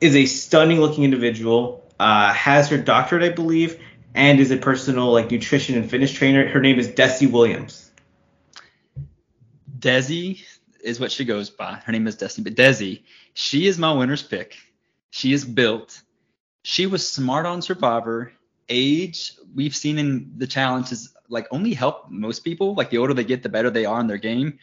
is 0.01 0.17
a 0.17 0.25
stunning 0.25 0.81
looking 0.81 1.05
individual. 1.05 1.85
Uh, 2.01 2.33
has 2.33 2.71
her 2.71 2.79
doctorate, 2.79 3.23
I 3.23 3.35
believe, 3.35 3.79
and 4.15 4.41
is 4.41 4.51
a 4.51 4.57
personal 4.57 5.13
like 5.13 5.31
nutrition 5.31 5.77
and 5.77 5.91
fitness 5.91 6.13
trainer. 6.13 6.49
Her 6.49 6.61
name 6.61 6.79
is 6.79 6.89
Desi 6.89 7.31
Williams. 7.31 7.91
Desi 9.79 10.43
is 10.83 10.99
what 10.99 11.13
she 11.13 11.27
goes 11.27 11.51
by. 11.51 11.75
Her 11.85 11.93
name 11.93 12.07
is 12.07 12.17
Destiny, 12.17 12.45
but 12.45 12.55
Desi, 12.55 13.03
she 13.35 13.67
is 13.67 13.79
my 13.79 13.93
winner's 13.93 14.23
pick. 14.23 14.57
She 15.11 15.35
is 15.35 15.45
built. 15.45 16.01
She 16.63 16.87
was 16.87 17.07
smart 17.07 17.45
on 17.45 17.61
Survivor. 17.61 18.33
Age, 18.69 19.33
we've 19.55 19.77
seen 19.77 19.99
in 19.99 20.33
the 20.37 20.47
challenges, 20.47 21.15
like 21.29 21.47
only 21.51 21.75
help 21.75 22.11
most 22.11 22.41
people. 22.41 22.75
Like 22.75 22.91
the 22.91 22.99
older 22.99 23.15
they 23.15 23.25
get, 23.25 23.43
the 23.43 23.49
better 23.49 23.71
they 23.71 23.85
are 23.85 24.01
in 24.01 24.07
their 24.07 24.17
game. 24.17 24.59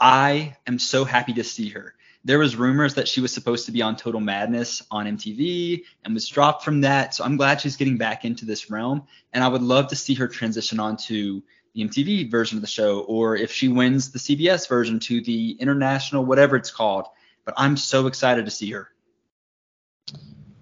I 0.00 0.56
am 0.66 0.78
so 0.78 1.04
happy 1.04 1.32
to 1.34 1.44
see 1.44 1.68
her. 1.70 1.94
There 2.24 2.38
was 2.38 2.54
rumors 2.54 2.94
that 2.94 3.08
she 3.08 3.20
was 3.20 3.32
supposed 3.32 3.66
to 3.66 3.72
be 3.72 3.82
on 3.82 3.96
Total 3.96 4.20
Madness 4.20 4.82
on 4.90 5.06
MTV 5.06 5.82
and 6.04 6.14
was 6.14 6.28
dropped 6.28 6.64
from 6.64 6.82
that. 6.82 7.14
So 7.14 7.24
I'm 7.24 7.36
glad 7.36 7.60
she's 7.60 7.76
getting 7.76 7.98
back 7.98 8.24
into 8.24 8.44
this 8.44 8.70
realm. 8.70 9.04
And 9.32 9.42
I 9.42 9.48
would 9.48 9.62
love 9.62 9.88
to 9.88 9.96
see 9.96 10.14
her 10.14 10.28
transition 10.28 10.78
onto 10.78 11.42
the 11.74 11.82
MTV 11.82 12.30
version 12.30 12.58
of 12.58 12.62
the 12.62 12.68
show, 12.68 13.00
or 13.00 13.36
if 13.36 13.50
she 13.50 13.68
wins 13.68 14.12
the 14.12 14.18
CBS 14.18 14.68
version 14.68 15.00
to 15.00 15.20
the 15.22 15.52
international, 15.58 16.24
whatever 16.24 16.54
it's 16.56 16.70
called. 16.70 17.06
But 17.44 17.54
I'm 17.56 17.76
so 17.76 18.06
excited 18.06 18.44
to 18.44 18.50
see 18.50 18.70
her. 18.72 18.91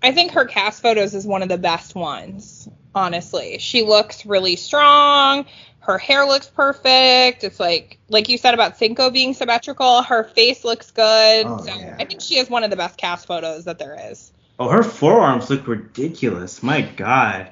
I 0.03 0.13
think 0.13 0.33
her 0.33 0.45
cast 0.45 0.83
photos 0.83 1.15
is 1.15 1.27
one 1.27 1.43
of 1.43 1.49
the 1.49 1.59
best 1.59 1.95
ones, 1.95 2.69
honestly. 2.95 3.59
She 3.59 3.83
looks 3.83 4.25
really 4.25 4.57
strong. 4.57 5.47
Her 5.81 5.99
hair 5.99 6.27
looks 6.27 6.47
perfect. 6.47 7.45
It's 7.45 7.61
like 7.61 7.99
like 8.09 8.29
you 8.29 8.39
said 8.39 8.55
about 8.55 8.77
Cinco 8.77 9.11
being 9.11 9.35
symmetrical, 9.35 10.03
her 10.03 10.25
face 10.25 10.65
looks 10.65 10.91
good. 10.91 11.47
Oh, 11.47 11.59
so 11.59 11.75
yeah. 11.75 11.97
I 11.99 12.05
think 12.05 12.21
she 12.21 12.37
has 12.37 12.49
one 12.49 12.65
of 12.65 12.71
the 12.71 12.77
best 12.77 12.97
cast 12.97 13.27
photos 13.27 13.65
that 13.65 13.79
there 13.79 13.97
is. 14.11 14.33
Oh, 14.59 14.69
her 14.69 14.83
forearms 14.83 15.49
look 15.51 15.67
ridiculous. 15.67 16.63
My 16.63 16.83
God. 16.83 17.51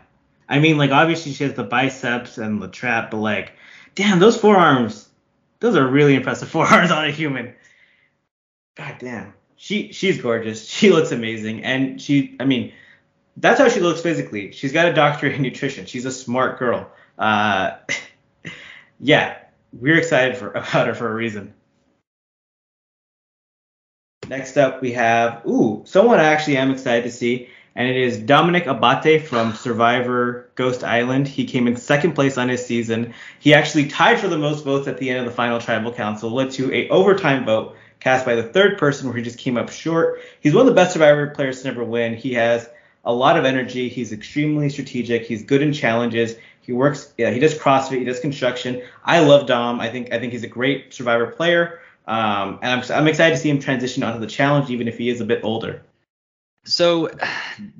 I 0.49 0.59
mean, 0.61 0.79
like 0.79 0.91
obviously 0.91 1.33
she 1.33 1.45
has 1.45 1.55
the 1.55 1.65
biceps 1.65 2.39
and 2.39 2.63
the 2.63 2.69
trap, 2.69 3.11
but 3.11 3.19
like, 3.19 3.53
damn, 3.95 4.19
those 4.19 4.39
forearms, 4.39 5.09
those 5.61 5.77
are 5.77 5.87
really 5.87 6.15
impressive 6.15 6.49
forearms 6.51 6.91
on 6.91 7.05
a 7.05 7.11
human. 7.11 7.55
God 8.77 8.97
damn. 8.99 9.35
She 9.59 9.92
she's 9.92 10.23
gorgeous. 10.23 10.66
She 10.79 10.90
looks 10.90 11.12
amazing, 11.12 11.64
and 11.64 12.01
she, 12.01 12.37
I 12.40 12.44
mean, 12.44 12.73
that's 13.37 13.61
how 13.61 13.68
she 13.68 13.81
looks 13.81 14.01
physically. 14.01 14.53
She's 14.53 14.73
got 14.73 14.87
a 14.87 14.94
doctorate 14.94 15.35
in 15.35 15.42
nutrition. 15.42 15.85
She's 15.85 16.07
a 16.07 16.12
smart 16.12 16.59
girl. 16.59 16.90
Uh, 17.18 17.73
yeah, 19.01 19.38
we're 19.73 19.99
excited 19.99 20.37
for 20.37 20.51
about 20.53 20.87
her 20.87 20.94
for 20.94 21.11
a 21.11 21.14
reason. 21.14 21.53
Next 24.29 24.57
up, 24.57 24.81
we 24.81 24.92
have 24.92 25.44
ooh, 25.44 25.83
someone 25.85 26.21
I 26.21 26.25
actually 26.25 26.59
am 26.59 26.71
excited 26.71 27.03
to 27.05 27.11
see, 27.11 27.49
and 27.75 27.88
it 27.88 27.97
is 27.97 28.18
Domenick 28.18 28.66
Abbate 28.66 29.25
from 29.25 29.55
Survivor 29.55 30.51
Ghost 30.55 30.85
Island. 30.85 31.27
He 31.27 31.47
came 31.47 31.66
in 31.66 31.77
second 31.77 32.12
place 32.12 32.38
on 32.38 32.49
his 32.49 32.64
season. 32.64 33.14
He 33.40 33.55
actually 33.55 33.88
tied 33.88 34.21
for 34.21 34.29
the 34.29 34.38
most 34.38 34.64
votes 34.64 34.87
at 34.87 34.99
the 34.99 35.11
end 35.11 35.18
of 35.21 35.25
the 35.25 35.33
final 35.33 35.59
tribal 35.59 35.92
council, 35.92 36.31
led 36.31 36.53
to 36.53 36.73
a 36.73 36.88
overtime 36.90 37.44
vote 37.44 37.75
cast 38.01 38.25
by 38.25 38.35
the 38.35 38.43
third 38.43 38.79
person 38.79 39.09
where 39.09 39.17
he 39.17 39.23
just 39.23 39.39
came 39.39 39.57
up 39.57 39.71
short. 39.71 40.21
He's 40.41 40.55
one 40.55 40.63
of 40.63 40.67
the 40.67 40.75
best 40.75 40.93
Survivor 40.93 41.29
players 41.29 41.63
to 41.63 41.69
never 41.69 41.85
win. 41.85 42.17
He 42.17 42.35
has 42.35 42.69
a 43.05 43.13
lot 43.13 43.39
of 43.39 43.45
energy. 43.45 43.89
He's 43.89 44.13
extremely 44.13 44.69
strategic. 44.69 45.25
He's 45.25 45.43
good 45.43 45.63
in 45.63 45.73
challenges. 45.73 46.37
He 46.61 46.73
works. 46.73 47.13
Yeah, 47.17 47.31
he 47.31 47.41
does 47.41 47.55
CrossFit. 47.59 47.99
He 47.99 48.05
does 48.05 48.21
construction. 48.21 48.83
I 49.05 49.21
love 49.21 49.47
Dom. 49.47 49.81
I 49.81 49.89
think 49.89 50.13
I 50.13 50.19
think 50.19 50.33
he's 50.33 50.45
a 50.45 50.49
great 50.49 50.93
Survivor 50.93 51.29
player. 51.29 51.81
Um, 52.07 52.59
and 52.63 52.81
I'm, 52.81 52.93
I'm 52.93 53.09
excited 53.09 53.37
to 53.37 53.41
see 53.41 53.51
him 53.51 53.59
transition 53.59 54.03
onto 54.03 54.21
the 54.21 54.27
challenge, 54.27 54.71
even 54.71 54.89
if 54.89 54.99
he 54.99 55.09
is 55.09 55.21
a 55.21 55.25
bit 55.25 55.41
older. 55.45 55.83
So 56.65 57.09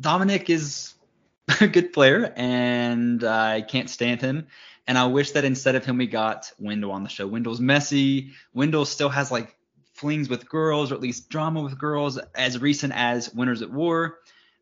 Domenick 0.00 0.48
is 0.50 0.94
a 1.61 1.66
good 1.66 1.92
player, 1.92 2.33
and 2.37 3.22
I 3.24 3.61
can't 3.61 3.90
stand 3.90 4.20
him. 4.20 4.46
And 4.87 4.96
I 4.96 5.07
wish 5.07 5.33
that 5.33 5.44
instead 5.44 5.74
of 5.74 5.85
him, 5.85 5.98
we 5.98 6.07
got 6.07 6.50
Wendell 6.59 6.92
on 6.92 7.02
the 7.02 7.11
show. 7.11 7.26
Wendell's 7.26 7.61
messy. 7.61 8.33
Wendell 8.54 8.87
still 8.87 9.11
has 9.11 9.31
like 9.31 9.54
flings 9.98 10.28
with 10.28 10.48
girls, 10.48 10.92
or 10.92 10.94
at 10.94 11.00
least 11.00 11.28
drama 11.28 11.61
with 11.61 11.78
girls, 11.78 12.18
as 12.34 12.61
recent 12.61 12.92
as 12.94 13.34
Winners 13.34 13.62
at 13.62 13.70
War. 13.70 14.20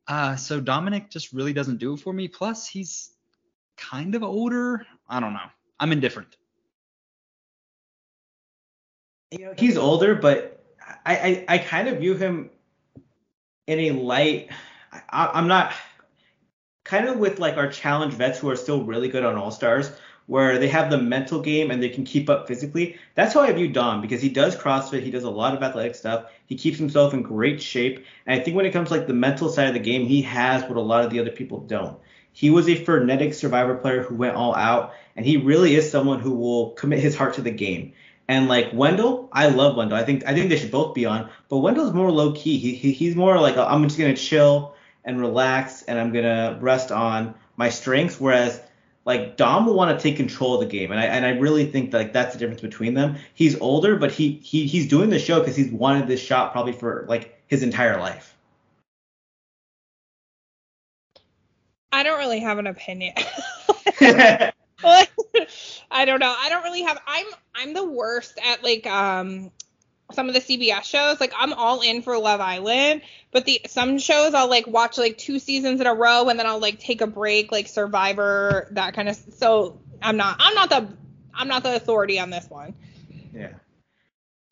Uh, 0.08 0.36
so 0.36 0.60
Domenick 0.60 1.10
just 1.10 1.32
really 1.32 1.52
doesn't 1.52 1.78
do 1.78 1.94
it 1.94 2.00
for 2.00 2.12
me. 2.12 2.28
Plus, 2.28 2.66
he's 2.66 3.10
kind 3.76 4.14
of 4.14 4.22
older. 4.22 4.86
I 5.08 5.20
don't 5.20 5.34
know. 5.34 5.48
I'm 5.78 5.92
indifferent. 5.92 6.36
You 9.30 9.46
know, 9.46 9.54
he's 9.58 9.76
older, 9.76 10.14
but 10.14 10.64
I, 11.04 11.16
I, 11.16 11.44
I 11.48 11.58
kind 11.58 11.88
of 11.88 11.98
view 11.98 12.14
him 12.14 12.50
in 13.66 13.80
a 13.80 13.90
light. 13.90 14.50
I, 15.10 15.30
I'm 15.34 15.48
not 15.48 15.72
kind 16.84 17.08
of 17.08 17.18
with 17.18 17.38
like 17.38 17.56
our 17.56 17.68
challenge 17.68 18.14
vets 18.14 18.38
who 18.38 18.48
are 18.48 18.56
still 18.56 18.84
really 18.84 19.08
good 19.08 19.24
on 19.24 19.34
All 19.34 19.50
Stars, 19.50 19.90
where 20.26 20.58
they 20.58 20.68
have 20.68 20.90
the 20.90 20.98
mental 20.98 21.40
game 21.40 21.70
and 21.70 21.82
they 21.82 21.88
can 21.88 22.04
keep 22.04 22.28
up 22.28 22.48
physically. 22.48 22.96
That's 23.14 23.34
how 23.34 23.40
I 23.40 23.52
view 23.52 23.68
Dom 23.68 24.00
because 24.00 24.20
he 24.20 24.28
does 24.28 24.56
CrossFit, 24.56 25.02
he 25.02 25.10
does 25.10 25.24
a 25.24 25.30
lot 25.30 25.54
of 25.54 25.62
athletic 25.62 25.94
stuff, 25.94 26.30
he 26.46 26.56
keeps 26.56 26.78
himself 26.78 27.14
in 27.14 27.22
great 27.22 27.62
shape, 27.62 28.04
and 28.26 28.40
I 28.40 28.42
think 28.42 28.56
when 28.56 28.66
it 28.66 28.72
comes 28.72 28.88
to 28.88 28.96
like 28.96 29.06
the 29.06 29.14
mental 29.14 29.48
side 29.48 29.68
of 29.68 29.74
the 29.74 29.80
game, 29.80 30.06
he 30.06 30.22
has 30.22 30.62
what 30.64 30.76
a 30.76 30.80
lot 30.80 31.04
of 31.04 31.10
the 31.10 31.20
other 31.20 31.30
people 31.30 31.60
don't. 31.60 31.98
He 32.32 32.50
was 32.50 32.68
a 32.68 32.74
frenetic 32.74 33.32
survivor 33.32 33.76
player 33.76 34.02
who 34.02 34.14
went 34.14 34.36
all 34.36 34.54
out, 34.54 34.92
and 35.16 35.24
he 35.24 35.38
really 35.38 35.74
is 35.74 35.90
someone 35.90 36.20
who 36.20 36.32
will 36.32 36.72
commit 36.72 36.98
his 36.98 37.16
heart 37.16 37.34
to 37.34 37.40
the 37.40 37.50
game. 37.50 37.94
And 38.28 38.48
like 38.48 38.70
Wendell, 38.74 39.30
I 39.32 39.48
love 39.48 39.76
Wendell. 39.76 39.96
I 39.96 40.04
think 40.04 40.26
I 40.26 40.34
think 40.34 40.50
they 40.50 40.58
should 40.58 40.70
both 40.70 40.94
be 40.94 41.06
on. 41.06 41.30
But 41.48 41.58
Wendell's 41.58 41.94
more 41.94 42.10
low 42.10 42.32
key. 42.32 42.58
He, 42.58 42.74
he 42.74 42.92
he's 42.92 43.16
more 43.16 43.40
like 43.40 43.56
I'm 43.56 43.84
just 43.84 43.98
gonna 43.98 44.16
chill 44.16 44.74
and 45.04 45.18
relax, 45.18 45.82
and 45.84 45.98
I'm 45.98 46.12
gonna 46.12 46.58
rest 46.60 46.90
on 46.92 47.34
my 47.56 47.70
strengths. 47.70 48.20
Whereas 48.20 48.60
like 49.06 49.36
Dom 49.36 49.64
will 49.66 49.74
want 49.74 49.96
to 49.96 50.02
take 50.02 50.16
control 50.16 50.54
of 50.54 50.60
the 50.60 50.66
game, 50.66 50.90
and 50.90 51.00
I 51.00 51.04
and 51.04 51.24
I 51.24 51.30
really 51.30 51.64
think 51.64 51.92
that, 51.92 51.98
like 51.98 52.12
that's 52.12 52.34
the 52.34 52.38
difference 52.38 52.60
between 52.60 52.92
them. 52.92 53.16
He's 53.32 53.58
older, 53.60 53.96
but 53.96 54.12
he 54.12 54.32
he 54.42 54.66
he's 54.66 54.88
doing 54.88 55.08
the 55.08 55.18
show 55.18 55.38
because 55.38 55.56
he's 55.56 55.70
wanted 55.70 56.08
this 56.08 56.20
shot 56.20 56.52
probably 56.52 56.72
for 56.72 57.06
like 57.08 57.40
his 57.46 57.62
entire 57.62 57.98
life. 57.98 58.34
I 61.92 62.02
don't 62.02 62.18
really 62.18 62.40
have 62.40 62.58
an 62.58 62.66
opinion. 62.66 63.14
I 65.90 66.04
don't 66.04 66.20
know. 66.20 66.34
I 66.36 66.48
don't 66.50 66.64
really 66.64 66.82
have 66.82 67.00
I'm 67.06 67.26
I'm 67.54 67.72
the 67.74 67.84
worst 67.84 68.38
at 68.44 68.62
like 68.62 68.86
um 68.86 69.50
some 70.12 70.28
of 70.28 70.34
the 70.34 70.40
CBS 70.40 70.84
shows. 70.84 71.20
Like 71.20 71.32
I'm 71.36 71.52
all 71.52 71.80
in 71.80 72.02
for 72.02 72.18
Love 72.18 72.40
Island, 72.40 73.02
but 73.32 73.44
the 73.44 73.60
some 73.66 73.98
shows 73.98 74.34
I'll 74.34 74.48
like 74.48 74.66
watch 74.66 74.98
like 74.98 75.18
two 75.18 75.38
seasons 75.38 75.80
in 75.80 75.86
a 75.86 75.94
row 75.94 76.28
and 76.28 76.38
then 76.38 76.46
I'll 76.46 76.60
like 76.60 76.78
take 76.78 77.00
a 77.00 77.06
break, 77.06 77.52
like 77.52 77.68
Survivor, 77.68 78.68
that 78.72 78.94
kind 78.94 79.08
of. 79.08 79.16
So 79.16 79.78
I'm 80.00 80.16
not 80.16 80.36
I'm 80.38 80.54
not 80.54 80.68
the 80.70 80.88
I'm 81.34 81.48
not 81.48 81.62
the 81.62 81.74
authority 81.76 82.18
on 82.18 82.30
this 82.30 82.48
one. 82.48 82.74
Yeah. 83.34 83.54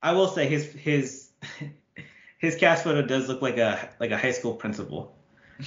I 0.02 0.12
will 0.12 0.28
say 0.28 0.48
his 0.48 0.70
his 0.72 1.30
his 2.38 2.56
cast 2.56 2.84
photo 2.84 3.02
does 3.02 3.28
look 3.28 3.42
like 3.42 3.58
a 3.58 3.88
like 4.00 4.10
a 4.10 4.18
high 4.18 4.32
school 4.32 4.54
principal 4.54 5.16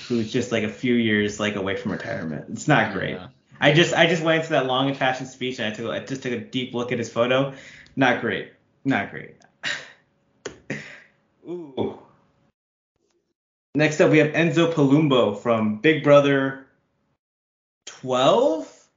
who's 0.07 0.31
just 0.31 0.51
like 0.51 0.63
a 0.63 0.69
few 0.69 0.93
years 0.93 1.39
like 1.39 1.55
away 1.55 1.77
from 1.77 1.93
retirement. 1.93 2.45
It's 2.49 2.67
not 2.67 2.93
great. 2.93 3.15
Yeah. 3.15 3.27
I 3.59 3.73
just 3.73 3.93
I 3.93 4.05
just 4.07 4.21
went 4.21 4.41
into 4.41 4.51
that 4.51 4.65
long 4.65 4.89
and 4.89 4.97
passionate 4.97 5.29
speech 5.29 5.59
and 5.59 5.73
I 5.73 5.75
took 5.75 5.89
I 5.89 5.99
just 6.05 6.23
took 6.23 6.33
a 6.33 6.39
deep 6.39 6.73
look 6.73 6.91
at 6.91 6.99
his 6.99 7.11
photo. 7.11 7.53
Not 7.95 8.21
great. 8.21 8.51
Not 8.85 9.11
great. 9.11 9.35
Ooh. 11.47 11.99
Next 13.75 14.01
up 14.01 14.11
we 14.11 14.17
have 14.17 14.33
Enzo 14.33 14.73
Palumbo 14.73 15.39
from 15.39 15.79
Big 15.79 16.03
Brother 16.03 16.65
12 17.85 18.87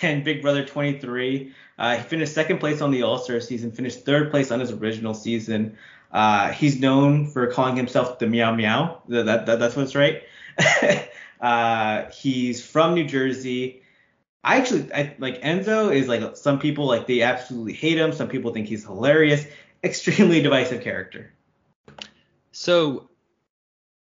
and 0.00 0.24
Big 0.24 0.42
Brother 0.42 0.64
23. 0.64 1.52
Uh, 1.78 1.96
he 1.96 2.02
finished 2.02 2.32
second 2.32 2.58
place 2.58 2.80
on 2.80 2.90
the 2.90 3.02
All 3.02 3.18
Star 3.18 3.40
season, 3.40 3.72
finished 3.72 4.04
third 4.04 4.30
place 4.30 4.50
on 4.50 4.60
his 4.60 4.70
original 4.70 5.14
season. 5.14 5.76
Uh, 6.10 6.50
he's 6.52 6.78
known 6.78 7.26
for 7.26 7.46
calling 7.48 7.76
himself 7.76 8.18
the 8.18 8.26
Meow 8.26 8.54
Meow. 8.54 9.02
That, 9.08 9.26
that, 9.26 9.46
that- 9.46 9.58
that's 9.58 9.76
what's 9.76 9.94
right. 9.94 10.22
uh, 11.40 12.10
he's 12.10 12.64
from 12.64 12.94
New 12.94 13.04
Jersey. 13.04 13.82
I 14.44 14.56
actually 14.58 14.92
I, 14.92 15.14
like 15.18 15.40
Enzo 15.42 15.94
is 15.94 16.08
like 16.08 16.36
some 16.36 16.58
people 16.58 16.86
like 16.86 17.06
they 17.06 17.22
absolutely 17.22 17.74
hate 17.74 17.96
him. 17.98 18.12
Some 18.12 18.28
people 18.28 18.52
think 18.52 18.66
he's 18.66 18.84
hilarious. 18.84 19.46
Extremely 19.84 20.42
divisive 20.42 20.82
character. 20.82 21.32
So 22.52 23.10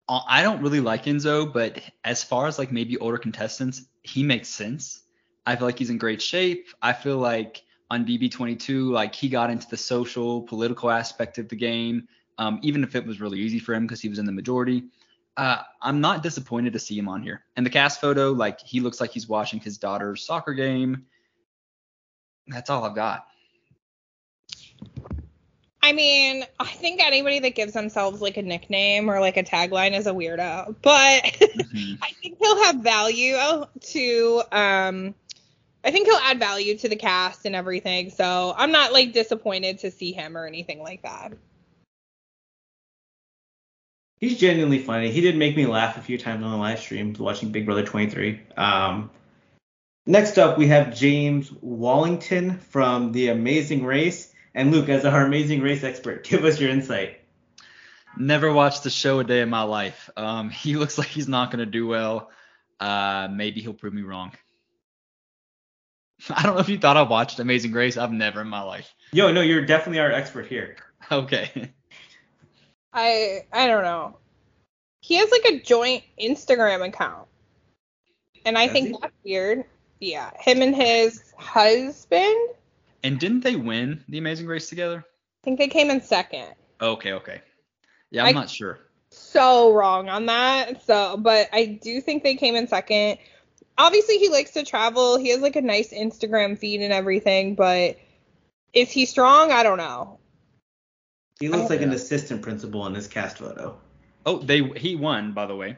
uh, 0.09 0.21
I 0.27 0.41
don't 0.41 0.61
really 0.61 0.79
like 0.79 1.05
Enzo, 1.05 1.51
but 1.51 1.81
as 2.03 2.23
far 2.23 2.47
as 2.47 2.57
like 2.57 2.71
maybe 2.71 2.97
older 2.97 3.17
contestants, 3.17 3.83
he 4.03 4.23
makes 4.23 4.49
sense. 4.49 5.03
I 5.45 5.55
feel 5.55 5.67
like 5.67 5.77
he's 5.77 5.89
in 5.89 5.97
great 5.97 6.21
shape. 6.21 6.67
I 6.81 6.93
feel 6.93 7.17
like 7.17 7.63
on 7.89 8.05
BB22, 8.05 8.89
like 8.89 9.15
he 9.15 9.29
got 9.29 9.49
into 9.49 9.67
the 9.69 9.77
social, 9.77 10.41
political 10.41 10.89
aspect 10.89 11.37
of 11.37 11.47
the 11.49 11.55
game, 11.55 12.07
um, 12.37 12.59
even 12.63 12.83
if 12.83 12.95
it 12.95 13.05
was 13.05 13.21
really 13.21 13.39
easy 13.39 13.59
for 13.59 13.73
him 13.73 13.85
because 13.85 14.01
he 14.01 14.09
was 14.09 14.19
in 14.19 14.25
the 14.25 14.31
majority. 14.31 14.83
Uh, 15.35 15.61
I'm 15.81 16.01
not 16.01 16.23
disappointed 16.23 16.73
to 16.73 16.79
see 16.79 16.97
him 16.97 17.07
on 17.07 17.21
here. 17.21 17.43
And 17.55 17.65
the 17.65 17.69
cast 17.69 18.01
photo, 18.01 18.31
like 18.31 18.59
he 18.59 18.79
looks 18.79 18.99
like 18.99 19.11
he's 19.11 19.29
watching 19.29 19.59
his 19.59 19.77
daughter's 19.77 20.25
soccer 20.25 20.53
game. 20.53 21.05
That's 22.47 22.69
all 22.69 22.83
I've 22.83 22.95
got. 22.95 23.27
I 25.87 25.93
mean, 25.93 26.43
I 26.59 26.65
think 26.65 27.01
anybody 27.01 27.39
that 27.39 27.55
gives 27.55 27.71
themselves 27.71 28.21
like 28.21 28.35
a 28.35 28.41
nickname 28.41 29.09
or 29.09 29.21
like 29.21 29.37
a 29.37 29.43
tagline 29.43 29.97
is 29.97 30.05
a 30.05 30.11
weirdo, 30.11 30.75
but 30.81 31.23
mm-hmm. 31.23 31.93
I 32.03 32.11
think 32.21 32.37
he'll 32.41 32.61
have 32.65 32.75
value 32.83 33.37
to 33.79 34.43
um 34.51 35.15
I 35.85 35.91
think 35.91 36.07
he'll 36.09 36.17
add 36.17 36.39
value 36.39 36.77
to 36.79 36.89
the 36.89 36.97
cast 36.97 37.45
and 37.45 37.55
everything. 37.55 38.09
So 38.09 38.53
I'm 38.57 38.73
not 38.73 38.91
like 38.91 39.13
disappointed 39.13 39.79
to 39.79 39.91
see 39.91 40.11
him 40.11 40.35
or 40.35 40.45
anything 40.45 40.83
like 40.83 41.03
that. 41.03 41.31
He's 44.19 44.37
genuinely 44.37 44.79
funny. 44.79 45.09
He 45.11 45.21
did 45.21 45.37
make 45.37 45.55
me 45.55 45.67
laugh 45.67 45.95
a 45.95 46.01
few 46.01 46.17
times 46.17 46.43
on 46.43 46.51
the 46.51 46.57
live 46.57 46.79
stream 46.79 47.15
watching 47.17 47.53
Big 47.53 47.65
Brother 47.65 47.85
23. 47.85 48.41
Um, 48.57 49.09
next 50.05 50.37
up, 50.37 50.57
we 50.57 50.67
have 50.67 50.93
James 50.93 51.49
Wallington 51.61 52.57
from 52.57 53.13
The 53.13 53.29
Amazing 53.29 53.85
Race. 53.85 54.33
And 54.57 54.71
Luke, 54.71 54.89
as 54.89 55.05
our 55.05 55.23
Amazing 55.23 55.61
Race 55.61 55.83
expert, 55.83 56.23
give 56.27 56.43
us 56.43 56.59
your 56.59 56.71
insight. 56.71 57.19
Never 58.17 58.51
watched 58.51 58.83
the 58.83 58.89
show 58.89 59.19
a 59.19 59.23
day 59.23 59.41
in 59.41 59.49
my 59.49 59.61
life. 59.61 60.09
Um, 60.17 60.49
he 60.49 60.75
looks 60.75 60.97
like 60.97 61.07
he's 61.07 61.27
not 61.27 61.51
going 61.51 61.59
to 61.59 61.71
do 61.71 61.85
well. 61.87 62.31
Uh, 62.79 63.27
maybe 63.31 63.61
he'll 63.61 63.73
prove 63.73 63.93
me 63.93 64.01
wrong. 64.01 64.31
I 66.31 66.41
don't 66.41 66.55
know 66.55 66.61
if 66.61 66.69
you 66.69 66.79
thought 66.79 66.97
I 66.97 67.03
watched 67.03 67.39
Amazing 67.39 67.71
Race. 67.71 67.97
I've 67.97 68.11
never 68.11 68.41
in 68.41 68.47
my 68.47 68.63
life. 68.63 68.95
Yo, 69.11 69.31
no, 69.31 69.41
you're 69.41 69.63
definitely 69.63 69.99
our 69.99 70.11
expert 70.11 70.47
here. 70.47 70.75
Okay. 71.11 71.71
I 72.91 73.45
I 73.53 73.67
don't 73.67 73.83
know. 73.83 74.17
He 75.01 75.15
has 75.15 75.29
like 75.29 75.45
a 75.45 75.59
joint 75.59 76.03
Instagram 76.19 76.85
account. 76.85 77.27
And 78.43 78.57
I 78.57 78.65
Does 78.65 78.73
think 78.73 78.87
he? 78.87 78.97
that's 78.99 79.13
weird. 79.23 79.65
Yeah. 79.99 80.31
Him 80.39 80.63
and 80.63 80.75
his 80.75 81.33
husband. 81.37 82.49
And 83.07 83.17
didn't 83.21 83.39
they 83.39 83.55
win 83.55 84.03
the 84.09 84.17
Amazing 84.17 84.47
Race 84.47 84.67
together? 84.67 84.97
I 84.97 85.43
think 85.45 85.59
they 85.59 85.69
came 85.69 85.89
in 85.89 86.01
second. 86.01 86.53
Okay, 86.81 87.13
okay. 87.13 87.41
Yeah, 88.11 88.23
I'm 88.23 88.27
I, 88.27 88.31
not 88.33 88.49
sure. 88.49 88.79
So 89.11 89.71
wrong 89.71 90.09
on 90.09 90.25
that. 90.25 90.85
So, 90.85 91.15
but 91.15 91.47
I 91.53 91.79
do 91.81 92.01
think 92.01 92.23
they 92.23 92.35
came 92.35 92.57
in 92.57 92.67
second. 92.67 93.19
Obviously, 93.77 94.17
he 94.17 94.27
likes 94.27 94.51
to 94.51 94.65
travel. 94.65 95.17
He 95.17 95.29
has 95.29 95.39
like 95.39 95.55
a 95.55 95.61
nice 95.61 95.93
Instagram 95.93 96.59
feed 96.59 96.81
and 96.81 96.91
everything, 96.91 97.55
but 97.55 97.95
is 98.73 98.91
he 98.91 99.05
strong? 99.05 99.53
I 99.53 99.63
don't 99.63 99.77
know. 99.77 100.19
He 101.39 101.47
looks 101.47 101.69
like 101.69 101.79
know. 101.79 101.87
an 101.87 101.93
assistant 101.93 102.41
principal 102.41 102.85
in 102.87 102.93
this 102.93 103.07
cast 103.07 103.37
photo. 103.37 103.79
Oh, 104.25 104.39
they 104.39 104.63
he 104.63 104.97
won, 104.97 105.31
by 105.31 105.45
the 105.45 105.55
way. 105.55 105.77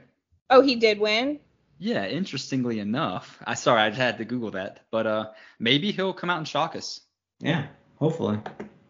Oh, 0.49 0.61
he 0.61 0.77
did 0.77 0.99
win. 0.99 1.39
Yeah, 1.77 2.07
interestingly 2.07 2.79
enough. 2.79 3.37
I 3.45 3.53
sorry, 3.53 3.81
I 3.81 3.91
had 3.91 4.17
to 4.17 4.25
Google 4.25 4.49
that, 4.51 4.79
but 4.89 5.05
uh, 5.05 5.25
maybe 5.59 5.91
he'll 5.91 6.13
come 6.13 6.31
out 6.31 6.39
and 6.39 6.47
shock 6.47 6.75
us. 6.75 7.01
Yeah, 7.39 7.67
hopefully. 7.97 8.39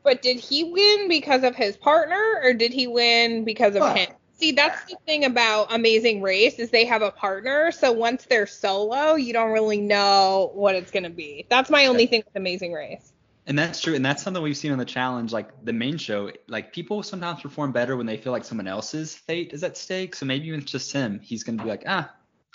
But 0.04 0.22
did 0.22 0.40
he 0.40 0.64
win 0.64 1.08
because 1.08 1.44
of 1.44 1.56
his 1.56 1.78
partner, 1.78 2.42
or 2.44 2.54
did 2.54 2.74
he 2.74 2.88
win 2.88 3.44
because 3.44 3.76
of 3.76 3.96
him? 3.96 4.10
See, 4.34 4.54
that's 4.54 4.86
the 4.86 4.96
thing 5.06 5.26
about 5.26 5.74
Amazing 5.74 6.22
Race 6.22 6.60
is 6.60 6.70
they 6.70 6.86
have 6.86 7.02
a 7.02 7.12
partner, 7.12 7.72
so 7.72 7.92
once 7.92 8.26
they're 8.26 8.48
solo, 8.48 9.16
you 9.16 9.34
don't 9.34 9.52
really 9.52 9.82
know 9.82 10.52
what 10.54 10.76
it's 10.76 10.92
gonna 10.92 11.10
be. 11.10 11.46
That's 11.50 11.70
my 11.70 11.88
only 11.88 12.06
thing 12.08 12.24
with 12.26 12.36
Amazing 12.38 12.72
Race. 12.72 13.12
And 13.48 13.60
that's 13.60 13.82
true, 13.82 13.96
and 13.96 14.06
that's 14.06 14.24
something 14.24 14.42
we've 14.42 14.56
seen 14.56 14.72
on 14.72 14.78
the 14.78 14.86
challenge, 14.86 15.34
like 15.34 15.50
the 15.66 15.74
main 15.74 15.98
show. 15.98 16.32
Like 16.48 16.72
people 16.72 17.04
sometimes 17.04 17.42
perform 17.42 17.74
better 17.74 17.98
when 17.98 18.06
they 18.06 18.16
feel 18.16 18.32
like 18.32 18.46
someone 18.46 18.68
else's 18.68 19.14
fate 19.14 19.52
is 19.52 19.64
at 19.64 19.76
stake. 19.76 20.16
So 20.16 20.26
maybe 20.26 20.48
even 20.48 20.62
it's 20.62 20.72
just 20.72 20.94
him. 20.94 21.20
He's 21.22 21.44
gonna 21.44 21.62
be 21.62 21.68
like, 21.68 21.84
ah, 21.86 22.10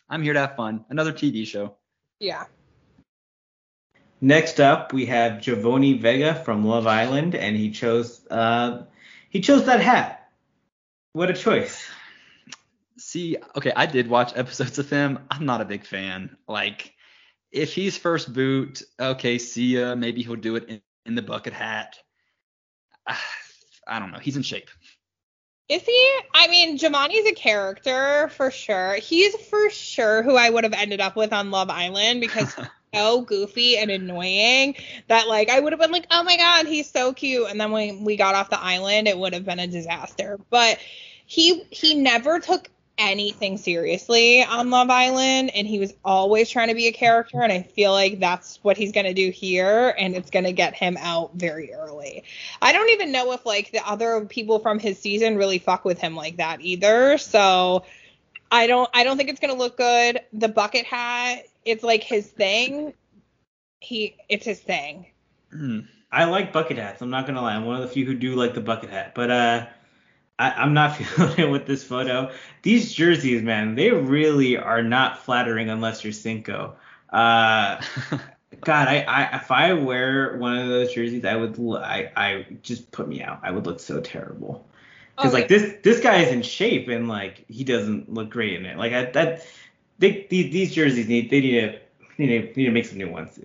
I'm 0.08 0.22
here 0.22 0.32
to 0.32 0.40
have 0.40 0.56
fun. 0.56 0.86
Another 0.88 1.12
TV 1.12 1.46
show. 1.46 1.76
Yeah. 2.18 2.44
Next 4.24 4.58
up, 4.58 4.94
we 4.94 5.04
have 5.04 5.42
Giovanni 5.42 5.98
Vega 5.98 6.34
from 6.34 6.64
Love 6.64 6.86
Island, 6.86 7.34
and 7.34 7.54
he 7.54 7.72
chose 7.72 8.26
uh, 8.30 8.84
he 9.28 9.42
chose 9.42 9.66
that 9.66 9.82
hat. 9.82 10.30
What 11.12 11.28
a 11.28 11.34
choice. 11.34 11.86
See, 12.96 13.36
okay, 13.54 13.70
I 13.76 13.84
did 13.84 14.08
watch 14.08 14.32
episodes 14.34 14.78
of 14.78 14.88
him. 14.88 15.18
I'm 15.30 15.44
not 15.44 15.60
a 15.60 15.66
big 15.66 15.84
fan. 15.84 16.38
Like, 16.48 16.94
if 17.52 17.74
he's 17.74 17.98
first 17.98 18.32
boot, 18.32 18.82
okay, 18.98 19.36
see 19.36 19.76
ya. 19.76 19.94
Maybe 19.94 20.22
he'll 20.22 20.36
do 20.36 20.56
it 20.56 20.70
in, 20.70 20.80
in 21.04 21.16
the 21.16 21.22
bucket 21.22 21.52
hat. 21.52 21.98
I 23.06 23.98
don't 23.98 24.10
know. 24.10 24.20
He's 24.20 24.38
in 24.38 24.42
shape. 24.42 24.70
Is 25.68 25.82
he? 25.82 26.18
I 26.34 26.48
mean, 26.48 26.78
Giovanni's 26.78 27.26
a 27.26 27.34
character 27.34 28.30
for 28.36 28.50
sure. 28.50 28.94
He's 28.94 29.34
for 29.36 29.68
sure 29.68 30.22
who 30.22 30.34
I 30.34 30.48
would 30.48 30.64
have 30.64 30.72
ended 30.72 31.02
up 31.02 31.14
with 31.14 31.34
on 31.34 31.50
Love 31.50 31.68
Island 31.68 32.22
because 32.22 32.54
so 32.94 33.22
goofy 33.22 33.76
and 33.76 33.90
annoying 33.90 34.74
that 35.08 35.28
like 35.28 35.50
I 35.50 35.60
would 35.60 35.72
have 35.72 35.80
been 35.80 35.92
like, 35.92 36.06
oh 36.10 36.22
my 36.22 36.36
god, 36.36 36.66
he's 36.66 36.90
so 36.90 37.12
cute. 37.12 37.48
And 37.50 37.60
then 37.60 37.70
when 37.70 38.04
we 38.04 38.16
got 38.16 38.34
off 38.34 38.50
the 38.50 38.60
island, 38.60 39.08
it 39.08 39.18
would 39.18 39.32
have 39.32 39.44
been 39.44 39.58
a 39.58 39.66
disaster. 39.66 40.38
But 40.50 40.78
he 41.26 41.64
he 41.70 41.94
never 41.94 42.40
took 42.40 42.68
anything 42.96 43.58
seriously 43.58 44.44
on 44.44 44.70
Love 44.70 44.88
Island 44.88 45.50
and 45.54 45.66
he 45.66 45.78
was 45.78 45.92
always 46.04 46.48
trying 46.48 46.68
to 46.68 46.74
be 46.74 46.86
a 46.86 46.92
character 46.92 47.42
and 47.42 47.52
I 47.52 47.62
feel 47.62 47.90
like 47.90 48.20
that's 48.20 48.60
what 48.62 48.76
he's 48.76 48.92
to 49.06 49.14
do 49.14 49.30
here 49.30 49.94
and 49.98 50.14
it's 50.14 50.30
to 50.44 50.52
get 50.52 50.74
him 50.74 50.96
out 51.00 51.32
very 51.34 51.72
early. 51.72 52.22
I 52.62 52.72
don't 52.72 52.90
even 52.90 53.10
know 53.10 53.32
if 53.32 53.44
like 53.44 53.72
the 53.72 53.86
other 53.86 54.24
people 54.26 54.60
from 54.60 54.78
his 54.78 54.98
season 54.98 55.36
really 55.36 55.58
fuck 55.58 55.84
with 55.84 55.98
him 55.98 56.14
like 56.14 56.36
that 56.36 56.60
either. 56.60 57.18
So 57.18 57.84
I 58.50 58.68
don't 58.68 58.88
I 58.94 59.02
don't 59.02 59.16
think 59.16 59.28
it's 59.28 59.40
to 59.52 59.58
look 59.58 59.76
good. 59.76 60.20
The 60.32 60.48
bucket 60.48 60.86
hat, 60.86 61.46
it's 61.64 61.84
like 61.84 62.02
his 62.02 62.26
thing. 62.26 62.94
He 63.80 64.16
it's 64.28 64.46
his 64.46 64.60
thing. 64.60 65.06
Mm. 65.54 65.86
I 66.10 66.24
like 66.24 66.52
bucket 66.52 66.78
hats. 66.78 67.02
I'm 67.02 67.10
not 67.10 67.26
going 67.26 67.34
to 67.34 67.42
lie. 67.42 67.54
I'm 67.54 67.64
one 67.64 67.76
of 67.76 67.82
the 67.82 67.88
few 67.88 68.06
who 68.06 68.14
do 68.14 68.34
like 68.36 68.54
the 68.54 68.60
bucket 68.60 68.90
hat. 68.90 69.14
But 69.14 69.30
uh 69.30 69.66
I, 70.38 70.62
am 70.62 70.74
not 70.74 70.96
feeling 70.96 71.38
it 71.38 71.50
with 71.50 71.66
this 71.66 71.84
photo. 71.84 72.32
These 72.62 72.92
jerseys, 72.92 73.42
man, 73.42 73.74
they 73.74 73.90
really 73.90 74.56
are 74.56 74.82
not 74.82 75.18
flattering 75.24 75.70
unless 75.70 76.04
you're 76.04 76.12
Cinco. 76.12 76.76
Uh, 77.10 77.80
God, 78.60 78.88
I, 78.88 79.02
I 79.02 79.36
if 79.36 79.50
I 79.50 79.72
wear 79.74 80.36
one 80.38 80.58
of 80.58 80.68
those 80.68 80.92
jerseys, 80.92 81.24
I 81.24 81.36
would 81.36 81.58
I 81.76 82.10
I 82.16 82.46
just 82.62 82.90
put 82.90 83.08
me 83.08 83.22
out. 83.22 83.40
I 83.42 83.50
would 83.50 83.66
look 83.66 83.80
so 83.80 84.00
terrible. 84.00 84.66
Because 85.16 85.32
okay. 85.32 85.42
like 85.42 85.48
this 85.48 85.74
this 85.82 86.00
guy 86.00 86.22
is 86.22 86.32
in 86.32 86.42
shape 86.42 86.88
and 86.88 87.08
like 87.08 87.44
he 87.48 87.62
doesn't 87.62 88.12
look 88.12 88.30
great 88.30 88.54
in 88.54 88.66
it. 88.66 88.76
Like 88.76 88.92
I, 88.92 89.04
that 89.12 89.46
they 89.98 90.26
these, 90.30 90.52
these 90.52 90.74
jerseys 90.74 91.08
need 91.08 91.30
they 91.30 91.40
need 91.40 91.60
to 91.60 91.78
need 92.18 92.26
to, 92.28 92.60
need 92.60 92.66
to 92.66 92.70
make 92.70 92.86
some 92.86 92.98
new 92.98 93.10
ones. 93.10 93.38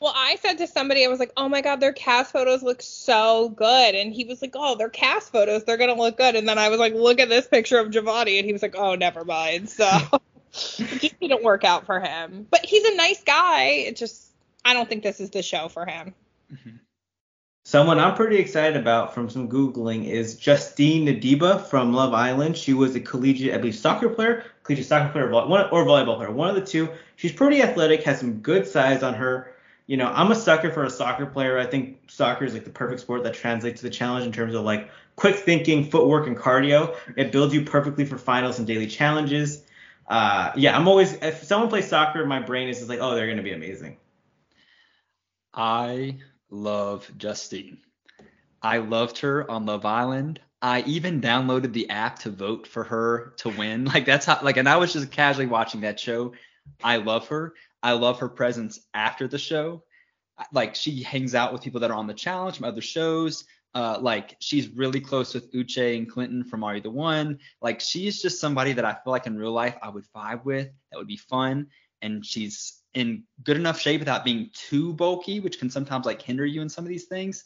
Well, 0.00 0.12
I 0.14 0.36
said 0.36 0.58
to 0.58 0.66
somebody, 0.66 1.02
I 1.02 1.08
was 1.08 1.18
like, 1.18 1.32
oh 1.34 1.48
my 1.48 1.62
God, 1.62 1.80
their 1.80 1.94
cast 1.94 2.32
photos 2.32 2.62
look 2.62 2.82
so 2.82 3.48
good. 3.48 3.94
And 3.94 4.12
he 4.12 4.24
was 4.24 4.42
like, 4.42 4.52
oh, 4.54 4.76
their 4.76 4.90
cast 4.90 5.32
photos, 5.32 5.64
they're 5.64 5.78
going 5.78 5.94
to 5.94 5.98
look 5.98 6.18
good. 6.18 6.34
And 6.34 6.46
then 6.46 6.58
I 6.58 6.68
was 6.68 6.78
like, 6.78 6.92
look 6.92 7.20
at 7.20 7.30
this 7.30 7.46
picture 7.46 7.78
of 7.78 7.90
Giovanni. 7.90 8.38
And 8.38 8.44
he 8.44 8.52
was 8.52 8.60
like, 8.60 8.76
oh, 8.76 8.96
never 8.96 9.24
mind. 9.24 9.70
So 9.70 9.86
it 10.52 11.00
just 11.00 11.18
didn't 11.20 11.42
work 11.42 11.64
out 11.64 11.86
for 11.86 12.00
him. 12.00 12.46
But 12.50 12.66
he's 12.66 12.84
a 12.84 12.96
nice 12.96 13.22
guy. 13.24 13.64
It 13.64 13.96
just, 13.96 14.26
I 14.62 14.74
don't 14.74 14.86
think 14.86 15.02
this 15.02 15.20
is 15.20 15.30
the 15.30 15.42
show 15.42 15.68
for 15.68 15.86
him. 15.86 16.12
Mm-hmm. 16.52 16.76
Someone 17.64 17.98
I'm 17.98 18.14
pretty 18.14 18.36
excited 18.36 18.76
about 18.76 19.14
from 19.14 19.30
some 19.30 19.48
Googling 19.48 20.06
is 20.06 20.36
Justine 20.36 21.06
Ndiba 21.06 21.62
from 21.62 21.94
Love 21.94 22.12
Island. 22.12 22.58
She 22.58 22.74
was 22.74 22.94
a 22.94 23.00
collegiate, 23.00 23.54
I 23.54 23.56
believe, 23.56 23.74
soccer 23.74 24.10
player, 24.10 24.44
collegiate 24.64 24.86
soccer 24.86 25.12
player, 25.12 25.32
or 25.32 25.84
volleyball 25.84 26.16
player, 26.16 26.32
one 26.32 26.48
of 26.48 26.56
the 26.56 26.66
two. 26.66 26.88
She's 27.16 27.32
pretty 27.32 27.62
athletic, 27.62 28.02
has 28.02 28.18
some 28.18 28.40
good 28.40 28.66
size 28.66 29.04
on 29.04 29.14
her 29.14 29.54
you 29.86 29.96
know, 29.98 30.06
I'm 30.06 30.30
a 30.30 30.34
sucker 30.34 30.70
for 30.70 30.84
a 30.84 30.90
soccer 30.90 31.26
player. 31.26 31.58
I 31.58 31.66
think 31.66 32.10
soccer 32.10 32.44
is 32.44 32.54
like 32.54 32.64
the 32.64 32.70
perfect 32.70 33.00
sport 33.00 33.22
that 33.24 33.34
translates 33.34 33.80
to 33.80 33.88
the 33.88 33.94
challenge 33.94 34.24
in 34.24 34.32
terms 34.32 34.54
of 34.54 34.64
like 34.64 34.90
quick 35.16 35.36
thinking, 35.36 35.90
footwork, 35.90 36.26
and 36.26 36.36
cardio. 36.36 36.96
It 37.16 37.32
builds 37.32 37.52
you 37.52 37.64
perfectly 37.64 38.06
for 38.06 38.16
finals 38.16 38.58
and 38.58 38.66
daily 38.66 38.86
challenges. 38.86 39.64
Uh, 40.06 40.52
yeah, 40.56 40.76
I'm 40.76 40.88
always 40.88 41.14
if 41.14 41.42
someone 41.42 41.68
plays 41.68 41.88
soccer, 41.88 42.24
my 42.24 42.40
brain 42.40 42.68
is 42.68 42.78
just 42.78 42.88
like, 42.88 43.00
oh, 43.00 43.14
they're 43.14 43.28
gonna 43.28 43.42
be 43.42 43.52
amazing. 43.52 43.98
I 45.52 46.18
love 46.50 47.10
Justine. 47.18 47.78
I 48.62 48.78
loved 48.78 49.18
her 49.18 49.48
on 49.50 49.66
Love 49.66 49.84
Island. 49.84 50.40
I 50.64 50.80
even 50.86 51.20
downloaded 51.20 51.74
the 51.74 51.90
app 51.90 52.20
to 52.20 52.30
vote 52.30 52.66
for 52.66 52.84
her 52.84 53.34
to 53.36 53.50
win. 53.50 53.84
Like 53.94 54.06
that's 54.06 54.24
how 54.24 54.38
like 54.42 54.56
and 54.56 54.66
I 54.66 54.78
was 54.78 54.94
just 54.94 55.10
casually 55.10 55.46
watching 55.46 55.82
that 55.82 56.00
show 56.00 56.32
I 56.82 56.96
love 56.96 57.28
her. 57.28 57.52
I 57.82 57.92
love 57.92 58.20
her 58.20 58.30
presence 58.30 58.80
after 58.94 59.28
the 59.28 59.36
show. 59.36 59.84
Like 60.52 60.74
she 60.74 61.02
hangs 61.02 61.34
out 61.34 61.52
with 61.52 61.60
people 61.60 61.80
that 61.80 61.90
are 61.90 61.96
on 61.98 62.06
the 62.06 62.14
challenge 62.14 62.56
from 62.56 62.64
other 62.64 62.80
shows. 62.80 63.44
Uh, 63.74 63.98
like 64.00 64.36
she's 64.38 64.68
really 64.68 65.00
close 65.00 65.34
with 65.34 65.52
Uche 65.52 65.98
and 65.98 66.10
Clinton 66.10 66.44
from 66.44 66.64
Are 66.64 66.76
You 66.76 66.80
the 66.80 66.90
One. 66.90 67.40
Like 67.60 67.80
she's 67.80 68.22
just 68.22 68.40
somebody 68.40 68.72
that 68.72 68.86
I 68.86 68.92
feel 68.94 69.10
like 69.10 69.26
in 69.26 69.36
real 69.36 69.52
life 69.52 69.76
I 69.82 69.90
would 69.90 70.06
vibe 70.16 70.46
with. 70.46 70.70
That 70.90 70.96
would 70.96 71.06
be 71.06 71.18
fun. 71.18 71.66
And 72.00 72.24
she's 72.24 72.80
in 72.94 73.24
good 73.42 73.58
enough 73.58 73.78
shape 73.78 74.00
without 74.00 74.24
being 74.24 74.48
too 74.54 74.94
bulky, 74.94 75.40
which 75.40 75.58
can 75.58 75.68
sometimes 75.68 76.06
like 76.06 76.22
hinder 76.22 76.46
you 76.46 76.62
in 76.62 76.70
some 76.70 76.86
of 76.86 76.88
these 76.88 77.04
things. 77.04 77.44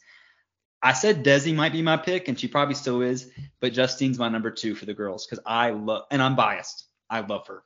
I 0.81 0.93
said 0.93 1.25
Desi 1.25 1.53
might 1.53 1.73
be 1.73 1.81
my 1.81 1.97
pick, 1.97 2.27
and 2.27 2.39
she 2.39 2.47
probably 2.47 2.75
still 2.75 3.01
is, 3.01 3.29
but 3.59 3.73
Justine's 3.73 4.17
my 4.17 4.29
number 4.29 4.51
two 4.51 4.75
for 4.75 4.85
the 4.85 4.93
girls 4.93 5.25
because 5.25 5.43
I 5.45 5.71
love, 5.71 6.05
and 6.09 6.21
I'm 6.21 6.35
biased. 6.35 6.85
I 7.09 7.19
love 7.21 7.47
her. 7.47 7.63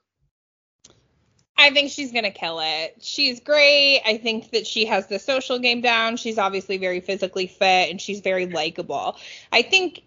I 1.56 1.70
think 1.70 1.92
she's 1.92 2.12
gonna 2.12 2.32
kill 2.32 2.60
it. 2.62 2.98
She's 3.02 3.40
great. 3.40 4.02
I 4.06 4.18
think 4.18 4.52
that 4.52 4.66
she 4.66 4.86
has 4.86 5.08
the 5.08 5.20
social 5.20 5.60
game 5.60 5.82
down. 5.82 6.18
She's 6.18 6.38
obviously 6.38 6.78
very 6.78 7.00
physically 7.00 7.48
fit 7.48 7.92
and 7.92 8.02
she's 8.02 8.22
very 8.22 8.48
likable. 8.48 9.18
I 9.52 9.62
think 9.62 10.02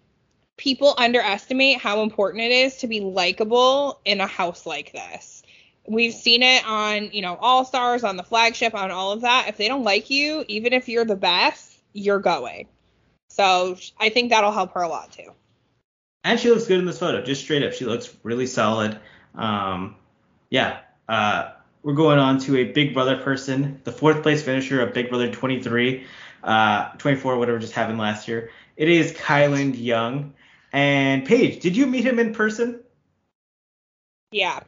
people 0.57 0.93
underestimate 0.97 1.79
how 1.79 2.01
important 2.03 2.43
it 2.43 2.51
is 2.51 2.77
to 2.77 2.87
be 2.87 2.99
likable 2.99 3.99
in 4.03 4.19
a 4.19 4.27
house 4.27 4.65
like 4.65 4.91
this. 4.91 5.41
We've 5.87 6.13
seen 6.13 6.43
it 6.43 6.65
on, 6.67 7.11
you 7.13 7.21
know, 7.21 7.37
All 7.39 7.63
Stars, 7.63 8.03
on 8.03 8.17
the 8.17 8.23
flagship, 8.23 8.75
on 8.75 8.91
all 8.91 9.13
of 9.13 9.21
that. 9.21 9.45
If 9.47 9.55
they 9.55 9.69
don't 9.69 9.83
like 9.83 10.09
you, 10.09 10.43
even 10.49 10.73
if 10.73 10.89
you're 10.89 11.05
the 11.05 11.15
best, 11.15 11.79
you're 11.93 12.19
going. 12.19 12.67
So 13.29 13.77
I 13.99 14.09
think 14.09 14.31
that'll 14.31 14.51
help 14.51 14.73
her 14.73 14.81
a 14.81 14.87
lot 14.87 15.11
too. 15.11 15.31
And 16.23 16.39
she 16.39 16.49
looks 16.49 16.65
good 16.65 16.79
in 16.79 16.85
this 16.85 16.99
photo, 16.99 17.21
just 17.21 17.41
straight 17.41 17.63
up. 17.63 17.73
She 17.73 17.85
looks 17.85 18.13
really 18.23 18.47
solid. 18.47 18.99
Um, 19.35 19.95
yeah. 20.49 20.79
Uh, 21.07 21.51
we're 21.83 21.93
going 21.93 22.19
on 22.19 22.39
to 22.39 22.57
a 22.57 22.65
Big 22.65 22.93
Brother 22.93 23.17
person, 23.17 23.79
the 23.83 23.91
fourth 23.91 24.23
place 24.23 24.43
finisher 24.43 24.81
of 24.81 24.93
Big 24.93 25.09
Brother 25.09 25.31
23, 25.31 26.05
uh, 26.43 26.89
24, 26.97 27.37
whatever 27.37 27.59
just 27.59 27.73
happened 27.73 27.97
last 27.97 28.27
year. 28.27 28.49
It 28.75 28.89
is 28.89 29.13
Kyland 29.13 29.81
Young. 29.81 30.33
And 30.73 31.25
Paige, 31.25 31.61
did 31.61 31.77
you 31.77 31.85
meet 31.85 32.03
him 32.05 32.19
in 32.19 32.33
person? 32.33 32.81
Yeah. 34.31 34.59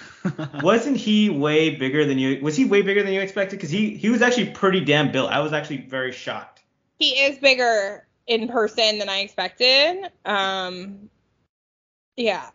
Wasn't 0.62 0.96
he 0.96 1.30
way 1.30 1.76
bigger 1.76 2.04
than 2.04 2.18
you? 2.18 2.40
Was 2.42 2.56
he 2.56 2.64
way 2.64 2.82
bigger 2.82 3.02
than 3.02 3.12
you 3.12 3.20
expected? 3.20 3.56
Because 3.56 3.70
he 3.70 3.96
he 3.96 4.10
was 4.10 4.20
actually 4.20 4.50
pretty 4.50 4.80
damn 4.80 5.12
built. 5.12 5.30
I 5.30 5.40
was 5.40 5.52
actually 5.52 5.78
very 5.78 6.12
shocked. 6.12 6.57
He 6.98 7.10
is 7.10 7.38
bigger 7.38 8.06
in 8.26 8.48
person 8.48 8.98
than 8.98 9.08
I 9.08 9.20
expected. 9.20 10.10
Um, 10.24 11.08
yeah. 12.16 12.48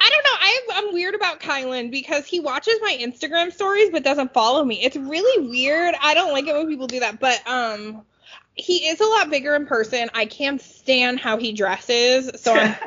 I 0.00 0.10
don't 0.10 0.24
know. 0.24 0.38
I, 0.40 0.60
I'm 0.74 0.94
weird 0.94 1.14
about 1.14 1.40
Kyland 1.40 1.90
because 1.90 2.26
he 2.26 2.40
watches 2.40 2.78
my 2.80 2.96
Instagram 2.98 3.52
stories 3.52 3.90
but 3.90 4.02
doesn't 4.02 4.32
follow 4.32 4.64
me. 4.64 4.82
It's 4.82 4.96
really 4.96 5.48
weird. 5.48 5.94
I 6.00 6.14
don't 6.14 6.32
like 6.32 6.46
it 6.46 6.54
when 6.54 6.66
people 6.66 6.86
do 6.86 7.00
that. 7.00 7.20
But 7.20 7.46
um, 7.46 8.02
he 8.54 8.88
is 8.88 9.00
a 9.00 9.06
lot 9.06 9.30
bigger 9.30 9.54
in 9.54 9.66
person. 9.66 10.10
I 10.14 10.26
can't 10.26 10.60
stand 10.60 11.20
how 11.20 11.36
he 11.36 11.52
dresses. 11.52 12.30
So 12.40 12.54
I'm 12.54 12.74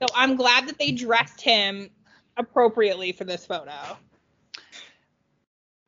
so 0.00 0.06
I'm 0.14 0.36
glad 0.36 0.68
that 0.68 0.76
they 0.78 0.92
dressed 0.92 1.40
him 1.40 1.90
appropriately 2.36 3.12
for 3.12 3.24
this 3.24 3.46
photo. 3.46 3.96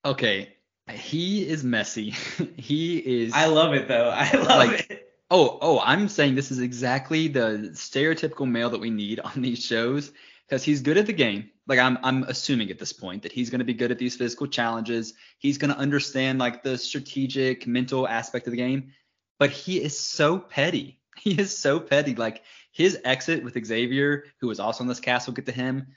Okay, 0.05 0.57
he 0.93 1.47
is 1.47 1.65
messy. 1.65 2.11
he 2.57 2.99
is. 2.99 3.33
I 3.35 3.47
love 3.47 3.75
it 3.75 3.89
though. 3.89 4.11
I 4.11 4.31
love 4.33 4.47
like, 4.47 4.91
it. 4.91 5.07
Oh, 5.31 5.59
oh, 5.61 5.81
I'm 5.81 6.09
saying 6.09 6.35
this 6.35 6.51
is 6.51 6.59
exactly 6.59 7.29
the 7.29 7.71
stereotypical 7.73 8.49
male 8.49 8.71
that 8.71 8.81
we 8.81 8.91
need 8.91 9.21
on 9.25 9.43
these 9.43 9.65
shows 9.65 10.13
because 10.47 10.65
he's 10.65 10.83
good 10.83 10.99
at 10.99 11.07
the 11.07 11.13
game. 11.13 11.51
Like 11.67 11.79
I'm, 11.79 11.99
I'm 12.03 12.25
assuming 12.25 12.71
at 12.71 12.79
this 12.79 12.93
point 12.93 13.23
that 13.23 13.33
he's 13.33 13.51
going 13.51 13.61
to 13.61 13.65
be 13.65 13.75
good 13.75 13.93
at 13.93 13.99
these 13.99 14.17
physical 14.17 14.49
challenges. 14.49 15.15
He's 15.39 15.59
going 15.59 15.73
to 15.73 15.79
understand 15.79 16.39
like 16.39 16.63
the 16.63 16.77
strategic, 16.77 17.67
mental 17.67 18.09
aspect 18.09 18.47
of 18.47 18.51
the 18.53 18.57
game. 18.57 18.93
But 19.39 19.51
he 19.51 19.81
is 19.83 19.99
so 19.99 20.39
petty. 20.39 20.97
He 21.21 21.39
is 21.39 21.55
so 21.55 21.79
petty. 21.79 22.15
Like 22.15 22.43
his 22.73 22.99
exit 23.05 23.45
with 23.45 23.63
Xavier, 23.67 24.25
who 24.41 24.47
was 24.47 24.59
also 24.59 24.85
in 24.85 24.89
this 24.89 25.01
cast, 25.01 25.29
we'll 25.29 25.35
get 25.35 25.45
to 25.47 25.53
him. 25.53 25.89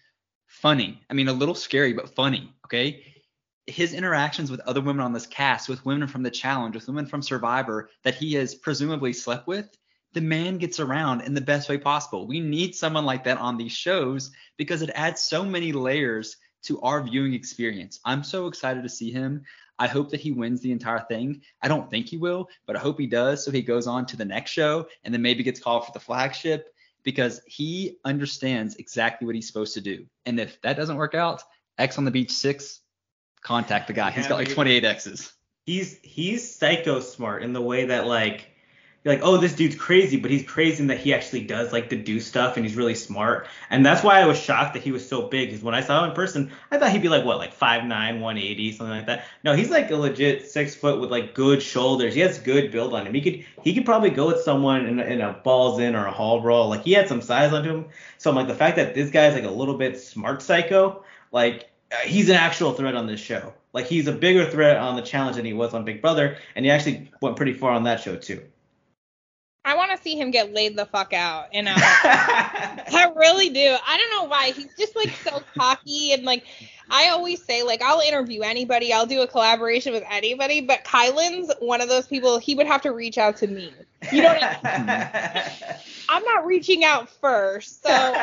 Funny. 0.48 1.00
I 1.10 1.14
mean, 1.14 1.30
a 1.30 1.34
little 1.34 1.56
scary, 1.56 1.94
but 1.94 2.14
funny. 2.14 2.52
Okay 2.66 3.13
his 3.68 3.94
interactions 3.94 4.52
with 4.52 4.60
other 4.62 4.82
women 4.82 5.06
on 5.06 5.14
this 5.14 5.26
cast, 5.26 5.70
with 5.70 5.86
women 5.86 6.08
from 6.08 6.24
the 6.24 6.32
challenge, 6.32 6.76
with 6.76 6.88
women 6.88 7.06
from 7.06 7.22
Survivor 7.22 7.90
that 8.04 8.16
he 8.16 8.34
has 8.34 8.56
presumably 8.56 9.14
slept 9.14 9.48
with, 9.48 9.78
the 10.14 10.22
man 10.22 10.58
gets 10.58 10.80
around 10.80 11.22
in 11.22 11.34
the 11.34 11.42
best 11.42 11.70
way 11.70 11.78
possible. 11.78 12.28
We 12.28 12.40
need 12.40 12.76
someone 12.76 13.06
like 13.06 13.24
that 13.24 13.40
on 13.40 13.58
these 13.58 13.72
shows 13.72 14.32
because 14.58 14.82
it 14.82 14.92
adds 14.94 15.22
so 15.22 15.44
many 15.44 15.72
layers 15.72 16.38
to 16.64 16.80
our 16.82 17.02
viewing 17.02 17.34
experience. 17.34 18.00
I'm 18.06 18.24
so 18.24 18.48
excited 18.48 18.84
to 18.84 18.90
see 18.90 19.12
him. 19.12 19.44
I 19.80 19.88
hope 19.88 20.12
that 20.12 20.20
he 20.20 20.32
wins 20.32 20.62
the 20.62 20.72
entire 20.72 21.04
thing. 21.10 21.42
I 21.62 21.68
don't 21.68 21.90
think 21.90 22.08
he 22.08 22.18
will, 22.18 22.48
but 22.68 22.76
I 22.76 22.80
hope 22.80 23.00
he 23.00 23.08
does 23.08 23.44
so 23.44 23.52
he 23.52 23.62
goes 23.62 23.88
on 23.88 24.06
to 24.08 24.18
the 24.18 24.26
next 24.26 24.52
show 24.52 24.88
and 25.04 25.14
then 25.14 25.22
maybe 25.22 25.44
gets 25.44 25.60
called 25.60 25.86
for 25.86 25.92
the 25.92 26.00
flagship 26.00 26.74
because 27.04 27.42
he 27.48 27.98
understands 28.06 28.76
exactly 28.76 29.26
what 29.26 29.36
he's 29.36 29.48
supposed 29.48 29.74
to 29.74 29.82
do. 29.82 30.06
And 30.26 30.40
if 30.40 30.62
that 30.62 30.78
doesn't 30.78 30.96
work 30.96 31.16
out, 31.16 31.44
Ex 31.78 31.98
on 31.98 32.06
the 32.06 32.12
Beach 32.12 32.32
6 32.32 32.82
contact 33.44 33.88
the 33.88 33.94
guy. 33.94 34.12
He's 34.12 34.28
got 34.28 34.36
like 34.36 34.50
28 34.50 34.84
X's. 34.84 35.34
He's 35.66 36.00
he's 36.02 36.56
psycho 36.56 37.00
smart 37.00 37.44
in 37.44 37.54
the 37.54 37.62
way 37.62 37.86
that 37.86 38.08
like 38.08 38.50
you're 39.04 39.14
like, 39.14 39.24
oh, 39.24 39.36
this 39.36 39.54
dude's 39.54 39.76
crazy, 39.76 40.16
but 40.16 40.32
he's 40.32 40.48
crazy 40.48 40.82
in 40.82 40.88
that 40.88 40.98
he 40.98 41.14
actually 41.14 41.44
does 41.44 41.74
like 41.74 41.90
to 41.90 41.98
do 41.98 42.22
stuff 42.22 42.56
and 42.56 42.66
he's 42.66 42.78
really 42.78 42.96
smart. 42.96 43.48
And 43.70 43.86
that's 43.86 44.02
why 44.02 44.22
I 44.22 44.26
was 44.26 44.40
shocked 44.40 44.76
that 44.76 44.84
he 44.84 44.94
was 44.94 45.08
so 45.08 45.28
big. 45.28 45.50
Because 45.50 45.62
when 45.62 45.76
I 45.76 45.82
saw 45.82 46.04
him 46.04 46.12
in 46.12 46.16
person, 46.16 46.52
I 46.72 46.78
thought 46.78 46.92
he'd 46.92 47.02
be 47.02 47.10
like 47.10 47.26
what, 47.26 47.38
like 47.38 47.54
5'9", 47.54 47.90
180, 47.90 48.72
something 48.72 48.96
like 48.96 49.06
that. 49.08 49.26
No, 49.44 49.56
he's 49.56 49.70
like 49.70 49.92
a 49.92 49.98
legit 49.98 50.50
six 50.50 50.74
foot 50.74 51.02
with 51.02 51.12
like 51.12 51.36
good 51.36 51.62
shoulders. 51.62 52.14
He 52.14 52.22
has 52.22 52.40
good 52.40 52.72
build 52.72 52.94
on 52.94 53.06
him. 53.06 53.14
He 53.14 53.22
could 53.22 53.46
he 53.62 53.74
could 53.74 53.86
probably 53.86 54.10
go 54.10 54.28
with 54.28 54.40
someone 54.40 54.86
in, 54.86 55.00
in 55.02 55.20
a 55.20 55.34
balls 55.34 55.80
in 55.80 55.96
or 55.96 56.06
a 56.06 56.12
hall 56.12 56.40
brawl. 56.40 56.70
Like 56.70 56.84
he 56.84 56.94
had 56.94 57.10
some 57.10 57.22
size 57.22 57.52
on 57.52 57.66
him. 57.66 57.88
So 58.18 58.30
I'm 58.30 58.38
like 58.38 58.48
the 58.48 58.56
fact 58.56 58.78
that 58.78 58.96
this 58.96 59.10
guy's 59.10 59.34
like 59.34 59.44
a 59.44 59.52
little 59.52 59.78
bit 59.78 60.00
smart 60.00 60.42
psycho, 60.42 61.04
like 61.34 61.70
he's 62.06 62.30
an 62.30 62.36
actual 62.36 62.74
threat 62.74 62.96
on 62.96 63.08
this 63.08 63.20
show. 63.20 63.54
Like 63.74 63.86
he's 63.86 64.08
a 64.08 64.12
bigger 64.12 64.46
threat 64.46 64.78
on 64.78 64.96
the 64.96 65.02
challenge 65.02 65.38
than 65.38 65.46
he 65.46 65.54
was 65.54 65.74
on 65.74 65.84
Big 65.84 66.02
Brother, 66.02 66.38
and 66.56 66.66
he 66.66 66.72
actually 66.72 67.12
went 67.22 67.36
pretty 67.36 67.54
far 67.54 67.72
on 67.72 67.84
that 67.84 68.00
show 68.00 68.16
too. 68.16 68.44
I 69.66 69.76
want 69.76 69.92
to 69.92 69.98
see 69.98 70.18
him 70.18 70.30
get 70.30 70.54
laid 70.54 70.76
the 70.76 70.86
fuck 70.86 71.14
out, 71.14 71.48
and 71.54 71.70
uh, 71.70 71.74
I 71.78 73.12
really 73.16 73.50
do. 73.50 73.78
I 73.88 73.98
don't 73.98 74.12
know 74.12 74.30
why. 74.30 74.52
He's 74.52 74.76
just 74.78 74.96
like 74.96 75.12
so 75.24 75.42
cocky 75.58 76.12
and 76.12 76.24
like 76.24 76.46
I 76.90 77.10
always 77.10 77.42
say 77.42 77.64
like 77.64 77.82
I'll 77.82 78.02
interview 78.02 78.42
anybody, 78.42 78.92
I'll 78.92 79.06
do 79.06 79.22
a 79.22 79.28
collaboration 79.28 79.94
with 79.94 80.04
anybody, 80.10 80.62
but 80.62 80.84
Kyland's 80.84 81.52
one 81.60 81.82
of 81.82 81.90
those 81.90 82.08
people. 82.08 82.40
He 82.40 82.56
would 82.56 82.68
have 82.68 82.82
to 82.82 82.92
reach 82.92 83.18
out 83.18 83.38
to 83.38 83.48
me. 83.48 83.74
You 84.12 84.22
know 84.22 84.34
what 84.34 84.44
I 84.44 84.78
mean? 84.78 85.78
I'm 86.10 86.24
not 86.24 86.46
reaching 86.46 86.84
out 86.84 87.10
first, 87.10 87.84
so 87.84 87.90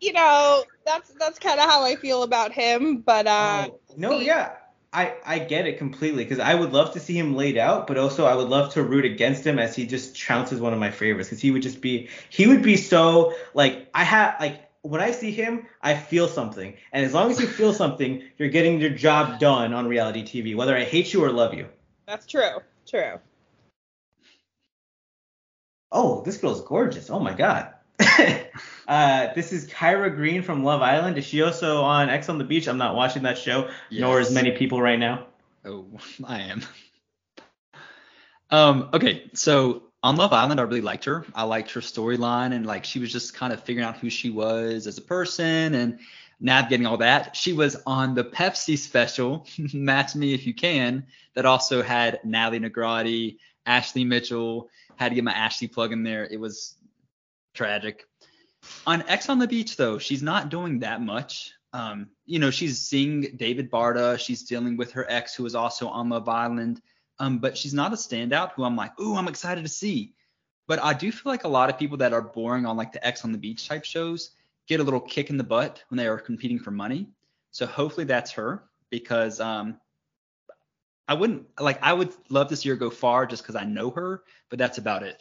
you 0.00 0.12
know, 0.12 0.64
that's 0.84 1.10
that's 1.14 1.38
kind 1.38 1.60
of 1.60 1.68
how 1.68 1.84
I 1.84 1.96
feel 1.96 2.22
about 2.22 2.52
him. 2.52 2.98
But 2.98 3.26
uh, 3.26 3.68
oh, 3.68 3.80
no, 3.96 4.18
he, 4.18 4.26
yeah, 4.26 4.52
I 4.92 5.14
I 5.24 5.38
get 5.38 5.66
it 5.66 5.78
completely 5.78 6.24
because 6.24 6.38
I 6.38 6.54
would 6.54 6.72
love 6.72 6.92
to 6.94 7.00
see 7.00 7.16
him 7.16 7.36
laid 7.36 7.58
out, 7.58 7.86
but 7.86 7.98
also 7.98 8.26
I 8.26 8.34
would 8.34 8.48
love 8.48 8.72
to 8.74 8.82
root 8.82 9.04
against 9.04 9.46
him 9.46 9.58
as 9.58 9.76
he 9.76 9.86
just 9.86 10.14
trounces 10.14 10.60
one 10.60 10.72
of 10.72 10.78
my 10.78 10.90
favorites 10.90 11.28
because 11.28 11.42
he 11.42 11.50
would 11.50 11.62
just 11.62 11.80
be 11.80 12.08
he 12.30 12.46
would 12.46 12.62
be 12.62 12.76
so 12.76 13.34
like 13.54 13.88
I 13.94 14.04
have 14.04 14.36
like 14.40 14.70
when 14.82 15.00
I 15.02 15.10
see 15.10 15.30
him, 15.30 15.66
I 15.82 15.94
feel 15.94 16.26
something. 16.26 16.74
And 16.92 17.04
as 17.04 17.12
long 17.12 17.30
as 17.30 17.38
you 17.38 17.46
feel 17.46 17.74
something, 17.74 18.22
you're 18.38 18.48
getting 18.48 18.80
your 18.80 18.90
job 18.90 19.38
done 19.38 19.74
on 19.74 19.86
reality 19.86 20.22
TV, 20.22 20.56
whether 20.56 20.74
I 20.74 20.84
hate 20.84 21.12
you 21.12 21.22
or 21.22 21.30
love 21.30 21.52
you. 21.52 21.68
That's 22.06 22.26
true. 22.26 22.60
True. 22.86 23.20
Oh, 25.92 26.22
this 26.22 26.38
girl's 26.38 26.62
gorgeous. 26.62 27.10
Oh 27.10 27.20
my 27.20 27.34
god. 27.34 27.74
uh, 28.88 29.32
this 29.34 29.52
is 29.52 29.68
Kyra 29.68 30.14
Green 30.14 30.42
from 30.42 30.64
Love 30.64 30.82
Island. 30.82 31.18
Is 31.18 31.24
she 31.24 31.42
also 31.42 31.82
on 31.82 32.08
Ex 32.08 32.28
on 32.28 32.38
the 32.38 32.44
Beach? 32.44 32.68
I'm 32.68 32.78
not 32.78 32.94
watching 32.94 33.22
that 33.24 33.38
show, 33.38 33.70
yes. 33.90 34.00
nor 34.00 34.20
as 34.20 34.32
many 34.32 34.52
people 34.52 34.80
right 34.80 34.98
now. 34.98 35.26
Oh, 35.64 35.86
I 36.24 36.40
am. 36.40 36.62
Um, 38.50 38.90
okay, 38.92 39.30
so 39.34 39.84
on 40.02 40.16
Love 40.16 40.32
Island, 40.32 40.60
I 40.60 40.64
really 40.64 40.80
liked 40.80 41.04
her. 41.04 41.24
I 41.34 41.44
liked 41.44 41.72
her 41.72 41.80
storyline 41.80 42.52
and 42.54 42.66
like 42.66 42.84
she 42.84 42.98
was 42.98 43.12
just 43.12 43.34
kind 43.34 43.52
of 43.52 43.62
figuring 43.62 43.86
out 43.86 43.98
who 43.98 44.10
she 44.10 44.30
was 44.30 44.86
as 44.86 44.98
a 44.98 45.02
person 45.02 45.74
and 45.74 46.00
navigating 46.40 46.86
all 46.86 46.96
that. 46.96 47.36
She 47.36 47.52
was 47.52 47.76
on 47.86 48.14
the 48.14 48.24
Pepsi 48.24 48.78
special, 48.78 49.46
Match 49.74 50.14
Me 50.14 50.32
If 50.34 50.46
You 50.46 50.54
Can, 50.54 51.06
that 51.34 51.44
also 51.44 51.82
had 51.82 52.20
Natalie 52.24 52.60
Negrotti, 52.60 53.36
Ashley 53.66 54.04
Mitchell. 54.04 54.68
Had 54.96 55.10
to 55.10 55.14
get 55.14 55.24
my 55.24 55.32
Ashley 55.32 55.68
plug 55.68 55.92
in 55.92 56.02
there. 56.02 56.26
It 56.26 56.38
was 56.38 56.74
tragic. 57.54 58.04
On 58.86 59.02
Ex 59.08 59.28
on 59.28 59.38
the 59.38 59.48
Beach, 59.48 59.76
though, 59.76 59.98
she's 59.98 60.22
not 60.22 60.50
doing 60.50 60.80
that 60.80 61.00
much. 61.00 61.52
Um, 61.72 62.08
you 62.26 62.38
know, 62.38 62.50
she's 62.50 62.80
seeing 62.80 63.36
David 63.36 63.70
Barta. 63.70 64.18
She's 64.18 64.42
dealing 64.42 64.76
with 64.76 64.92
her 64.92 65.06
ex, 65.08 65.34
who 65.34 65.46
is 65.46 65.54
also 65.54 65.88
on 65.88 66.08
Love 66.08 66.28
Island. 66.28 66.82
Um, 67.18 67.38
but 67.38 67.56
she's 67.56 67.74
not 67.74 67.92
a 67.92 67.96
standout 67.96 68.52
who 68.52 68.64
I'm 68.64 68.76
like, 68.76 68.98
ooh, 69.00 69.14
I'm 69.14 69.28
excited 69.28 69.62
to 69.62 69.70
see. 69.70 70.14
But 70.66 70.82
I 70.82 70.94
do 70.94 71.12
feel 71.12 71.30
like 71.32 71.44
a 71.44 71.48
lot 71.48 71.70
of 71.70 71.78
people 71.78 71.98
that 71.98 72.12
are 72.12 72.22
boring 72.22 72.66
on 72.66 72.76
like 72.76 72.92
the 72.92 73.06
Ex 73.06 73.24
on 73.24 73.32
the 73.32 73.38
Beach 73.38 73.68
type 73.68 73.84
shows 73.84 74.30
get 74.66 74.80
a 74.80 74.84
little 74.84 75.00
kick 75.00 75.30
in 75.30 75.36
the 75.36 75.44
butt 75.44 75.82
when 75.88 75.98
they 75.98 76.06
are 76.06 76.18
competing 76.18 76.58
for 76.58 76.70
money. 76.70 77.08
So 77.50 77.66
hopefully 77.66 78.04
that's 78.04 78.30
her 78.32 78.62
because 78.88 79.40
um, 79.40 79.80
I 81.08 81.14
wouldn't 81.14 81.46
like 81.58 81.82
I 81.82 81.92
would 81.92 82.12
love 82.28 82.48
to 82.48 82.56
see 82.56 82.68
her 82.68 82.76
go 82.76 82.88
far 82.88 83.26
just 83.26 83.42
because 83.42 83.56
I 83.56 83.64
know 83.64 83.90
her, 83.90 84.22
but 84.48 84.58
that's 84.58 84.78
about 84.78 85.02
it. 85.02 85.20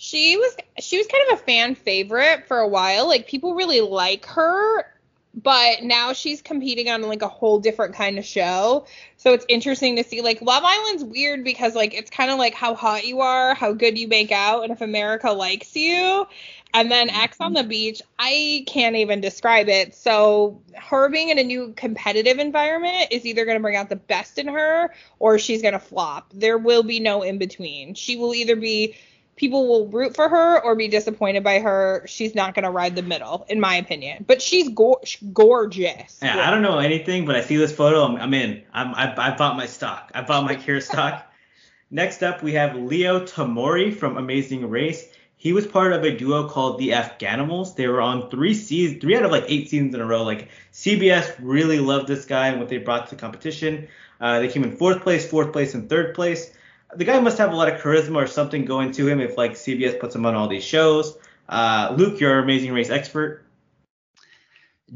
She 0.00 0.36
was 0.36 0.56
she 0.78 0.96
was 0.96 1.08
kind 1.08 1.24
of 1.28 1.40
a 1.40 1.42
fan 1.42 1.74
favorite 1.74 2.46
for 2.46 2.58
a 2.58 2.68
while. 2.68 3.08
Like 3.08 3.26
people 3.26 3.56
really 3.56 3.80
like 3.80 4.26
her, 4.26 4.86
but 5.34 5.82
now 5.82 6.12
she's 6.12 6.40
competing 6.40 6.88
on 6.88 7.02
like 7.02 7.22
a 7.22 7.28
whole 7.28 7.58
different 7.58 7.96
kind 7.96 8.16
of 8.16 8.24
show. 8.24 8.86
So 9.16 9.32
it's 9.32 9.44
interesting 9.48 9.96
to 9.96 10.04
see 10.04 10.22
like 10.22 10.40
Love 10.40 10.62
Island's 10.64 11.02
weird 11.02 11.42
because 11.42 11.74
like 11.74 11.94
it's 11.94 12.10
kind 12.10 12.30
of 12.30 12.38
like 12.38 12.54
how 12.54 12.76
hot 12.76 13.08
you 13.08 13.22
are, 13.22 13.54
how 13.54 13.72
good 13.72 13.98
you 13.98 14.06
make 14.06 14.30
out, 14.30 14.62
and 14.62 14.72
if 14.72 14.80
America 14.80 15.32
likes 15.32 15.74
you. 15.74 16.28
And 16.72 16.92
then 16.92 17.08
mm-hmm. 17.08 17.20
Ex 17.20 17.36
on 17.40 17.54
the 17.54 17.64
beach, 17.64 18.00
I 18.20 18.62
can't 18.68 18.94
even 18.94 19.20
describe 19.20 19.68
it. 19.68 19.96
So 19.96 20.62
her 20.76 21.08
being 21.08 21.30
in 21.30 21.40
a 21.40 21.44
new 21.44 21.72
competitive 21.74 22.38
environment 22.38 23.08
is 23.10 23.26
either 23.26 23.44
going 23.44 23.56
to 23.56 23.62
bring 23.62 23.74
out 23.74 23.88
the 23.88 23.96
best 23.96 24.38
in 24.38 24.46
her 24.46 24.94
or 25.18 25.40
she's 25.40 25.60
going 25.60 25.72
to 25.72 25.80
flop. 25.80 26.30
There 26.32 26.58
will 26.58 26.84
be 26.84 27.00
no 27.00 27.22
in 27.22 27.38
between. 27.38 27.94
She 27.94 28.16
will 28.16 28.32
either 28.32 28.54
be 28.54 28.94
people 29.38 29.68
will 29.68 29.86
root 29.88 30.14
for 30.14 30.28
her 30.28 30.62
or 30.62 30.74
be 30.74 30.88
disappointed 30.88 31.42
by 31.42 31.60
her. 31.60 32.04
She's 32.06 32.34
not 32.34 32.54
going 32.54 32.64
to 32.64 32.70
ride 32.70 32.96
the 32.96 33.02
middle, 33.02 33.46
in 33.48 33.60
my 33.60 33.76
opinion. 33.76 34.24
But 34.26 34.42
she's 34.42 34.68
go- 34.68 35.00
gorgeous. 35.32 36.18
Yeah, 36.20 36.46
I 36.46 36.50
don't 36.50 36.62
know 36.62 36.78
anything, 36.78 37.24
but 37.24 37.36
I 37.36 37.40
see 37.40 37.56
this 37.56 37.74
photo. 37.74 38.04
I'm, 38.04 38.16
I'm 38.16 38.34
in. 38.34 38.62
I'm, 38.74 38.94
I, 38.94 39.14
I 39.16 39.36
bought 39.36 39.56
my 39.56 39.66
stock. 39.66 40.10
I 40.14 40.22
bought 40.22 40.44
my 40.44 40.56
Kyra 40.56 40.82
stock. 40.82 41.24
Next 41.90 42.22
up, 42.22 42.42
we 42.42 42.52
have 42.52 42.76
Leo 42.76 43.24
Temory 43.24 43.94
from 43.94 44.18
Amazing 44.18 44.68
Race. 44.68 45.08
He 45.38 45.52
was 45.52 45.66
part 45.66 45.92
of 45.92 46.02
a 46.02 46.14
duo 46.14 46.48
called 46.48 46.78
the 46.78 46.90
Afghanimals. 46.90 47.76
They 47.76 47.86
were 47.86 48.00
on 48.00 48.28
three 48.28 48.52
seasons, 48.52 49.00
three 49.00 49.16
out 49.16 49.24
of 49.24 49.30
like 49.30 49.44
eight 49.46 49.70
seasons 49.70 49.94
in 49.94 50.00
a 50.00 50.04
row. 50.04 50.24
Like 50.24 50.48
CBS 50.72 51.34
really 51.40 51.78
loved 51.78 52.08
this 52.08 52.24
guy 52.24 52.48
and 52.48 52.58
what 52.58 52.68
they 52.68 52.78
brought 52.78 53.08
to 53.08 53.14
the 53.14 53.20
competition. 53.20 53.88
Uh, 54.20 54.40
they 54.40 54.48
came 54.48 54.64
in 54.64 54.76
fourth 54.76 55.00
place, 55.00 55.26
fourth 55.30 55.52
place, 55.52 55.74
and 55.74 55.88
third 55.88 56.14
place. 56.14 56.52
The 56.94 57.04
guy 57.04 57.20
must 57.20 57.38
have 57.38 57.52
a 57.52 57.56
lot 57.56 57.72
of 57.72 57.80
charisma 57.80 58.16
or 58.16 58.26
something 58.26 58.64
going 58.64 58.92
to 58.92 59.06
him 59.06 59.20
if 59.20 59.36
like 59.36 59.52
CBS 59.52 60.00
puts 60.00 60.14
him 60.14 60.24
on 60.24 60.34
all 60.34 60.48
these 60.48 60.64
shows. 60.64 61.18
Uh, 61.48 61.94
Luke, 61.96 62.20
you're 62.20 62.32
our 62.32 62.40
Amazing 62.40 62.72
Race 62.72 62.90
expert. 62.90 63.44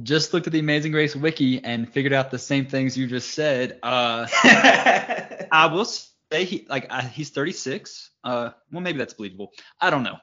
Just 0.03 0.33
looked 0.33 0.47
at 0.47 0.53
the 0.53 0.59
Amazing 0.59 0.93
Race 0.93 1.15
wiki 1.15 1.63
and 1.63 1.89
figured 1.89 2.15
out 2.15 2.31
the 2.31 2.39
same 2.39 2.67
things 2.67 2.97
you 2.97 3.07
just 3.07 3.35
said. 3.35 3.79
Uh, 3.83 4.27
I 5.53 5.69
will 5.71 5.85
say 5.85 6.45
he 6.45 6.67
like 6.69 6.87
uh, 6.89 7.03
he's 7.03 7.31
36. 7.31 8.11
Uh, 8.25 8.51
well 8.71 8.81
maybe 8.81 8.99
that's 8.99 9.15
believable. 9.15 9.53
I 9.81 9.91
don't 9.91 10.03
know. 10.03 10.17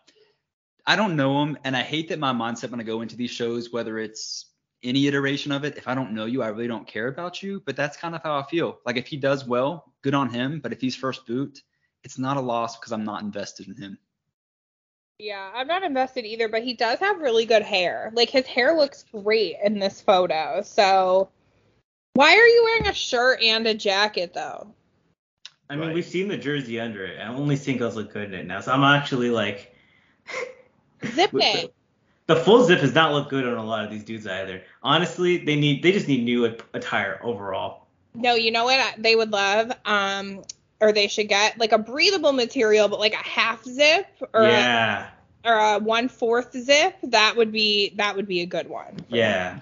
I 0.87 0.95
don't 0.95 1.15
know 1.15 1.43
him, 1.43 1.57
and 1.63 1.77
I 1.77 1.83
hate 1.83 2.09
that 2.09 2.17
my 2.17 2.33
mindset 2.33 2.71
when 2.71 2.79
I 2.79 2.83
go 2.83 3.01
into 3.01 3.15
these 3.15 3.29
shows, 3.29 3.71
whether 3.71 3.99
it's 3.99 4.48
any 4.83 5.07
iteration 5.07 5.51
of 5.51 5.63
it, 5.65 5.77
if 5.77 5.87
I 5.87 5.95
don't 5.95 6.13
know 6.13 6.25
you, 6.25 6.41
I 6.41 6.47
really 6.47 6.67
don't 6.67 6.87
care 6.87 7.07
about 7.07 7.43
you. 7.43 7.61
But 7.65 7.75
that's 7.75 7.97
kind 7.97 8.15
of 8.15 8.23
how 8.23 8.39
I 8.39 8.43
feel. 8.43 8.79
Like 8.85 8.97
if 8.97 9.07
he 9.07 9.17
does 9.17 9.45
well, 9.45 9.93
good 10.01 10.13
on 10.13 10.29
him. 10.29 10.59
But 10.59 10.71
if 10.71 10.81
he's 10.81 10.95
first 10.95 11.25
boot, 11.25 11.61
it's 12.03 12.17
not 12.17 12.37
a 12.37 12.41
loss 12.41 12.77
because 12.77 12.91
I'm 12.91 13.03
not 13.03 13.21
invested 13.21 13.67
in 13.67 13.75
him. 13.75 13.97
Yeah, 15.19 15.51
I'm 15.53 15.67
not 15.67 15.83
invested 15.83 16.25
either, 16.25 16.47
but 16.47 16.63
he 16.63 16.73
does 16.73 16.99
have 16.99 17.19
really 17.19 17.45
good 17.45 17.61
hair. 17.61 18.09
Like 18.15 18.29
his 18.29 18.45
hair 18.45 18.77
looks 18.77 19.03
great 19.11 19.57
in 19.61 19.77
this 19.77 19.99
photo. 19.99 20.61
So 20.63 21.29
why 22.13 22.35
are 22.35 22.47
you 22.47 22.63
wearing 22.63 22.87
a 22.87 22.93
shirt 22.93 23.41
and 23.41 23.67
a 23.67 23.73
jacket 23.73 24.33
though? 24.33 24.73
I 25.69 25.75
mean, 25.75 25.87
right. 25.87 25.93
we've 25.93 26.05
seen 26.05 26.29
the 26.29 26.37
jersey 26.37 26.79
under 26.79 27.05
it. 27.05 27.19
I 27.19 27.27
only 27.27 27.57
think 27.57 27.79
those 27.79 27.95
look 27.95 28.13
good 28.13 28.33
in 28.33 28.33
it 28.33 28.47
now. 28.47 28.61
So 28.61 28.71
I'm 28.71 28.83
actually 28.83 29.29
like 29.29 29.75
zip 31.05 31.31
it. 31.33 31.73
The, 32.29 32.35
full 32.35 32.63
zip 32.63 32.81
has 32.81 32.93
not 32.93 33.11
looked 33.11 33.31
good 33.31 33.43
on 33.43 33.57
a 33.57 33.65
lot 33.65 33.83
of 33.83 33.89
these 33.89 34.03
dudes 34.03 34.27
either. 34.27 34.61
Honestly, 34.83 35.37
they 35.37 35.55
need 35.55 35.81
they 35.81 35.91
just 35.91 36.07
need 36.07 36.23
new 36.23 36.45
attire 36.45 37.19
overall. 37.23 37.87
No, 38.13 38.35
you 38.35 38.51
know 38.51 38.65
what 38.65 38.95
they 38.99 39.15
would 39.15 39.31
love? 39.31 39.71
Um, 39.83 40.43
or 40.79 40.91
they 40.91 41.07
should 41.07 41.27
get 41.27 41.57
like 41.57 41.71
a 41.71 41.79
breathable 41.79 42.31
material, 42.31 42.87
but 42.87 42.99
like 42.99 43.13
a 43.13 43.17
half 43.17 43.63
zip 43.63 44.05
or 44.31 44.43
yeah. 44.43 45.09
a, 45.43 45.49
or 45.49 45.53
a 45.55 45.79
one 45.79 46.07
fourth 46.07 46.55
zip. 46.55 46.97
That 47.01 47.35
would 47.35 47.51
be 47.51 47.95
that 47.95 48.15
would 48.15 48.27
be 48.27 48.41
a 48.41 48.45
good 48.45 48.69
one. 48.69 48.97
Yeah. 49.07 49.59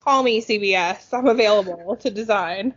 Call 0.00 0.24
me 0.24 0.42
CBS. 0.42 1.12
I'm 1.12 1.28
available 1.28 1.96
to 2.00 2.10
design. 2.10 2.74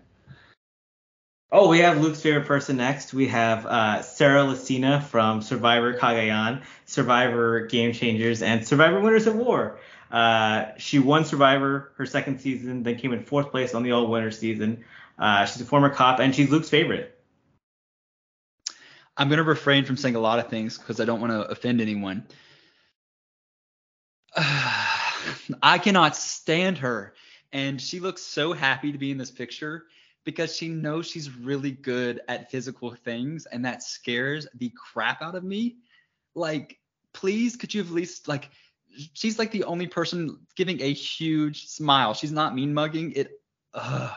Oh, 1.52 1.68
we 1.68 1.80
have 1.80 2.00
Luke's 2.00 2.22
favorite 2.22 2.46
person 2.46 2.78
next. 2.78 3.12
We 3.12 3.28
have 3.30 3.66
uh, 3.66 4.02
Sarah 4.04 4.44
Lacina 4.44 5.02
from 5.02 5.42
Survivor 5.42 5.96
Cagayan, 5.96 6.62
Survivor 6.90 7.68
Game 7.68 7.94
Changers, 7.94 8.42
and 8.42 8.68
Survivor 8.68 9.00
Winners 9.00 9.28
at 9.28 9.36
War. 9.36 9.80
Uh, 10.12 10.66
she 10.78 10.98
won 10.98 11.24
Survivor 11.24 11.92
her 11.98 12.06
second 12.08 12.42
season, 12.42 12.82
then 12.82 12.98
came 12.98 13.14
in 13.14 13.24
fourth 13.24 13.52
place 13.52 13.76
on 13.76 13.84
the 13.84 13.92
All 13.92 14.08
Winner 14.08 14.32
season. 14.32 14.84
Uh, 15.18 15.46
she's 15.46 15.62
a 15.62 15.66
former 15.66 15.92
cop, 15.92 16.20
and 16.20 16.34
she's 16.34 16.50
Luke's 16.50 16.70
favorite. 16.70 17.16
I'm 19.16 19.28
going 19.28 19.38
to 19.38 19.44
refrain 19.44 19.86
from 19.86 19.98
saying 19.98 20.16
a 20.16 20.20
lot 20.20 20.40
of 20.40 20.48
things 20.48 20.80
because 20.80 21.00
I 21.00 21.06
don't 21.06 21.22
want 21.22 21.32
to 21.32 21.42
offend 21.42 21.80
anyone. 21.80 22.26
I 24.36 25.78
cannot 25.84 26.16
stand 26.16 26.80
her. 26.80 27.14
And 27.52 27.80
she 27.80 28.00
looks 28.00 28.22
so 28.24 28.54
happy 28.54 28.92
to 28.94 28.98
be 28.98 29.12
in 29.12 29.18
this 29.18 29.32
picture 29.32 29.86
because 30.24 30.56
she 30.56 30.70
knows 30.70 31.08
she's 31.08 31.30
really 31.30 31.72
good 31.72 32.22
at 32.28 32.50
physical 32.50 32.96
things 32.96 33.46
and 33.46 33.66
that 33.66 33.84
scares 33.84 34.48
the 34.56 34.72
crap 34.76 35.22
out 35.22 35.36
of 35.36 35.44
me. 35.44 35.78
Like, 36.40 36.80
please, 37.14 37.56
could 37.56 37.74
you 37.74 37.82
at 37.82 37.90
least 37.90 38.28
like 38.28 38.50
she's 39.14 39.38
like 39.38 39.52
the 39.52 39.66
only 39.66 39.88
person 39.88 40.40
giving 40.56 40.82
a 40.82 40.92
huge 40.92 41.68
smile. 41.68 42.14
She's 42.14 42.32
not 42.32 42.56
mean 42.56 42.74
mugging. 42.74 43.14
It 43.16 43.32
uh 43.74 44.14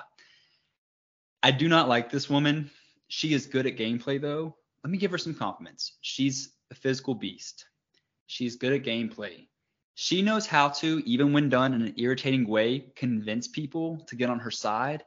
I 1.43 1.51
do 1.51 1.69
not 1.69 1.89
like 1.89 2.11
this 2.11 2.31
woman. 2.31 2.71
She 3.09 3.35
is 3.35 3.47
good 3.47 3.67
at 3.67 3.77
gameplay 3.77 4.21
though 4.21 4.57
let 4.83 4.91
me 4.91 4.99
give 4.99 5.11
her 5.11 5.19
some 5.19 5.35
compliments. 5.35 5.97
She's 6.01 6.55
a 6.71 6.75
physical 6.75 7.15
beast. 7.15 7.67
She's 8.27 8.57
good 8.57 8.73
at 8.73 8.83
gameplay. 8.83 9.47
She 9.95 10.23
knows 10.23 10.47
how 10.47 10.69
to, 10.69 11.03
even 11.05 11.33
when 11.33 11.49
done 11.49 11.75
in 11.75 11.83
an 11.83 11.95
irritating 11.97 12.49
way, 12.49 12.93
convince 12.97 13.47
people 13.47 13.99
to 14.09 14.17
get 14.17 14.31
on 14.31 14.41
her 14.41 14.51
side. 14.51 15.05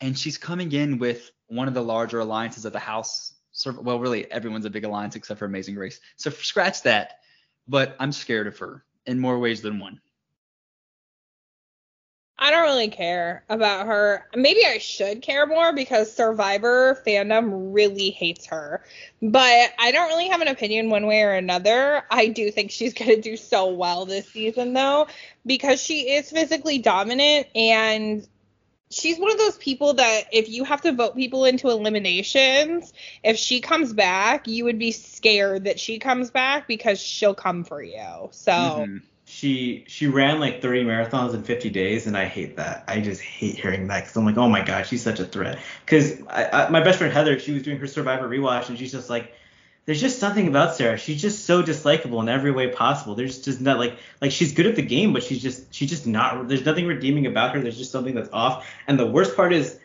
And 0.00 0.18
she's 0.18 0.38
coming 0.38 0.72
in 0.72 0.98
with 0.98 1.30
one 1.46 1.68
of 1.68 1.74
the 1.74 1.82
larger 1.82 2.20
alliances 2.20 2.64
of 2.64 2.72
the 2.72 2.78
house. 2.78 3.34
Well, 3.66 4.00
really, 4.00 4.30
everyone's 4.30 4.64
a 4.64 4.70
big 4.70 4.84
alliance 4.84 5.16
except 5.16 5.38
for 5.38 5.44
Amazing 5.44 5.76
Race. 5.76 6.00
So 6.16 6.30
scratch 6.30 6.82
that. 6.82 7.18
But 7.68 7.96
I'm 8.00 8.12
scared 8.12 8.46
of 8.46 8.58
her 8.58 8.84
in 9.06 9.20
more 9.20 9.38
ways 9.38 9.62
than 9.62 9.78
one. 9.78 10.00
I 12.42 12.50
don't 12.50 12.64
really 12.64 12.88
care 12.88 13.44
about 13.48 13.86
her. 13.86 14.26
Maybe 14.34 14.66
I 14.66 14.78
should 14.78 15.22
care 15.22 15.46
more 15.46 15.72
because 15.72 16.12
Survivor 16.12 17.00
fandom 17.06 17.72
really 17.72 18.10
hates 18.10 18.46
her. 18.46 18.82
But 19.22 19.72
I 19.78 19.92
don't 19.92 20.08
really 20.08 20.28
have 20.28 20.40
an 20.40 20.48
opinion 20.48 20.90
one 20.90 21.06
way 21.06 21.22
or 21.22 21.34
another. 21.34 22.02
I 22.10 22.26
do 22.26 22.50
think 22.50 22.72
she's 22.72 22.94
going 22.98 23.10
to 23.12 23.20
do 23.20 23.36
so 23.36 23.68
well 23.68 24.06
this 24.06 24.26
season, 24.28 24.72
though, 24.72 25.06
because 25.46 25.80
she 25.80 26.10
is 26.10 26.30
physically 26.30 26.78
dominant 26.78 27.46
and 27.54 28.26
she's 28.92 29.18
one 29.18 29.30
of 29.30 29.38
those 29.38 29.56
people 29.58 29.94
that 29.94 30.24
if 30.32 30.48
you 30.48 30.64
have 30.64 30.82
to 30.82 30.92
vote 30.92 31.16
people 31.16 31.44
into 31.44 31.68
eliminations, 31.70 32.92
if 33.22 33.36
she 33.36 33.60
comes 33.60 33.92
back, 33.92 34.46
you 34.46 34.64
would 34.64 34.78
be 34.78 34.92
scared 34.92 35.64
that 35.64 35.80
she 35.80 35.98
comes 35.98 36.30
back 36.30 36.68
because 36.68 37.00
she'll 37.00 37.34
come 37.34 37.64
for 37.64 37.82
you. 37.82 38.28
So. 38.30 38.52
Mm-hmm 38.52 38.96
she 39.32 39.82
she 39.88 40.08
ran 40.08 40.40
like 40.40 40.60
30 40.60 40.84
marathons 40.84 41.32
in 41.32 41.42
50 41.42 41.70
days 41.70 42.06
and 42.06 42.18
i 42.18 42.26
hate 42.26 42.56
that 42.56 42.84
i 42.86 43.00
just 43.00 43.22
hate 43.22 43.58
hearing 43.58 43.86
that 43.86 44.00
because 44.00 44.14
i'm 44.14 44.26
like 44.26 44.36
oh 44.36 44.48
my 44.48 44.62
god 44.62 44.86
she's 44.86 45.02
such 45.02 45.20
a 45.20 45.24
threat 45.24 45.58
because 45.86 46.20
my 46.20 46.80
best 46.80 46.98
friend 46.98 47.10
heather 47.10 47.38
she 47.38 47.52
was 47.52 47.62
doing 47.62 47.78
her 47.78 47.86
survivor 47.86 48.28
rewatch 48.28 48.68
and 48.68 48.78
she's 48.78 48.92
just 48.92 49.08
like 49.08 49.32
there's 49.84 50.00
just 50.00 50.18
something 50.18 50.46
about 50.48 50.74
sarah. 50.74 50.96
She's 50.96 51.20
just 51.20 51.44
so 51.44 51.62
dislikable 51.62 52.20
in 52.22 52.28
every 52.28 52.52
way 52.52 52.68
possible. 52.68 53.14
There's 53.14 53.40
just 53.40 53.60
not 53.60 53.78
like 53.78 53.96
like 54.20 54.30
she's 54.30 54.52
good 54.52 54.66
at 54.66 54.76
the 54.76 54.82
game 54.82 55.12
but 55.12 55.22
she's 55.22 55.42
just 55.42 55.72
she's 55.74 55.90
just 55.90 56.06
not 56.06 56.48
there's 56.48 56.64
nothing 56.64 56.86
redeeming 56.86 57.26
about 57.26 57.54
her. 57.54 57.60
There's 57.60 57.78
just 57.78 57.90
something 57.90 58.14
that's 58.14 58.30
off. 58.32 58.68
And 58.86 58.98
the 58.98 59.06
worst 59.06 59.36
part 59.36 59.52
is 59.52 59.78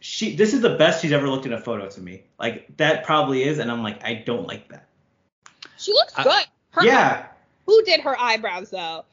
she 0.00 0.34
this 0.34 0.54
is 0.54 0.60
the 0.60 0.76
best 0.76 1.02
she's 1.02 1.12
ever 1.12 1.28
looked 1.28 1.46
in 1.46 1.52
a 1.52 1.60
photo 1.60 1.88
to 1.88 2.00
me. 2.00 2.24
Like 2.38 2.76
that 2.78 3.04
probably 3.04 3.44
is 3.44 3.58
and 3.58 3.70
i'm 3.70 3.82
like 3.82 4.04
i 4.04 4.14
don't 4.14 4.46
like 4.46 4.68
that. 4.68 4.88
She 5.76 5.92
looks 5.92 6.14
good. 6.14 6.44
Her 6.70 6.84
yeah. 6.84 7.26
who 7.66 7.82
did 7.84 8.00
her 8.00 8.18
eyebrows 8.18 8.70
though? 8.70 9.04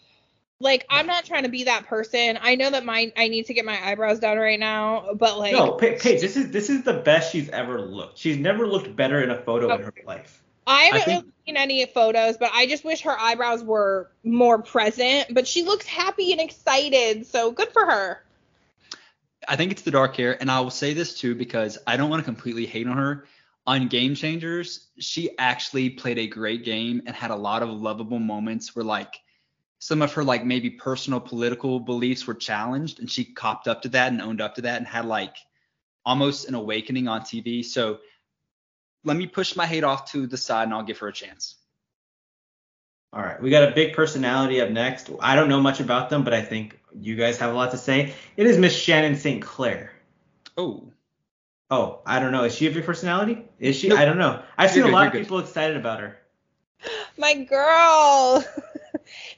Like 0.62 0.86
I'm 0.90 1.08
not 1.08 1.26
trying 1.26 1.44
to 1.44 1.50
be 1.50 1.66
that 1.66 1.88
person. 1.88 2.38
I 2.42 2.56
know 2.56 2.70
that 2.70 2.86
my 2.86 3.12
I 3.18 3.28
need 3.28 3.48
to 3.48 3.54
get 3.54 3.66
my 3.66 3.80
eyebrows 3.84 4.20
done 4.20 4.38
right 4.38 4.60
now, 4.60 5.14
but 5.16 5.38
like 5.38 5.54
No, 5.54 5.74
Paige, 5.74 6.22
this 6.22 6.38
is 6.38 6.52
this 6.52 6.70
is 6.70 6.84
the 6.84 6.94
best 6.94 7.32
she's 7.32 7.50
ever 7.50 7.82
looked. 7.82 8.18
She's 8.18 8.38
never 8.38 8.68
looked 8.68 8.96
better 8.96 9.22
in 9.22 9.30
a 9.32 9.42
photo 9.42 9.74
in 9.74 9.82
her 9.82 9.94
life. 10.06 10.44
I 10.68 10.84
haven't 10.84 11.02
I 11.02 11.06
think, 11.06 11.24
really 11.24 11.34
seen 11.48 11.58
any 11.58 11.86
photos, 11.88 12.38
but 12.38 12.52
I 12.54 12.68
just 12.68 12.86
wish 12.86 13.02
her 13.02 13.18
eyebrows 13.20 13.64
were 13.64 14.12
more 14.24 14.62
present. 14.62 15.34
But 15.34 15.48
she 15.48 15.64
looks 15.64 15.86
happy 15.86 16.32
and 16.32 16.40
excited, 16.40 17.26
so 17.26 17.52
good 17.52 17.70
for 17.70 17.86
her. 17.86 18.24
I 19.48 19.56
think 19.56 19.72
it's 19.72 19.82
the 19.82 19.92
dark 19.92 20.16
hair, 20.16 20.38
and 20.40 20.52
I 20.52 20.60
will 20.60 20.70
say 20.70 20.94
this 20.94 21.20
too 21.20 21.34
because 21.36 21.80
I 21.88 21.98
don't 21.98 22.10
want 22.10 22.20
to 22.20 22.26
completely 22.26 22.68
hate 22.68 22.88
on 22.88 22.98
her 22.98 23.26
on 23.68 23.88
Game 23.88 24.16
Changers, 24.16 24.88
she 25.00 25.38
actually 25.38 25.92
played 25.92 26.18
a 26.18 26.28
great 26.28 26.66
game 26.66 27.02
and 27.06 27.16
had 27.16 27.32
a 27.32 27.36
lot 27.36 27.62
of 27.62 27.70
lovable 27.70 28.20
moments 28.20 28.76
where 28.76 28.86
like 28.86 29.22
some 29.82 30.04
of 30.04 30.14
her 30.14 30.24
like 30.24 30.46
maybe 30.46 30.70
personal 30.70 31.20
political 31.20 31.80
beliefs 31.80 32.28
were 32.28 32.36
challenged 32.36 33.00
and 33.00 33.10
she 33.10 33.26
copped 33.26 33.68
up 33.68 33.82
to 33.82 33.90
that 33.90 34.12
and 34.12 34.22
owned 34.22 34.40
up 34.40 34.56
to 34.56 34.62
that 34.62 34.78
and 34.78 34.86
had 34.86 35.06
like 35.06 35.36
almost 36.06 36.48
an 36.48 36.54
awakening 36.54 37.08
on 37.08 37.22
TV. 37.22 37.66
So 37.66 37.98
let 39.04 39.18
me 39.18 39.26
push 39.26 39.56
my 39.56 39.66
hate 39.66 39.84
off 39.84 40.12
to 40.12 40.28
the 40.28 40.38
side 40.38 40.66
and 40.66 40.74
I'll 40.74 40.84
give 40.84 41.00
her 41.00 41.08
a 41.08 41.14
chance. 41.14 41.56
All 43.12 43.24
right, 43.24 43.42
we 43.42 43.50
got 43.50 43.68
a 43.68 43.72
big 43.72 43.96
personality 43.96 44.62
up 44.62 44.70
next. 44.70 45.10
I 45.20 45.36
don't 45.36 45.50
know 45.50 45.60
much 45.60 45.80
about 45.80 46.12
them, 46.12 46.24
but 46.24 46.34
I 46.36 46.44
think 46.44 46.80
you 46.98 47.16
guys 47.16 47.40
have 47.40 47.52
a 47.52 47.56
lot 47.56 47.72
to 47.72 47.78
say. 47.78 48.14
It 48.38 48.46
is 48.46 48.60
Miss 48.60 48.76
Shannon 48.76 49.16
St. 49.16 49.42
Clair. 49.42 49.92
Oh. 50.58 50.92
Oh, 51.72 52.02
I 52.06 52.20
don't 52.20 52.32
know. 52.32 52.44
Is 52.44 52.54
she 52.54 52.68
a 52.68 52.72
big 52.72 52.86
personality? 52.86 53.46
Is 53.60 53.76
she? 53.76 53.88
Nope. 53.88 53.98
I 53.98 54.06
don't 54.06 54.20
know. 54.20 54.44
I've 54.60 54.70
seen 54.70 54.82
You're 54.82 54.86
a 54.86 54.90
good, 54.90 54.94
lot 54.94 55.08
of 55.08 55.14
good. 55.14 55.22
people 55.24 55.40
excited 55.40 55.76
about 55.76 56.02
her. 56.02 56.20
My 57.18 57.34
girl. 57.34 58.46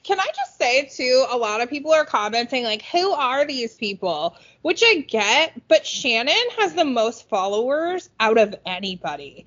Can 0.03 0.19
I 0.19 0.27
just 0.35 0.57
say 0.57 0.85
too, 0.85 1.25
a 1.29 1.37
lot 1.37 1.61
of 1.61 1.69
people 1.69 1.91
are 1.91 2.05
commenting 2.05 2.63
like, 2.63 2.81
who 2.83 3.11
are 3.11 3.45
these 3.45 3.75
people? 3.75 4.35
Which 4.61 4.83
I 4.85 4.99
get, 5.07 5.61
but 5.67 5.85
Shannon 5.85 6.35
has 6.57 6.73
the 6.73 6.85
most 6.85 7.29
followers 7.29 8.09
out 8.19 8.37
of 8.37 8.55
anybody. 8.65 9.45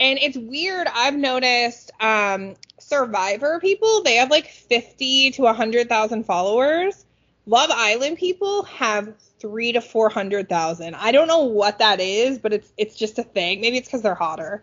And 0.00 0.18
it's 0.18 0.36
weird. 0.36 0.86
I've 0.92 1.16
noticed 1.16 1.90
um, 2.00 2.54
Survivor 2.78 3.60
people, 3.60 4.02
they 4.02 4.16
have 4.16 4.30
like 4.30 4.48
50 4.48 5.32
to 5.32 5.42
100,000 5.42 6.24
followers. 6.24 7.04
Love 7.46 7.70
Island 7.72 8.18
people 8.18 8.62
have 8.64 9.14
three 9.40 9.72
to 9.72 9.80
400,000. 9.80 10.94
I 10.94 11.12
don't 11.12 11.28
know 11.28 11.44
what 11.44 11.78
that 11.78 12.00
is, 12.00 12.38
but 12.38 12.52
it's 12.52 12.72
it's 12.76 12.96
just 12.96 13.18
a 13.18 13.22
thing. 13.22 13.60
Maybe 13.60 13.78
it's 13.78 13.88
because 13.88 14.02
they're 14.02 14.14
hotter. 14.14 14.62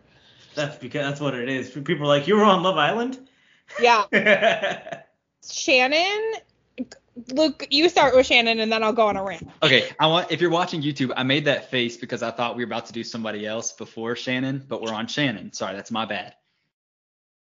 That's 0.53 0.77
because 0.77 1.01
that's 1.01 1.19
what 1.19 1.33
it 1.33 1.49
is. 1.49 1.69
People 1.71 2.05
are 2.05 2.07
like, 2.07 2.27
you 2.27 2.35
were 2.35 2.43
on 2.43 2.63
Love 2.63 2.77
Island. 2.77 3.19
Yeah. 3.79 5.01
Shannon, 5.51 6.33
Luke, 7.31 7.67
you 7.71 7.87
start 7.87 8.15
with 8.15 8.25
Shannon 8.25 8.59
and 8.59 8.71
then 8.71 8.83
I'll 8.83 8.93
go 8.93 9.07
on 9.07 9.15
a 9.15 9.23
rant. 9.23 9.49
Okay, 9.63 9.89
I 9.99 10.07
want 10.07 10.31
if 10.31 10.41
you're 10.41 10.49
watching 10.49 10.81
YouTube, 10.81 11.13
I 11.15 11.23
made 11.23 11.45
that 11.45 11.71
face 11.71 11.95
because 11.95 12.21
I 12.21 12.31
thought 12.31 12.57
we 12.57 12.63
were 12.63 12.67
about 12.67 12.87
to 12.87 12.93
do 12.93 13.03
somebody 13.03 13.45
else 13.45 13.71
before 13.71 14.15
Shannon, 14.15 14.63
but 14.67 14.81
we're 14.81 14.93
on 14.93 15.07
Shannon. 15.07 15.53
Sorry, 15.53 15.75
that's 15.75 15.91
my 15.91 16.05
bad. 16.05 16.35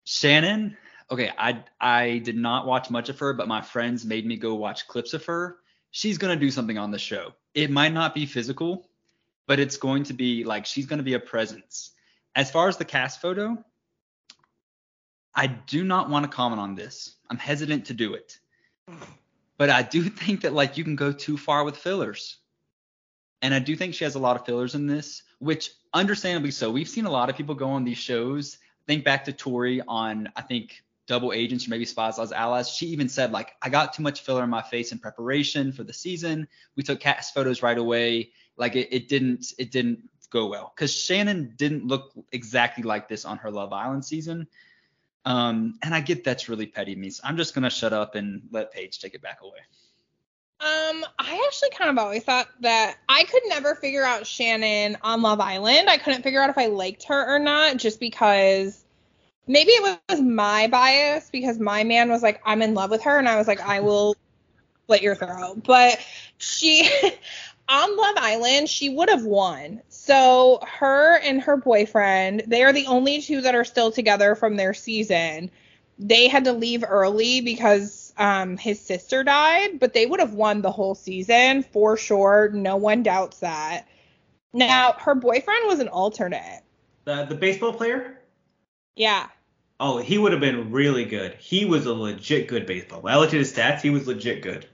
Shannon, 0.04 0.76
okay, 1.10 1.32
I 1.36 1.64
I 1.80 2.18
did 2.18 2.36
not 2.36 2.66
watch 2.66 2.90
much 2.90 3.08
of 3.08 3.18
her, 3.20 3.32
but 3.32 3.48
my 3.48 3.62
friends 3.62 4.04
made 4.04 4.26
me 4.26 4.36
go 4.36 4.54
watch 4.54 4.86
clips 4.88 5.14
of 5.14 5.24
her. 5.24 5.56
She's 5.90 6.18
gonna 6.18 6.36
do 6.36 6.50
something 6.50 6.76
on 6.76 6.90
the 6.90 6.98
show. 6.98 7.32
It 7.54 7.70
might 7.70 7.94
not 7.94 8.14
be 8.14 8.26
physical, 8.26 8.86
but 9.46 9.58
it's 9.58 9.78
going 9.78 10.04
to 10.04 10.12
be 10.12 10.44
like 10.44 10.66
she's 10.66 10.86
gonna 10.86 11.02
be 11.02 11.14
a 11.14 11.20
presence. 11.20 11.92
As 12.34 12.50
far 12.50 12.68
as 12.68 12.76
the 12.76 12.84
cast 12.84 13.22
photo, 13.22 13.56
I 15.34 15.46
do 15.46 15.82
not 15.82 16.10
want 16.10 16.24
to 16.24 16.30
comment 16.30 16.60
on 16.60 16.74
this. 16.74 17.15
I'm 17.30 17.38
hesitant 17.38 17.86
to 17.86 17.94
do 17.94 18.14
it. 18.14 18.38
But 19.58 19.70
I 19.70 19.80
do 19.80 20.02
think 20.02 20.42
that 20.42 20.52
like 20.52 20.76
you 20.76 20.84
can 20.84 20.96
go 20.96 21.12
too 21.12 21.38
far 21.38 21.64
with 21.64 21.78
fillers. 21.78 22.36
And 23.40 23.54
I 23.54 23.58
do 23.58 23.74
think 23.74 23.94
she 23.94 24.04
has 24.04 24.14
a 24.14 24.18
lot 24.18 24.36
of 24.36 24.44
fillers 24.44 24.74
in 24.74 24.86
this, 24.86 25.22
which 25.38 25.70
understandably 25.94 26.50
so. 26.50 26.70
We've 26.70 26.86
seen 26.86 27.06
a 27.06 27.10
lot 27.10 27.30
of 27.30 27.36
people 27.38 27.54
go 27.54 27.70
on 27.70 27.84
these 27.84 27.96
shows. 27.96 28.58
Think 28.86 29.02
back 29.02 29.24
to 29.24 29.32
Tori 29.32 29.80
on 29.88 30.28
I 30.36 30.42
think 30.42 30.82
Double 31.06 31.32
Agents 31.32 31.66
or 31.66 31.70
maybe 31.70 31.84
Spies 31.84 32.18
as 32.18 32.32
Allies. 32.32 32.68
She 32.68 32.88
even 32.88 33.08
said 33.08 33.32
like 33.32 33.52
I 33.62 33.70
got 33.70 33.94
too 33.94 34.02
much 34.02 34.20
filler 34.20 34.44
in 34.44 34.50
my 34.50 34.62
face 34.62 34.92
in 34.92 34.98
preparation 34.98 35.72
for 35.72 35.84
the 35.84 35.92
season. 35.92 36.48
We 36.76 36.82
took 36.82 37.00
cast 37.00 37.32
photos 37.32 37.62
right 37.62 37.78
away. 37.78 38.32
Like 38.56 38.76
it, 38.76 38.88
it 38.90 39.08
didn't 39.08 39.54
it 39.58 39.70
didn't 39.70 40.08
go 40.30 40.48
well 40.48 40.72
because 40.74 40.92
Shannon 40.92 41.54
didn't 41.56 41.86
look 41.86 42.12
exactly 42.32 42.82
like 42.84 43.08
this 43.08 43.24
on 43.24 43.38
her 43.38 43.50
Love 43.50 43.72
Island 43.72 44.04
season. 44.04 44.48
Um, 45.26 45.78
and 45.82 45.92
I 45.92 46.00
get 46.00 46.24
that's 46.24 46.48
really 46.48 46.66
petty 46.66 46.94
me. 46.94 47.10
So 47.10 47.22
I'm 47.24 47.36
just 47.36 47.54
gonna 47.54 47.68
shut 47.68 47.92
up 47.92 48.14
and 48.14 48.42
let 48.52 48.72
Paige 48.72 49.00
take 49.00 49.14
it 49.14 49.20
back 49.20 49.40
away. 49.42 49.58
Um, 50.58 51.04
I 51.18 51.44
actually 51.46 51.70
kind 51.70 51.90
of 51.90 51.98
always 51.98 52.22
thought 52.22 52.48
that 52.60 52.96
I 53.10 53.24
could 53.24 53.42
never 53.46 53.74
figure 53.74 54.04
out 54.04 54.26
Shannon 54.26 54.96
on 55.02 55.20
Love 55.20 55.40
Island. 55.40 55.90
I 55.90 55.98
couldn't 55.98 56.22
figure 56.22 56.40
out 56.40 56.48
if 56.48 56.56
I 56.56 56.66
liked 56.66 57.04
her 57.04 57.26
or 57.34 57.38
not 57.38 57.76
just 57.76 58.00
because 58.00 58.84
maybe 59.46 59.72
it 59.72 60.00
was 60.08 60.20
my 60.22 60.66
bias 60.68 61.28
because 61.30 61.58
my 61.58 61.84
man 61.84 62.08
was 62.08 62.22
like, 62.22 62.40
I'm 62.46 62.62
in 62.62 62.72
love 62.72 62.90
with 62.90 63.02
her, 63.02 63.18
and 63.18 63.28
I 63.28 63.36
was 63.36 63.46
like, 63.46 63.60
I 63.60 63.80
will 63.80 64.16
slit 64.86 65.02
your 65.02 65.14
throat. 65.14 65.62
But 65.64 65.98
she 66.38 66.88
on 67.68 67.96
Love 67.96 68.16
Island, 68.18 68.68
she 68.68 68.88
would 68.88 69.08
have 69.08 69.24
won. 69.24 69.82
So 69.88 70.60
her 70.66 71.18
and 71.18 71.40
her 71.40 71.56
boyfriend, 71.56 72.44
they 72.46 72.62
are 72.62 72.72
the 72.72 72.86
only 72.86 73.20
two 73.20 73.40
that 73.40 73.54
are 73.54 73.64
still 73.64 73.90
together 73.90 74.34
from 74.34 74.56
their 74.56 74.74
season. 74.74 75.50
They 75.98 76.28
had 76.28 76.44
to 76.44 76.52
leave 76.52 76.84
early 76.86 77.40
because 77.40 78.12
um, 78.18 78.56
his 78.56 78.80
sister 78.80 79.24
died, 79.24 79.80
but 79.80 79.94
they 79.94 80.06
would 80.06 80.20
have 80.20 80.34
won 80.34 80.62
the 80.62 80.70
whole 80.70 80.94
season 80.94 81.62
for 81.62 81.96
sure. 81.96 82.50
No 82.52 82.76
one 82.76 83.02
doubts 83.02 83.40
that. 83.40 83.86
Now, 84.52 84.92
her 84.98 85.14
boyfriend 85.14 85.66
was 85.66 85.80
an 85.80 85.88
alternate. 85.88 86.62
The 87.04 87.24
the 87.24 87.34
baseball 87.34 87.72
player? 87.72 88.20
Yeah. 88.94 89.26
Oh, 89.78 89.98
he 89.98 90.16
would 90.16 90.32
have 90.32 90.40
been 90.40 90.72
really 90.72 91.04
good. 91.04 91.34
He 91.34 91.66
was 91.66 91.84
a 91.84 91.92
legit 91.92 92.48
good 92.48 92.66
baseball. 92.66 93.06
I 93.06 93.18
looked 93.18 93.34
at 93.34 93.38
his 93.38 93.52
stats, 93.52 93.82
he 93.82 93.90
was 93.90 94.06
legit 94.06 94.42
good. 94.42 94.66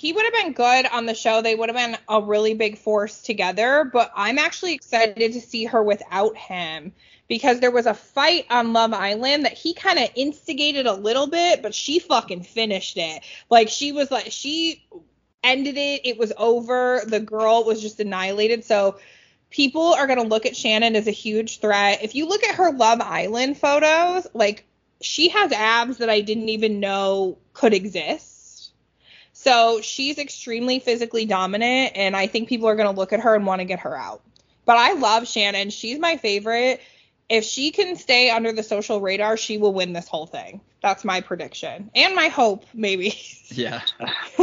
He 0.00 0.14
would 0.14 0.24
have 0.24 0.32
been 0.32 0.54
good 0.54 0.86
on 0.86 1.04
the 1.04 1.14
show. 1.14 1.42
They 1.42 1.54
would 1.54 1.68
have 1.68 1.76
been 1.76 1.98
a 2.08 2.22
really 2.22 2.54
big 2.54 2.78
force 2.78 3.20
together, 3.20 3.84
but 3.84 4.10
I'm 4.16 4.38
actually 4.38 4.72
excited 4.72 5.34
to 5.34 5.40
see 5.42 5.66
her 5.66 5.82
without 5.82 6.38
him 6.38 6.92
because 7.28 7.60
there 7.60 7.70
was 7.70 7.84
a 7.84 7.92
fight 7.92 8.46
on 8.48 8.72
Love 8.72 8.94
Island 8.94 9.44
that 9.44 9.52
he 9.52 9.74
kind 9.74 9.98
of 9.98 10.08
instigated 10.14 10.86
a 10.86 10.94
little 10.94 11.26
bit, 11.26 11.60
but 11.60 11.74
she 11.74 11.98
fucking 11.98 12.44
finished 12.44 12.96
it. 12.96 13.22
Like 13.50 13.68
she 13.68 13.92
was 13.92 14.10
like 14.10 14.28
she 14.30 14.86
ended 15.44 15.76
it, 15.76 16.06
it 16.06 16.16
was 16.16 16.32
over. 16.38 17.02
The 17.06 17.20
girl 17.20 17.64
was 17.64 17.82
just 17.82 18.00
annihilated. 18.00 18.64
So 18.64 18.98
people 19.50 19.92
are 19.92 20.06
going 20.06 20.22
to 20.22 20.26
look 20.26 20.46
at 20.46 20.56
Shannon 20.56 20.96
as 20.96 21.08
a 21.08 21.12
huge 21.12 21.60
threat. 21.60 22.02
If 22.02 22.14
you 22.14 22.26
look 22.26 22.42
at 22.42 22.54
her 22.54 22.72
Love 22.72 23.02
Island 23.02 23.58
photos, 23.58 24.26
like 24.32 24.64
she 25.02 25.28
has 25.28 25.52
abs 25.52 25.98
that 25.98 26.08
I 26.08 26.22
didn't 26.22 26.48
even 26.48 26.80
know 26.80 27.36
could 27.52 27.74
exist. 27.74 28.29
So 29.42 29.80
she's 29.80 30.18
extremely 30.18 30.80
physically 30.80 31.24
dominant, 31.24 31.92
and 31.94 32.14
I 32.14 32.26
think 32.26 32.46
people 32.46 32.68
are 32.68 32.76
going 32.76 32.92
to 32.92 32.94
look 32.94 33.14
at 33.14 33.20
her 33.20 33.34
and 33.34 33.46
want 33.46 33.60
to 33.60 33.64
get 33.64 33.80
her 33.80 33.96
out. 33.96 34.20
But 34.66 34.76
I 34.76 34.92
love 34.92 35.26
Shannon. 35.26 35.70
She's 35.70 35.98
my 35.98 36.18
favorite. 36.18 36.82
If 37.30 37.44
she 37.44 37.70
can 37.70 37.96
stay 37.96 38.28
under 38.28 38.52
the 38.52 38.62
social 38.62 39.00
radar, 39.00 39.38
she 39.38 39.56
will 39.56 39.72
win 39.72 39.94
this 39.94 40.06
whole 40.08 40.26
thing. 40.26 40.60
That's 40.82 41.06
my 41.06 41.22
prediction 41.22 41.90
and 41.94 42.14
my 42.14 42.28
hope, 42.28 42.66
maybe. 42.74 43.18
Yeah. 43.52 43.80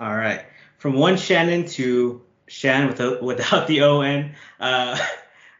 All 0.00 0.16
right. 0.16 0.42
From 0.78 0.94
one 0.94 1.18
Shannon 1.18 1.66
to 1.70 2.22
Shan 2.46 2.86
without 2.86 3.22
without 3.22 3.66
the 3.66 3.82
O 3.82 4.00
N. 4.00 4.36
Uh, 4.58 4.96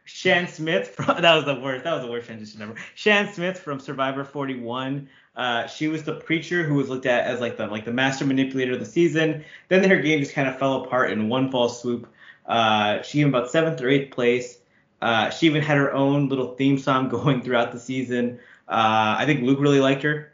Shan 0.08 0.48
Smith 0.48 0.88
from 0.96 1.20
that 1.20 1.34
was 1.34 1.44
the 1.44 1.60
worst. 1.60 1.84
That 1.84 1.94
was 1.94 2.02
the 2.02 2.10
worst 2.10 2.26
transition 2.26 2.62
ever. 2.62 2.74
Shan 2.94 3.32
Smith 3.32 3.58
from 3.58 3.78
Survivor 3.78 4.24
41. 4.24 5.08
Uh, 5.36 5.66
she 5.66 5.86
was 5.86 6.02
the 6.02 6.14
preacher 6.14 6.64
who 6.64 6.74
was 6.74 6.88
looked 6.88 7.06
at 7.06 7.26
as 7.26 7.40
like 7.40 7.56
the 7.56 7.66
like 7.66 7.84
the 7.84 7.92
master 7.92 8.24
manipulator 8.24 8.72
of 8.72 8.80
the 8.80 8.86
season. 8.86 9.44
Then 9.68 9.88
her 9.88 9.98
game 9.98 10.20
just 10.20 10.32
kind 10.32 10.48
of 10.48 10.58
fell 10.58 10.82
apart 10.84 11.12
in 11.12 11.28
one 11.28 11.50
fall 11.50 11.68
swoop. 11.68 12.08
Uh, 12.46 13.02
she 13.02 13.20
in 13.20 13.28
about 13.28 13.50
seventh 13.50 13.80
or 13.80 13.88
eighth 13.88 14.12
place. 14.12 14.58
Uh, 15.00 15.30
she 15.30 15.46
even 15.46 15.62
had 15.62 15.76
her 15.76 15.92
own 15.92 16.28
little 16.28 16.54
theme 16.56 16.78
song 16.78 17.08
going 17.10 17.42
throughout 17.42 17.72
the 17.72 17.78
season. 17.78 18.38
Uh, 18.66 19.16
I 19.18 19.26
think 19.26 19.42
Luke 19.42 19.60
really 19.60 19.80
liked 19.80 20.02
her. 20.02 20.32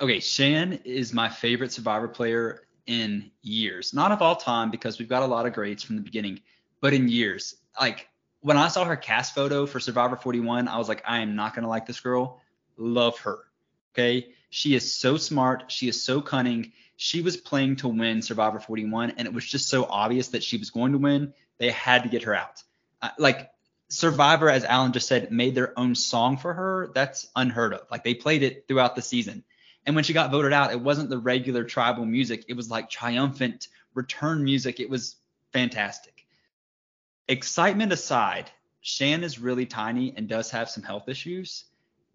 Okay, 0.00 0.20
Shan 0.20 0.80
is 0.84 1.12
my 1.12 1.28
favorite 1.28 1.72
Survivor 1.72 2.08
player 2.08 2.62
in 2.86 3.30
years. 3.42 3.94
Not 3.94 4.12
of 4.12 4.22
all 4.22 4.36
time 4.36 4.70
because 4.70 4.98
we've 4.98 5.08
got 5.08 5.22
a 5.22 5.26
lot 5.26 5.46
of 5.46 5.52
greats 5.52 5.82
from 5.82 5.96
the 5.96 6.02
beginning, 6.02 6.40
but 6.80 6.92
in 6.92 7.08
years. 7.08 7.56
Like 7.80 8.08
when 8.40 8.56
I 8.56 8.68
saw 8.68 8.84
her 8.84 8.96
cast 8.96 9.34
photo 9.34 9.66
for 9.66 9.80
Survivor 9.80 10.16
41, 10.16 10.68
I 10.68 10.78
was 10.78 10.88
like, 10.88 11.02
I 11.06 11.20
am 11.20 11.36
not 11.36 11.54
gonna 11.54 11.68
like 11.68 11.86
this 11.86 12.00
girl. 12.00 12.40
Love 12.76 13.18
her. 13.20 13.38
Okay, 13.94 14.28
she 14.50 14.74
is 14.74 14.94
so 14.94 15.16
smart. 15.16 15.64
She 15.68 15.88
is 15.88 16.02
so 16.02 16.20
cunning. 16.20 16.72
She 16.96 17.22
was 17.22 17.36
playing 17.36 17.76
to 17.76 17.88
win 17.88 18.22
Survivor 18.22 18.60
41, 18.60 19.14
and 19.16 19.26
it 19.26 19.34
was 19.34 19.46
just 19.46 19.68
so 19.68 19.84
obvious 19.84 20.28
that 20.28 20.42
she 20.42 20.56
was 20.58 20.70
going 20.70 20.92
to 20.92 20.98
win. 20.98 21.34
They 21.58 21.70
had 21.70 22.02
to 22.02 22.08
get 22.08 22.24
her 22.24 22.34
out. 22.34 22.62
Uh, 23.00 23.10
like 23.18 23.50
Survivor, 23.88 24.50
as 24.50 24.64
Alan 24.64 24.92
just 24.92 25.06
said, 25.06 25.30
made 25.30 25.54
their 25.54 25.78
own 25.78 25.94
song 25.94 26.36
for 26.36 26.52
her. 26.52 26.90
That's 26.94 27.28
unheard 27.36 27.72
of. 27.74 27.82
Like 27.90 28.04
they 28.04 28.14
played 28.14 28.42
it 28.42 28.66
throughout 28.66 28.96
the 28.96 29.02
season. 29.02 29.44
And 29.84 29.94
when 29.94 30.04
she 30.04 30.12
got 30.12 30.32
voted 30.32 30.52
out, 30.52 30.72
it 30.72 30.80
wasn't 30.80 31.10
the 31.10 31.18
regular 31.18 31.62
tribal 31.62 32.04
music. 32.04 32.44
It 32.48 32.56
was 32.56 32.70
like 32.70 32.90
triumphant 32.90 33.68
return 33.94 34.42
music. 34.42 34.80
It 34.80 34.90
was 34.90 35.16
fantastic. 35.52 36.15
Excitement 37.28 37.92
aside, 37.92 38.50
Shan 38.80 39.24
is 39.24 39.38
really 39.38 39.66
tiny 39.66 40.14
and 40.16 40.28
does 40.28 40.50
have 40.50 40.70
some 40.70 40.82
health 40.82 41.08
issues 41.08 41.64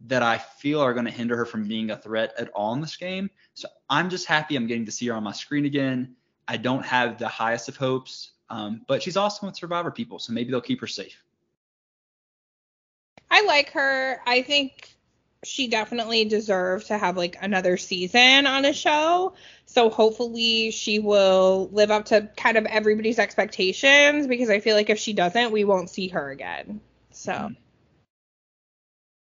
that 0.07 0.23
I 0.23 0.37
feel 0.37 0.79
are 0.81 0.93
going 0.93 1.05
to 1.05 1.11
hinder 1.11 1.35
her 1.35 1.45
from 1.45 1.67
being 1.67 1.91
a 1.91 1.97
threat 1.97 2.33
at 2.37 2.49
all 2.49 2.73
in 2.73 2.81
this 2.81 2.95
game. 2.95 3.29
So 3.53 3.67
I'm 3.89 4.09
just 4.09 4.25
happy 4.25 4.55
I'm 4.55 4.67
getting 4.67 4.85
to 4.85 4.91
see 4.91 5.07
her 5.07 5.13
on 5.13 5.23
my 5.23 5.33
screen 5.33 5.65
again. 5.65 6.15
I 6.47 6.57
don't 6.57 6.85
have 6.85 7.17
the 7.17 7.27
highest 7.27 7.67
of 7.69 7.77
hopes, 7.77 8.31
um, 8.49 8.81
but 8.87 9.03
she's 9.03 9.17
awesome 9.17 9.47
with 9.47 9.55
Survivor 9.55 9.91
people, 9.91 10.17
so 10.17 10.33
maybe 10.33 10.49
they'll 10.51 10.61
keep 10.61 10.81
her 10.81 10.87
safe. 10.87 11.23
I 13.29 13.45
like 13.45 13.69
her. 13.71 14.21
I 14.25 14.41
think 14.41 14.95
she 15.43 15.67
definitely 15.67 16.25
deserved 16.25 16.87
to 16.87 16.97
have 16.97 17.17
like 17.17 17.37
another 17.41 17.77
season 17.77 18.45
on 18.45 18.65
a 18.65 18.73
show. 18.73 19.33
So 19.65 19.89
hopefully 19.89 20.71
she 20.71 20.99
will 20.99 21.69
live 21.71 21.89
up 21.89 22.05
to 22.05 22.29
kind 22.37 22.57
of 22.57 22.65
everybody's 22.65 23.17
expectations 23.17 24.27
because 24.27 24.49
I 24.49 24.59
feel 24.59 24.75
like 24.75 24.89
if 24.89 24.99
she 24.99 25.13
doesn't, 25.13 25.51
we 25.51 25.63
won't 25.63 25.89
see 25.89 26.09
her 26.09 26.29
again. 26.29 26.79
So. 27.11 27.31
Mm-hmm. 27.31 27.53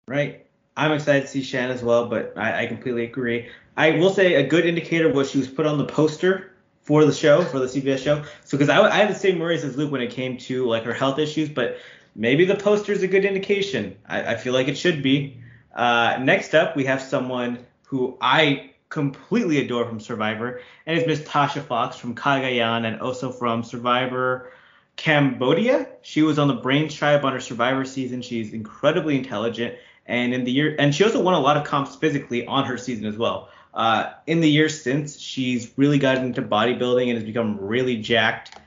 Right. 0.09 0.47
I'm 0.77 0.93
excited 0.93 1.23
to 1.23 1.29
see 1.29 1.43
Shan 1.43 1.71
as 1.71 1.83
well, 1.83 2.07
but 2.07 2.33
I, 2.37 2.65
I 2.65 2.67
completely 2.67 3.05
agree. 3.05 3.49
I 3.77 3.93
will 3.93 4.13
say 4.13 4.35
a 4.35 4.47
good 4.47 4.67
indicator 4.67 5.13
was 5.13 5.31
she 5.31 5.39
was 5.39 5.49
put 5.49 5.67
on 5.67 5.79
the 5.79 5.85
poster 5.85 6.53
for 6.81 7.05
the 7.05 7.13
show, 7.13 7.45
for 7.45 7.61
the 7.61 7.67
CBS 7.67 7.99
show. 7.99 8.25
So 8.45 8.59
because 8.59 8.69
I, 8.69 8.83
I 8.83 8.97
have 8.97 9.09
the 9.09 9.15
same 9.15 9.39
worries 9.39 9.65
as 9.65 9.77
Luke 9.77 9.93
when 9.93 10.01
it 10.01 10.11
came 10.11 10.39
to 10.39 10.67
like 10.67 10.83
her 10.83 10.93
health 10.95 11.19
issues, 11.19 11.49
but 11.49 11.77
maybe 12.17 12.45
the 12.45 12.57
poster 12.57 12.93
is 12.93 13.03
a 13.03 13.07
good 13.07 13.25
indication. 13.25 13.97
I, 14.09 14.33
I 14.33 14.37
feel 14.37 14.53
like 14.53 14.67
it 14.69 14.77
should 14.77 15.03
be. 15.03 15.42
Uh, 15.75 16.19
next 16.21 16.55
up, 16.55 16.77
we 16.77 16.85
have 16.85 17.01
someone 17.01 17.59
who 17.87 18.17
I 18.21 18.71
completely 18.89 19.59
adore 19.59 19.87
from 19.87 20.01
Survivor, 20.01 20.61
and 20.87 20.99
it's 20.99 21.07
Miss 21.07 21.21
Tasha 21.21 21.63
Fox 21.63 21.97
from 21.97 22.15
Cagayan 22.15 22.87
and 22.87 23.01
also 23.01 23.33
from 23.33 23.63
Survivor 23.63 24.53
Cambodia. 24.97 25.89
She 26.03 26.23
was 26.23 26.39
on 26.39 26.49
the 26.49 26.55
Brains 26.55 26.95
Tribe 26.95 27.25
on 27.25 27.33
her 27.33 27.41
Survivor 27.41 27.85
season. 27.85 28.21
She's 28.23 28.53
incredibly 28.53 29.17
intelligent, 29.17 29.77
and 30.07 30.35
in 30.35 30.45
the 30.45 30.53
year, 30.53 30.77
and 30.79 30.95
she 30.95 31.05
also 31.05 31.23
won 31.23 31.35
a 31.35 31.41
lot 31.41 31.57
of 31.57 31.65
comps 31.65 31.97
physically 31.97 32.47
on 32.47 32.67
her 32.67 32.77
season 32.77 33.07
as 33.07 33.17
well. 33.17 33.49
Uh, 33.73 34.13
in 34.27 34.41
the 34.41 34.51
years 34.51 34.83
since, 34.83 35.19
she's 35.19 35.73
really 35.77 35.99
gotten 35.99 36.27
into 36.27 36.43
bodybuilding 36.43 37.09
and 37.09 37.17
has 37.17 37.25
become 37.25 37.59
really 37.59 37.97
jacked. 37.97 38.59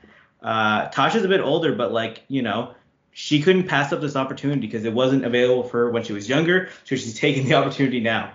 Uh, 0.42 0.88
Tasha's 0.90 1.24
a 1.24 1.28
bit 1.28 1.40
older, 1.40 1.72
but 1.74 1.92
like 1.92 2.22
you 2.28 2.42
know, 2.42 2.74
she 3.18 3.40
couldn't 3.40 3.66
pass 3.66 3.94
up 3.94 4.02
this 4.02 4.14
opportunity 4.14 4.60
because 4.60 4.84
it 4.84 4.92
wasn't 4.92 5.24
available 5.24 5.62
for 5.62 5.78
her 5.78 5.90
when 5.90 6.02
she 6.02 6.12
was 6.12 6.28
younger. 6.28 6.68
So 6.84 6.96
she's 6.96 7.14
taking 7.18 7.48
the 7.48 7.54
opportunity 7.54 7.98
now. 7.98 8.34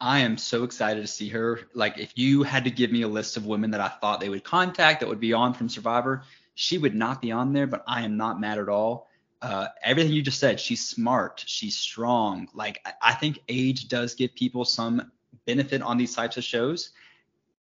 I 0.00 0.20
am 0.20 0.36
so 0.36 0.64
excited 0.64 1.02
to 1.02 1.06
see 1.06 1.28
her. 1.28 1.60
Like, 1.72 1.98
if 1.98 2.18
you 2.18 2.42
had 2.42 2.64
to 2.64 2.70
give 2.72 2.90
me 2.90 3.02
a 3.02 3.08
list 3.08 3.36
of 3.36 3.46
women 3.46 3.70
that 3.70 3.80
I 3.80 3.86
thought 3.86 4.18
they 4.18 4.28
would 4.28 4.42
contact 4.42 4.98
that 5.00 5.08
would 5.08 5.20
be 5.20 5.34
on 5.34 5.54
from 5.54 5.68
Survivor, 5.68 6.24
she 6.56 6.78
would 6.78 6.96
not 6.96 7.22
be 7.22 7.30
on 7.30 7.52
there, 7.52 7.68
but 7.68 7.84
I 7.86 8.02
am 8.02 8.16
not 8.16 8.40
mad 8.40 8.58
at 8.58 8.68
all. 8.68 9.08
Uh, 9.40 9.68
everything 9.84 10.12
you 10.12 10.22
just 10.22 10.40
said, 10.40 10.58
she's 10.58 10.84
smart, 10.84 11.44
she's 11.46 11.76
strong. 11.76 12.48
Like, 12.54 12.84
I 13.00 13.14
think 13.14 13.38
age 13.48 13.86
does 13.86 14.16
give 14.16 14.34
people 14.34 14.64
some 14.64 15.12
benefit 15.46 15.80
on 15.80 15.96
these 15.96 16.12
types 16.12 16.38
of 16.38 16.42
shows. 16.42 16.90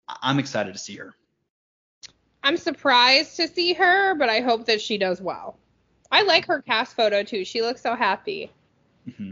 I'm 0.07 0.39
excited 0.39 0.71
to 0.71 0.79
see 0.79 0.95
her. 0.95 1.13
I'm 2.43 2.55
surprised 2.55 3.35
to 3.35 3.49
see 3.49 3.73
her, 3.73 4.15
but 4.15 4.29
I 4.29 4.39
hope 4.39 4.67
that 4.67 4.79
she 4.79 4.97
does 4.97 5.19
well. 5.19 5.57
I 6.11 6.23
like 6.23 6.45
her 6.45 6.61
cast 6.61 6.95
photo 6.95 7.23
too. 7.23 7.45
She 7.45 7.61
looks 7.61 7.81
so 7.81 7.95
happy. 7.95 8.51
Mm-hmm. 9.07 9.31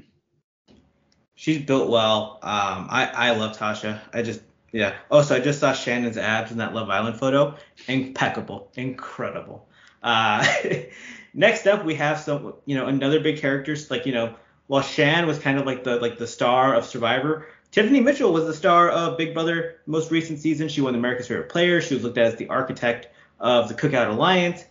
She's 1.35 1.61
built 1.61 1.89
well. 1.89 2.39
Um, 2.41 2.87
I 2.89 3.09
I 3.13 3.31
love 3.31 3.57
Tasha. 3.57 3.99
I 4.13 4.21
just 4.21 4.41
yeah. 4.71 4.95
Oh, 5.11 5.21
so 5.21 5.35
I 5.35 5.39
just 5.39 5.59
saw 5.59 5.73
Shannon's 5.73 6.17
abs 6.17 6.51
in 6.51 6.57
that 6.57 6.73
Love 6.73 6.89
Island 6.89 7.17
photo. 7.17 7.55
Impeccable, 7.87 8.71
incredible. 8.75 9.67
Uh, 10.01 10.45
next 11.33 11.67
up, 11.67 11.85
we 11.85 11.95
have 11.95 12.19
some 12.19 12.53
you 12.65 12.75
know 12.75 12.87
another 12.87 13.19
big 13.19 13.39
characters 13.39 13.89
like 13.91 14.05
you 14.05 14.13
know 14.13 14.35
while 14.67 14.81
Shan 14.81 15.27
was 15.27 15.39
kind 15.39 15.59
of 15.59 15.65
like 15.65 15.83
the 15.83 15.97
like 15.97 16.17
the 16.17 16.27
star 16.27 16.75
of 16.75 16.85
Survivor, 16.85 17.47
Tiffany 17.73 18.01
Mitchell 18.01 18.31
was 18.31 18.45
the 18.45 18.53
star 18.53 18.91
of 18.91 19.17
Big 19.17 19.33
Brother 19.33 19.77
most 19.87 20.11
recent 20.11 20.37
season. 20.37 20.69
She 20.69 20.81
won 20.81 20.93
America's 20.93 21.27
Favorite 21.27 21.49
Player. 21.49 21.81
She 21.81 21.95
was 21.95 22.03
looked 22.03 22.19
at 22.19 22.27
as 22.27 22.35
the 22.35 22.47
architect 22.49 23.07
of 23.39 23.67
the 23.67 23.73
Cookout 23.73 24.09
Alliance. 24.09 24.63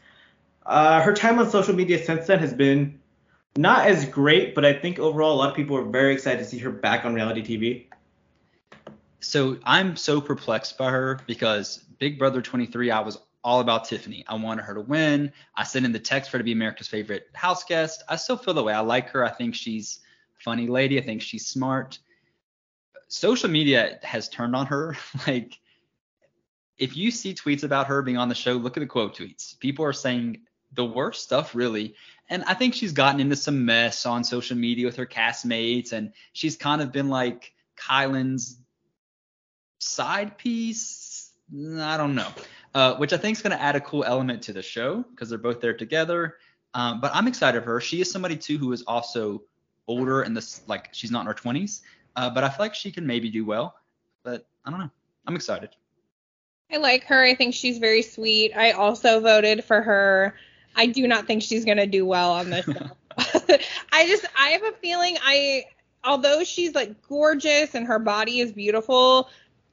Uh, 0.64 1.00
her 1.02 1.12
time 1.12 1.38
on 1.38 1.50
social 1.50 1.74
media 1.74 2.02
since 2.02 2.26
then 2.26 2.38
has 2.38 2.54
been 2.54 3.00
not 3.56 3.86
as 3.86 4.04
great, 4.06 4.54
but 4.54 4.64
I 4.64 4.72
think 4.72 4.98
overall 4.98 5.34
a 5.34 5.36
lot 5.36 5.50
of 5.50 5.56
people 5.56 5.76
are 5.76 5.84
very 5.84 6.14
excited 6.14 6.38
to 6.38 6.44
see 6.44 6.58
her 6.58 6.70
back 6.70 7.04
on 7.04 7.14
reality 7.14 7.42
TV. 7.42 7.86
So 9.20 9.58
I'm 9.64 9.96
so 9.96 10.20
perplexed 10.20 10.78
by 10.78 10.90
her 10.90 11.20
because 11.26 11.78
Big 11.98 12.18
Brother 12.18 12.42
23, 12.42 12.90
I 12.90 13.00
was 13.00 13.18
all 13.44 13.60
about 13.60 13.84
Tiffany. 13.84 14.24
I 14.28 14.34
wanted 14.34 14.62
her 14.62 14.74
to 14.74 14.80
win. 14.80 15.32
I 15.56 15.64
sent 15.64 15.84
in 15.84 15.92
the 15.92 15.98
text 15.98 16.30
for 16.30 16.36
her 16.36 16.38
to 16.38 16.44
be 16.44 16.52
America's 16.52 16.88
favorite 16.88 17.28
house 17.34 17.64
guest. 17.64 18.02
I 18.08 18.16
still 18.16 18.36
feel 18.36 18.54
the 18.54 18.62
way. 18.62 18.72
I 18.72 18.80
like 18.80 19.10
her. 19.10 19.24
I 19.24 19.30
think 19.30 19.54
she's 19.54 20.00
a 20.38 20.42
funny 20.42 20.66
lady. 20.66 20.98
I 20.98 21.02
think 21.02 21.22
she's 21.22 21.46
smart 21.46 21.98
social 23.12 23.50
media 23.50 23.98
has 24.02 24.28
turned 24.28 24.56
on 24.56 24.66
her. 24.66 24.96
like, 25.26 25.58
if 26.78 26.96
you 26.96 27.10
see 27.10 27.34
tweets 27.34 27.62
about 27.62 27.86
her 27.86 28.02
being 28.02 28.16
on 28.16 28.28
the 28.28 28.34
show, 28.34 28.54
look 28.54 28.76
at 28.76 28.80
the 28.80 28.86
quote 28.86 29.16
tweets. 29.16 29.58
People 29.60 29.84
are 29.84 29.92
saying 29.92 30.38
the 30.74 30.84
worst 30.84 31.22
stuff, 31.22 31.54
really. 31.54 31.94
And 32.28 32.44
I 32.44 32.54
think 32.54 32.74
she's 32.74 32.92
gotten 32.92 33.20
into 33.20 33.36
some 33.36 33.64
mess 33.64 34.06
on 34.06 34.24
social 34.24 34.56
media 34.56 34.86
with 34.86 34.96
her 34.96 35.06
castmates, 35.06 35.92
and 35.92 36.12
she's 36.32 36.56
kind 36.56 36.80
of 36.80 36.92
been 36.92 37.08
like 37.08 37.52
Kyland's 37.76 38.58
side 39.78 40.38
piece. 40.38 41.30
I 41.52 41.96
don't 41.96 42.14
know. 42.14 42.28
Uh, 42.74 42.96
which 42.96 43.12
I 43.12 43.18
think 43.18 43.36
is 43.36 43.42
going 43.42 43.56
to 43.56 43.62
add 43.62 43.76
a 43.76 43.80
cool 43.80 44.02
element 44.02 44.42
to 44.44 44.54
the 44.54 44.62
show 44.62 45.02
because 45.10 45.28
they're 45.28 45.38
both 45.38 45.60
there 45.60 45.74
together. 45.74 46.36
Um, 46.72 47.02
but 47.02 47.10
I'm 47.14 47.28
excited 47.28 47.62
for 47.64 47.74
her. 47.74 47.80
She 47.80 48.00
is 48.00 48.10
somebody 48.10 48.36
too 48.36 48.56
who 48.56 48.72
is 48.72 48.82
also 48.82 49.42
older 49.86 50.22
and 50.22 50.34
this 50.34 50.62
like 50.68 50.88
she's 50.92 51.10
not 51.10 51.20
in 51.20 51.26
her 51.26 51.34
20s, 51.34 51.82
uh, 52.16 52.30
but 52.30 52.44
I 52.44 52.48
feel 52.48 52.60
like 52.60 52.74
she 52.74 52.90
can 52.90 53.06
maybe 53.06 53.28
do 53.28 53.44
well. 53.44 53.74
But 54.22 54.46
I 54.64 54.70
don't 54.70 54.80
know. 54.80 54.90
I'm 55.26 55.36
excited. 55.36 55.70
I 56.72 56.78
like 56.78 57.04
her. 57.04 57.22
I 57.22 57.34
think 57.34 57.54
she's 57.54 57.76
very 57.76 58.00
sweet. 58.00 58.52
I 58.56 58.70
also 58.70 59.20
voted 59.20 59.64
for 59.64 59.82
her. 59.82 60.34
I 60.74 60.86
do 60.86 61.06
not 61.06 61.26
think 61.26 61.42
she's 61.42 61.64
gonna 61.64 61.86
do 61.86 62.04
well 62.06 62.32
on 62.32 62.50
this 62.50 62.64
show. 62.64 62.72
I 63.92 64.06
just 64.06 64.24
I 64.38 64.48
have 64.50 64.62
a 64.62 64.72
feeling 64.72 65.18
I 65.22 65.64
although 66.04 66.44
she's 66.44 66.74
like 66.74 67.06
gorgeous 67.08 67.74
and 67.74 67.86
her 67.86 67.98
body 67.98 68.40
is 68.40 68.52
beautiful, 68.52 69.28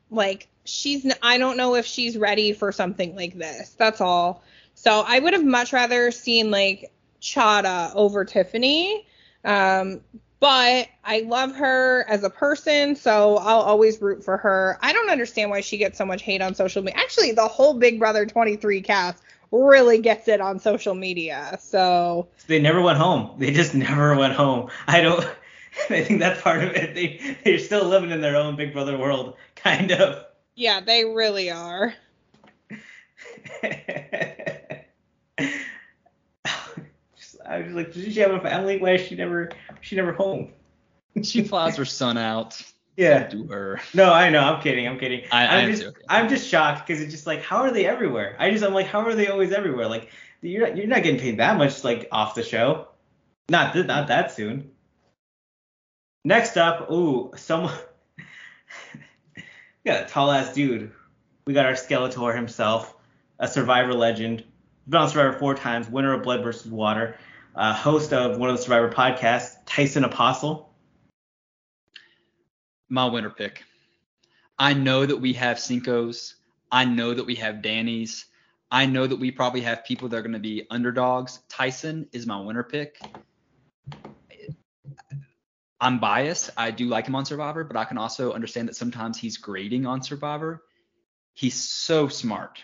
like 0.10 0.48
she's 0.66 1.12
I 1.22 1.38
don't 1.38 1.58
know 1.58 1.76
if 1.76 1.86
she's 1.86 2.18
ready 2.18 2.54
for 2.54 2.72
something 2.72 3.16
like 3.16 3.38
this. 3.38 3.72
That's 3.78 4.02
all. 4.02 4.44
So 4.76 5.04
I 5.06 5.20
would 5.20 5.34
have 5.34 5.46
much 5.46 5.74
rather 5.74 6.12
seen 6.12 6.52
like 6.52 6.92
Chaddha 7.22 7.92
over 7.96 8.26
Tiffany. 8.26 9.06
Um, 9.44 10.02
but 10.40 10.88
I 11.04 11.22
love 11.22 11.54
her 11.56 12.06
as 12.08 12.24
a 12.24 12.30
person, 12.30 12.96
so 12.96 13.38
I'll 13.38 13.60
always 13.60 14.02
root 14.02 14.24
for 14.24 14.38
her. 14.38 14.78
I 14.82 14.94
don't 14.94 15.10
understand 15.10 15.50
why 15.50 15.60
she 15.60 15.78
gets 15.78 15.98
so 15.98 16.06
much 16.06 16.22
hate 16.22 16.42
on 16.42 16.56
social 16.56 16.82
media. 16.82 16.98
Actually, 16.98 17.34
the 17.34 17.48
whole 17.48 17.74
Big 17.74 18.00
Brother 18.00 18.26
23 18.26 18.82
cast 18.82 19.22
really 19.52 20.00
gets 20.00 20.28
it 20.28 20.42
on 20.42 20.60
social 20.60 20.96
media. 20.96 21.58
So 21.62 22.28
they 22.48 22.60
never 22.60 22.82
went 22.82 22.98
home. 22.98 23.36
They 23.38 23.52
just 23.52 23.74
never 23.76 24.16
went 24.16 24.34
home. 24.34 24.70
I 24.88 25.02
don't. 25.02 25.24
I 25.90 26.04
think 26.04 26.20
that's 26.20 26.42
part 26.42 26.64
of 26.64 26.72
it. 26.76 26.96
They 26.96 27.38
they're 27.44 27.60
still 27.60 27.86
living 27.86 28.12
in 28.12 28.22
their 28.22 28.36
own 28.36 28.56
Big 28.56 28.74
Brother 28.74 28.98
world, 28.98 29.36
kind 29.56 29.92
of. 29.92 30.26
Yeah, 30.56 30.82
they 30.82 31.06
really 31.06 31.52
are. 31.52 31.94
I 37.50 37.62
was 37.62 37.74
like, 37.74 37.94
does 37.94 38.14
she 38.14 38.20
have 38.20 38.32
a 38.32 38.40
family? 38.40 38.78
Why 38.78 38.92
is 38.92 39.02
she 39.02 39.16
never 39.16 39.50
she 39.82 39.96
never 39.96 40.14
home? 40.14 40.52
she 41.24 41.44
flies 41.44 41.78
her 41.78 41.86
son 41.86 42.18
out. 42.18 42.62
Yeah. 43.00 43.28
Do 43.28 43.48
her. 43.48 43.80
No, 43.94 44.12
I 44.12 44.30
know. 44.30 44.42
I'm 44.42 44.62
kidding. 44.62 44.88
I'm 44.88 45.00
kidding. 45.00 45.24
I, 45.32 45.62
am 45.62 45.72
just 45.72 45.84
okay. 45.84 46.02
I'm 46.10 46.28
just 46.28 46.48
shocked 46.48 46.86
because 46.86 47.02
it's 47.02 47.14
just 47.14 47.26
like 47.26 47.42
how 47.42 47.58
are 47.58 47.72
they 47.72 47.86
everywhere? 47.86 48.36
I 48.38 48.52
just 48.52 48.64
I'm 48.64 48.74
like 48.74 48.88
how 48.88 49.02
are 49.02 49.16
they 49.16 49.28
always 49.28 49.52
everywhere? 49.52 49.88
Like 49.88 50.10
you're 50.42 50.68
not, 50.68 50.78
you're 50.78 50.88
not 50.88 51.04
getting 51.04 51.20
paid 51.20 51.38
that 51.38 51.58
much 51.58 51.84
like 51.84 52.10
off 52.12 52.36
the 52.36 52.44
show. 52.44 52.90
Not 53.48 53.74
th- 53.74 53.86
not 53.86 54.08
that 54.10 54.32
soon. 54.32 54.72
Next 56.26 56.58
up, 56.58 56.92
ooh, 56.92 57.32
someone. 57.38 57.74
we 59.36 59.42
got 59.86 60.04
a 60.04 60.08
tall 60.08 60.32
ass 60.32 60.54
dude. 60.54 60.92
We 61.48 61.54
got 61.54 61.66
our 61.66 61.74
Skeletor 61.74 62.36
himself, 62.36 62.96
a 63.40 63.48
Survivor 63.48 63.94
legend. 63.94 64.44
Been 64.88 65.02
on 65.02 65.10
Survivor 65.10 65.40
four 65.40 65.56
times, 65.56 65.90
winner 65.90 66.14
of 66.14 66.24
Blood 66.24 66.44
versus 66.44 66.70
Water 66.70 67.18
uh, 67.56 67.74
host 67.74 68.14
of 68.14 68.38
one 68.38 68.50
of 68.50 68.58
the 68.58 68.62
Survivor 68.62 68.90
podcasts, 68.90 69.56
Tyson 69.66 70.04
Apostol. 70.04 70.69
My 72.90 73.06
winner 73.06 73.30
pick. 73.30 73.64
I 74.58 74.74
know 74.74 75.06
that 75.06 75.18
we 75.18 75.34
have 75.34 75.58
Cincos. 75.58 76.34
I 76.72 76.86
know 76.86 77.14
that 77.14 77.26
we 77.26 77.36
have 77.36 77.62
Danny's. 77.62 78.26
I 78.72 78.86
know 78.86 79.08
that 79.08 79.20
we 79.20 79.32
probably 79.32 79.62
have 79.62 79.86
people 79.86 80.10
that 80.10 80.18
are 80.18 80.22
going 80.22 80.34
to 80.34 80.40
be 80.40 80.66
underdogs. 80.70 81.40
Tyson 81.50 82.08
is 82.12 82.28
my 82.28 82.40
winner 82.40 82.64
pick. 82.64 83.00
I'm 85.82 86.00
biased. 86.00 86.50
I 86.58 86.72
do 86.72 86.88
like 86.88 87.08
him 87.08 87.16
on 87.16 87.26
Survivor, 87.26 87.64
but 87.64 87.78
I 87.78 87.86
can 87.86 87.98
also 87.98 88.34
understand 88.34 88.68
that 88.68 88.76
sometimes 88.76 89.18
he's 89.18 89.38
grating 89.38 89.86
on 89.86 90.04
Survivor. 90.04 90.64
He's 91.34 91.56
so 91.56 92.10
smart. 92.10 92.60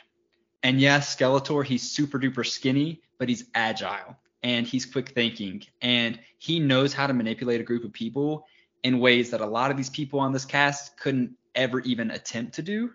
And 0.63 0.81
yes, 0.81 1.15
Skeletor, 1.15 1.63
he's 1.63 1.89
super 1.89 2.19
duper 2.19 2.45
skinny, 2.45 3.01
but 3.17 3.29
he's 3.29 3.45
agile 3.53 4.17
and 4.43 4.67
he's 4.67 4.85
quick 4.85 5.09
thinking 5.09 5.63
and 5.81 6.19
he 6.37 6.59
knows 6.59 6.93
how 6.93 7.07
to 7.07 7.13
manipulate 7.13 7.61
a 7.61 7.63
group 7.63 7.83
of 7.83 7.93
people 7.93 8.45
in 8.85 8.99
ways 8.99 9.31
that 9.31 9.41
a 9.41 9.45
lot 9.45 9.71
of 9.71 9.77
these 9.77 9.89
people 9.89 10.19
on 10.19 10.31
this 10.31 10.45
cast 10.45 10.95
couldn't 10.95 11.31
ever 11.55 11.79
even 11.79 12.11
attempt 12.11 12.53
to 12.53 12.61
do. 12.61 12.91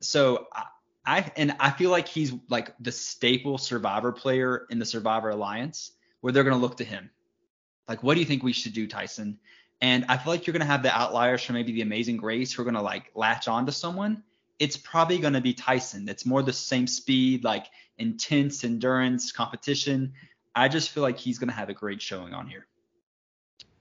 So 0.00 0.46
I, 0.52 0.62
I 1.04 1.32
and 1.36 1.56
I 1.58 1.70
feel 1.72 1.90
like 1.90 2.06
he's 2.06 2.32
like 2.48 2.76
the 2.78 2.92
staple 2.92 3.58
survivor 3.58 4.12
player 4.12 4.66
in 4.70 4.78
the 4.78 4.84
Survivor 4.84 5.30
Alliance 5.30 5.90
where 6.20 6.32
they're 6.32 6.44
going 6.44 6.54
to 6.54 6.62
look 6.62 6.76
to 6.76 6.84
him. 6.84 7.10
Like 7.88 8.04
what 8.04 8.14
do 8.14 8.20
you 8.20 8.26
think 8.26 8.44
we 8.44 8.52
should 8.52 8.72
do 8.72 8.86
Tyson? 8.86 9.40
And 9.80 10.04
I 10.08 10.16
feel 10.16 10.32
like 10.32 10.46
you're 10.46 10.52
gonna 10.52 10.64
have 10.64 10.84
the 10.84 10.96
outliers 10.96 11.42
from 11.42 11.54
maybe 11.54 11.72
the 11.72 11.82
Amazing 11.82 12.18
Grace 12.18 12.52
who 12.52 12.62
are 12.62 12.64
gonna 12.64 12.80
like 12.80 13.10
latch 13.16 13.48
on 13.48 13.66
to 13.66 13.72
someone. 13.72 14.22
It's 14.60 14.76
probably 14.76 15.18
gonna 15.18 15.40
be 15.40 15.52
Tyson. 15.52 16.08
It's 16.08 16.24
more 16.24 16.42
the 16.42 16.52
same 16.52 16.86
speed, 16.86 17.44
like 17.44 17.66
intense 17.98 18.64
endurance 18.64 19.32
competition. 19.32 20.14
I 20.54 20.68
just 20.68 20.90
feel 20.90 21.02
like 21.02 21.18
he's 21.18 21.38
gonna 21.38 21.52
have 21.52 21.68
a 21.68 21.74
great 21.74 22.00
showing 22.00 22.32
on 22.32 22.46
here. 22.46 22.66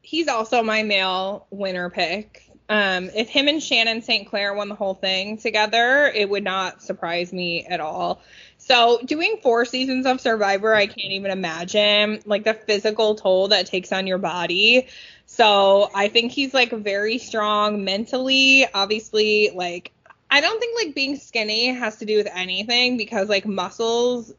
He's 0.06 0.28
also 0.28 0.62
my 0.62 0.84
male 0.84 1.48
winner 1.50 1.90
pick. 1.90 2.48
Um, 2.70 3.10
if 3.16 3.28
him 3.28 3.48
and 3.48 3.62
Shannon 3.62 4.04
St. 4.04 4.28
Clair 4.28 4.54
won 4.54 4.70
the 4.70 4.76
whole 4.76 4.94
thing 4.94 5.38
together, 5.38 6.12
it 6.14 6.30
would 6.30 6.44
not 6.44 6.84
surprise 6.84 7.34
me 7.34 7.66
at 7.66 7.80
all. 7.80 8.22
So 8.60 9.00
doing 9.04 9.40
four 9.42 9.66
seasons 9.66 10.06
of 10.06 10.22
Survivor, 10.22 10.76
I 10.76 10.86
can't 10.86 11.12
even 11.12 11.32
imagine 11.32 12.22
like 12.28 12.44
the 12.44 12.54
physical 12.54 13.16
toll 13.16 13.48
that 13.48 13.66
takes 13.66 13.92
on 13.92 14.06
your 14.06 14.20
body. 14.20 14.88
So 15.26 15.90
I 15.94 16.08
think 16.08 16.32
he's 16.32 16.54
like 16.54 16.72
very 16.72 17.18
strong 17.18 17.84
mentally. 17.84 18.68
Obviously, 18.76 19.50
like 19.56 19.92
I 20.30 20.40
don't 20.40 20.60
think 20.60 20.78
like 20.86 20.94
being 20.94 21.18
skinny 21.18 21.68
has 21.68 21.98
to 21.98 22.06
do 22.06 22.18
with 22.18 22.28
anything 22.32 22.98
because 22.98 23.28
like 23.28 23.48
muscles 23.48 24.32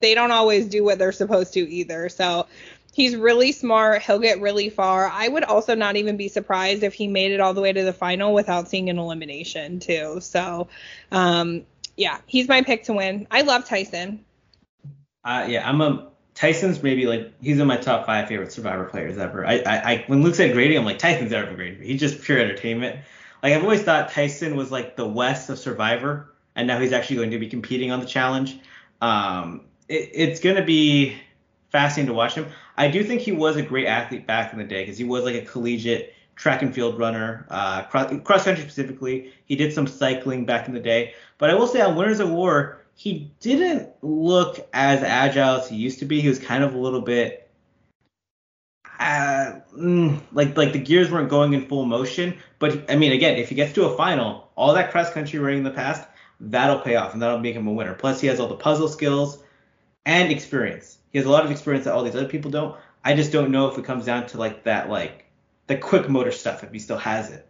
they 0.00 0.14
don't 0.14 0.30
always 0.30 0.66
do 0.66 0.84
what 0.84 0.98
they're 0.98 1.12
supposed 1.12 1.54
to 1.54 1.60
either. 1.60 2.08
So 2.08 2.46
he's 2.98 3.14
really 3.14 3.52
smart. 3.52 4.02
He'll 4.02 4.18
get 4.18 4.40
really 4.40 4.70
far. 4.70 5.08
I 5.08 5.28
would 5.28 5.44
also 5.44 5.76
not 5.76 5.94
even 5.94 6.16
be 6.16 6.26
surprised 6.26 6.82
if 6.82 6.94
he 6.94 7.06
made 7.06 7.30
it 7.30 7.38
all 7.38 7.54
the 7.54 7.60
way 7.60 7.72
to 7.72 7.84
the 7.84 7.92
final 7.92 8.34
without 8.34 8.68
seeing 8.68 8.90
an 8.90 8.98
elimination 8.98 9.78
too. 9.78 10.18
So 10.20 10.66
um 11.12 11.64
yeah, 11.96 12.18
he's 12.26 12.48
my 12.48 12.62
pick 12.62 12.84
to 12.84 12.94
win. 12.94 13.28
I 13.30 13.42
love 13.42 13.64
Tyson. 13.64 14.24
Uh, 15.24 15.46
yeah, 15.48 15.68
I'm 15.68 15.80
a 15.80 16.08
Tyson's 16.34 16.82
maybe 16.82 17.06
like 17.06 17.32
he's 17.40 17.60
in 17.60 17.68
my 17.68 17.76
top 17.76 18.04
five 18.04 18.26
favorite 18.26 18.50
Survivor 18.50 18.84
players 18.84 19.16
ever. 19.16 19.46
I, 19.46 19.58
I, 19.58 19.92
I 19.92 20.04
when 20.08 20.22
Luke 20.22 20.34
said 20.34 20.52
grating, 20.52 20.76
I'm 20.76 20.84
like 20.84 20.98
Tyson's 20.98 21.32
ever 21.32 21.54
grating. 21.54 21.82
He's 21.82 22.00
just 22.00 22.20
pure 22.22 22.38
entertainment. 22.38 22.98
Like 23.44 23.52
I've 23.52 23.62
always 23.62 23.82
thought 23.82 24.10
Tyson 24.10 24.56
was 24.56 24.72
like 24.72 24.96
the 24.96 25.06
Wes 25.06 25.48
of 25.50 25.58
Survivor, 25.60 26.34
and 26.56 26.66
now 26.66 26.80
he's 26.80 26.92
actually 26.92 27.16
going 27.16 27.30
to 27.30 27.38
be 27.38 27.48
competing 27.48 27.92
on 27.92 28.00
the 28.00 28.06
challenge. 28.06 28.58
Um, 29.00 29.66
it, 29.88 30.10
it's 30.14 30.40
gonna 30.40 30.64
be 30.64 31.16
fascinating 31.70 32.08
to 32.08 32.14
watch 32.14 32.34
him. 32.34 32.46
I 32.78 32.88
do 32.88 33.02
think 33.02 33.20
he 33.20 33.32
was 33.32 33.56
a 33.56 33.62
great 33.62 33.86
athlete 33.86 34.24
back 34.26 34.52
in 34.52 34.58
the 34.58 34.64
day 34.64 34.82
because 34.82 34.96
he 34.96 35.04
was 35.04 35.24
like 35.24 35.34
a 35.34 35.44
collegiate 35.44 36.14
track 36.36 36.62
and 36.62 36.72
field 36.72 36.96
runner, 36.96 37.44
uh, 37.50 37.82
cross, 37.82 38.12
cross 38.22 38.44
country 38.44 38.62
specifically. 38.62 39.32
He 39.46 39.56
did 39.56 39.72
some 39.72 39.88
cycling 39.88 40.46
back 40.46 40.68
in 40.68 40.74
the 40.74 40.80
day. 40.80 41.14
But 41.38 41.50
I 41.50 41.54
will 41.54 41.66
say 41.66 41.80
on 41.80 41.96
Winners 41.96 42.20
of 42.20 42.30
War, 42.30 42.84
he 42.94 43.32
didn't 43.40 43.90
look 44.02 44.66
as 44.72 45.02
agile 45.02 45.56
as 45.56 45.68
he 45.68 45.74
used 45.74 45.98
to 45.98 46.04
be. 46.04 46.20
He 46.20 46.28
was 46.28 46.38
kind 46.38 46.62
of 46.62 46.74
a 46.74 46.78
little 46.78 47.00
bit 47.00 47.50
uh, 49.00 49.60
mm, 49.76 50.20
like 50.32 50.56
like 50.56 50.72
the 50.72 50.78
gears 50.78 51.10
weren't 51.10 51.28
going 51.28 51.54
in 51.54 51.66
full 51.66 51.84
motion. 51.84 52.38
But 52.60 52.88
I 52.88 52.94
mean, 52.94 53.10
again, 53.10 53.38
if 53.38 53.48
he 53.48 53.56
gets 53.56 53.72
to 53.74 53.86
a 53.86 53.96
final, 53.96 54.50
all 54.56 54.72
that 54.74 54.92
cross 54.92 55.10
country 55.10 55.40
running 55.40 55.58
in 55.58 55.64
the 55.64 55.72
past, 55.72 56.08
that'll 56.38 56.80
pay 56.80 56.94
off 56.94 57.12
and 57.12 57.20
that'll 57.20 57.40
make 57.40 57.56
him 57.56 57.66
a 57.66 57.72
winner. 57.72 57.94
Plus, 57.94 58.20
he 58.20 58.28
has 58.28 58.38
all 58.38 58.48
the 58.48 58.54
puzzle 58.54 58.88
skills 58.88 59.42
and 60.06 60.30
experience. 60.30 60.97
He 61.12 61.18
has 61.18 61.26
a 61.26 61.30
lot 61.30 61.44
of 61.44 61.50
experience 61.50 61.84
that 61.84 61.94
all 61.94 62.04
these 62.04 62.16
other 62.16 62.28
people 62.28 62.50
don't. 62.50 62.76
I 63.04 63.14
just 63.14 63.32
don't 63.32 63.50
know 63.50 63.68
if 63.68 63.78
it 63.78 63.84
comes 63.84 64.04
down 64.04 64.26
to 64.28 64.38
like 64.38 64.64
that 64.64 64.90
like 64.90 65.26
the 65.66 65.76
quick 65.76 66.08
motor 66.08 66.32
stuff 66.32 66.64
if 66.64 66.72
he 66.72 66.78
still 66.78 66.98
has 66.98 67.30
it. 67.30 67.46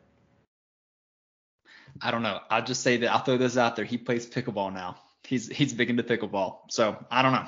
I 2.01 2.11
don't 2.11 2.23
know. 2.23 2.41
I'll 2.51 2.65
just 2.65 2.83
say 2.83 2.99
that 2.99 3.11
I'll 3.11 3.23
throw 3.23 3.37
this 3.37 3.57
out 3.57 3.77
there. 3.77 3.85
He 3.85 3.99
plays 3.99 4.27
pickleball 4.27 4.73
now. 4.73 4.99
He's 5.25 5.49
he's 5.49 5.73
big 5.73 5.91
into 5.91 6.03
pickleball. 6.03 6.59
So 6.71 7.05
I 7.11 7.23
don't 7.23 7.33
know. 7.33 7.47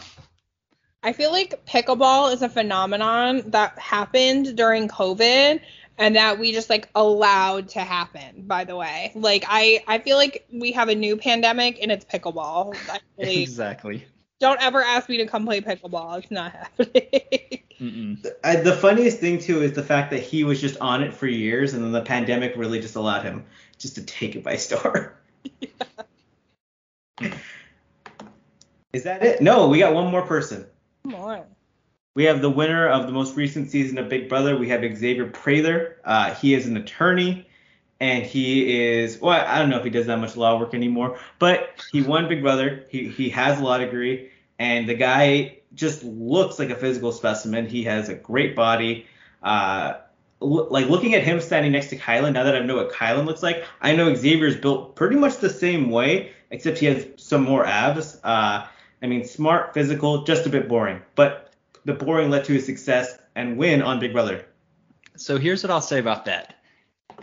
I 1.03 1.13
feel 1.13 1.31
like 1.31 1.65
pickleball 1.67 2.33
is 2.33 2.43
a 2.43 2.49
phenomenon 2.49 3.51
that 3.51 3.79
happened 3.79 4.57
during 4.57 4.89
COVID 4.89 5.61
and 5.97 6.17
that 6.17 6.39
we 6.39 6.53
just 6.53 6.69
like 6.69 6.89
allowed 6.95 7.69
to 7.71 7.81
happen, 7.81 8.43
by 8.47 8.65
the 8.65 8.77
way. 8.77 9.13
Like 9.15 9.45
I 9.49 9.83
I 9.87 9.99
feel 9.99 10.17
like 10.17 10.47
we 10.53 10.73
have 10.73 10.89
a 10.89 10.95
new 10.95 11.17
pandemic 11.17 11.79
and 11.81 11.93
it's 11.93 12.05
pickleball. 12.05 12.77
Really 13.19 13.43
exactly. 13.43 14.07
Don't 14.41 14.61
ever 14.63 14.83
ask 14.83 15.09
me 15.09 15.19
to 15.19 15.27
come 15.27 15.45
play 15.45 15.61
pickleball. 15.61 16.19
It's 16.19 16.31
not 16.31 16.53
happening. 16.53 18.19
I, 18.45 18.57
the 18.57 18.77
funniest 18.79 19.21
thing 19.21 19.39
too 19.39 19.63
is 19.63 19.73
the 19.73 19.83
fact 19.83 20.11
that 20.11 20.21
he 20.21 20.45
was 20.45 20.61
just 20.61 20.79
on 20.81 21.03
it 21.03 21.15
for 21.15 21.27
years 21.27 21.75
and 21.75 21.85
then 21.85 21.93
the 21.93 22.03
pandemic 22.03 22.55
really 22.57 22.81
just 22.81 22.97
allowed 22.97 23.23
him 23.23 23.45
just 23.79 23.95
to 23.95 24.03
take 24.03 24.37
it 24.37 24.43
by 24.43 24.57
storm. 24.57 25.11
Yeah. 25.61 25.69
Is 28.93 29.05
that 29.05 29.23
it? 29.23 29.41
No, 29.41 29.69
we 29.69 29.79
got 29.79 29.95
one 29.95 30.11
more 30.11 30.23
person. 30.23 30.67
More. 31.05 31.47
We 32.15 32.25
have 32.25 32.43
the 32.43 32.51
winner 32.51 32.89
of 32.89 33.07
the 33.07 33.13
most 33.13 33.37
recent 33.37 33.71
season 33.71 33.99
of 33.99 34.09
Big 34.09 34.29
Brother. 34.29 34.57
We 34.57 34.69
have 34.71 34.81
Xavier 34.81 35.27
Prather. 35.27 35.99
Uh, 36.05 36.35
he 36.35 36.55
is 36.55 36.67
an 36.67 36.77
attorney, 36.77 37.47
and 38.01 38.25
he 38.25 38.79
is 38.79 39.21
well, 39.21 39.45
I 39.47 39.59
don't 39.59 39.69
know 39.69 39.79
if 39.79 39.85
he 39.85 39.91
does 39.91 40.07
that 40.07 40.19
much 40.19 40.37
law 40.37 40.59
work 40.59 40.75
anymore, 40.75 41.19
but 41.39 41.85
he 41.93 42.03
won 42.03 42.29
Big 42.29 42.43
Brother. 42.43 42.87
He 42.89 43.09
he 43.09 43.29
has 43.31 43.61
a 43.61 43.63
law 43.63 43.79
degree, 43.79 44.31
and 44.59 44.89
the 44.89 44.95
guy 44.95 45.59
just 45.75 46.03
looks 46.03 46.59
like 46.59 46.71
a 46.71 46.75
physical 46.75 47.13
specimen. 47.13 47.67
He 47.67 47.85
has 47.85 48.09
a 48.09 48.15
great 48.15 48.57
body. 48.57 49.07
Uh, 49.43 49.95
like 50.41 50.89
looking 50.89 51.15
at 51.15 51.23
him 51.23 51.41
standing 51.41 51.73
next 51.73 51.89
to 51.89 51.97
Kyland 51.97 52.33
now 52.33 52.45
that 52.45 52.57
I 52.57 52.61
know 52.61 52.77
what 52.77 52.91
Kyland 52.91 53.27
looks 53.27 53.43
like, 53.43 53.65
I 53.83 53.95
know 53.95 54.15
Xavier's 54.15 54.57
built 54.57 54.97
pretty 54.97 55.17
much 55.17 55.37
the 55.37 55.51
same 55.51 55.91
way, 55.91 56.33
except 56.51 56.79
he 56.79 56.87
has 56.87 57.07
some 57.17 57.43
more 57.43 57.67
abs. 57.67 58.19
Uh, 58.25 58.67
I 59.03 59.07
mean, 59.07 59.25
smart, 59.25 59.75
physical, 59.75 60.25
just 60.25 60.47
a 60.47 60.49
bit 60.49 60.67
boring. 60.67 61.03
But 61.15 61.53
the 61.85 61.93
boring 61.93 62.31
led 62.31 62.45
to 62.47 62.55
his 62.55 62.65
success 62.65 63.19
and 63.35 63.59
win 63.59 63.83
on 63.83 64.01
Big 64.01 64.13
Brother. 64.13 64.47
So 65.17 65.37
here's 65.37 65.63
what 65.63 65.71
I'll 65.71 65.81
say 65.83 65.99
about 65.99 66.25
that. 66.25 66.60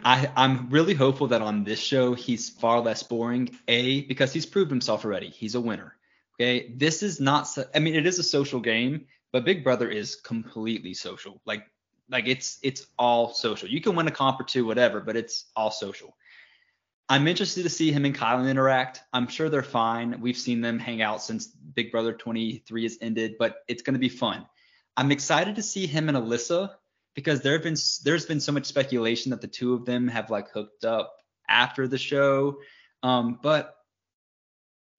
I, 0.03 0.29
I'm 0.35 0.69
really 0.69 0.93
hopeful 0.93 1.27
that 1.27 1.41
on 1.41 1.63
this 1.63 1.79
show 1.79 2.13
he's 2.13 2.49
far 2.49 2.79
less 2.79 3.03
boring. 3.03 3.57
A, 3.67 4.01
because 4.01 4.33
he's 4.33 4.45
proved 4.45 4.71
himself 4.71 5.05
already. 5.05 5.29
He's 5.29 5.55
a 5.55 5.61
winner. 5.61 5.95
Okay. 6.39 6.71
This 6.75 7.03
is 7.03 7.19
not, 7.19 7.47
I 7.73 7.79
mean, 7.79 7.95
it 7.95 8.05
is 8.05 8.19
a 8.19 8.23
social 8.23 8.59
game, 8.59 9.05
but 9.31 9.45
Big 9.45 9.63
Brother 9.63 9.89
is 9.89 10.15
completely 10.15 10.93
social. 10.93 11.41
Like 11.45 11.65
like 12.09 12.27
it's 12.27 12.59
it's 12.63 12.85
all 12.97 13.33
social. 13.33 13.67
You 13.67 13.81
can 13.81 13.95
win 13.95 14.07
a 14.07 14.11
comp 14.11 14.39
or 14.39 14.43
two, 14.43 14.65
whatever, 14.65 15.01
but 15.01 15.15
it's 15.15 15.45
all 15.55 15.71
social. 15.71 16.15
I'm 17.09 17.27
interested 17.27 17.63
to 17.63 17.69
see 17.69 17.91
him 17.91 18.05
and 18.05 18.15
Kyland 18.15 18.49
interact. 18.49 19.01
I'm 19.13 19.27
sure 19.27 19.49
they're 19.49 19.63
fine. 19.63 20.19
We've 20.19 20.37
seen 20.37 20.59
them 20.59 20.77
hang 20.77 21.01
out 21.01 21.21
since 21.21 21.47
Big 21.47 21.91
Brother 21.91 22.13
23 22.13 22.83
has 22.83 22.97
ended, 23.01 23.35
but 23.39 23.57
it's 23.67 23.81
going 23.81 23.93
to 23.93 23.99
be 23.99 24.09
fun. 24.09 24.45
I'm 24.97 25.11
excited 25.11 25.55
to 25.55 25.63
see 25.63 25.87
him 25.87 26.09
and 26.09 26.17
Alyssa 26.17 26.71
because 27.17 27.41
there 27.41 27.53
have 27.53 27.63
been 27.63 27.75
there's 28.03 28.27
been 28.27 28.39
so 28.39 28.51
much 28.51 28.67
speculation 28.67 29.31
that 29.31 29.41
the 29.41 29.47
two 29.47 29.73
of 29.73 29.85
them 29.85 30.07
have 30.07 30.29
like 30.29 30.51
hooked 30.51 30.85
up 30.85 31.15
after 31.49 31.87
the 31.87 31.97
show. 31.97 32.59
Um, 33.01 33.39
but 33.41 33.75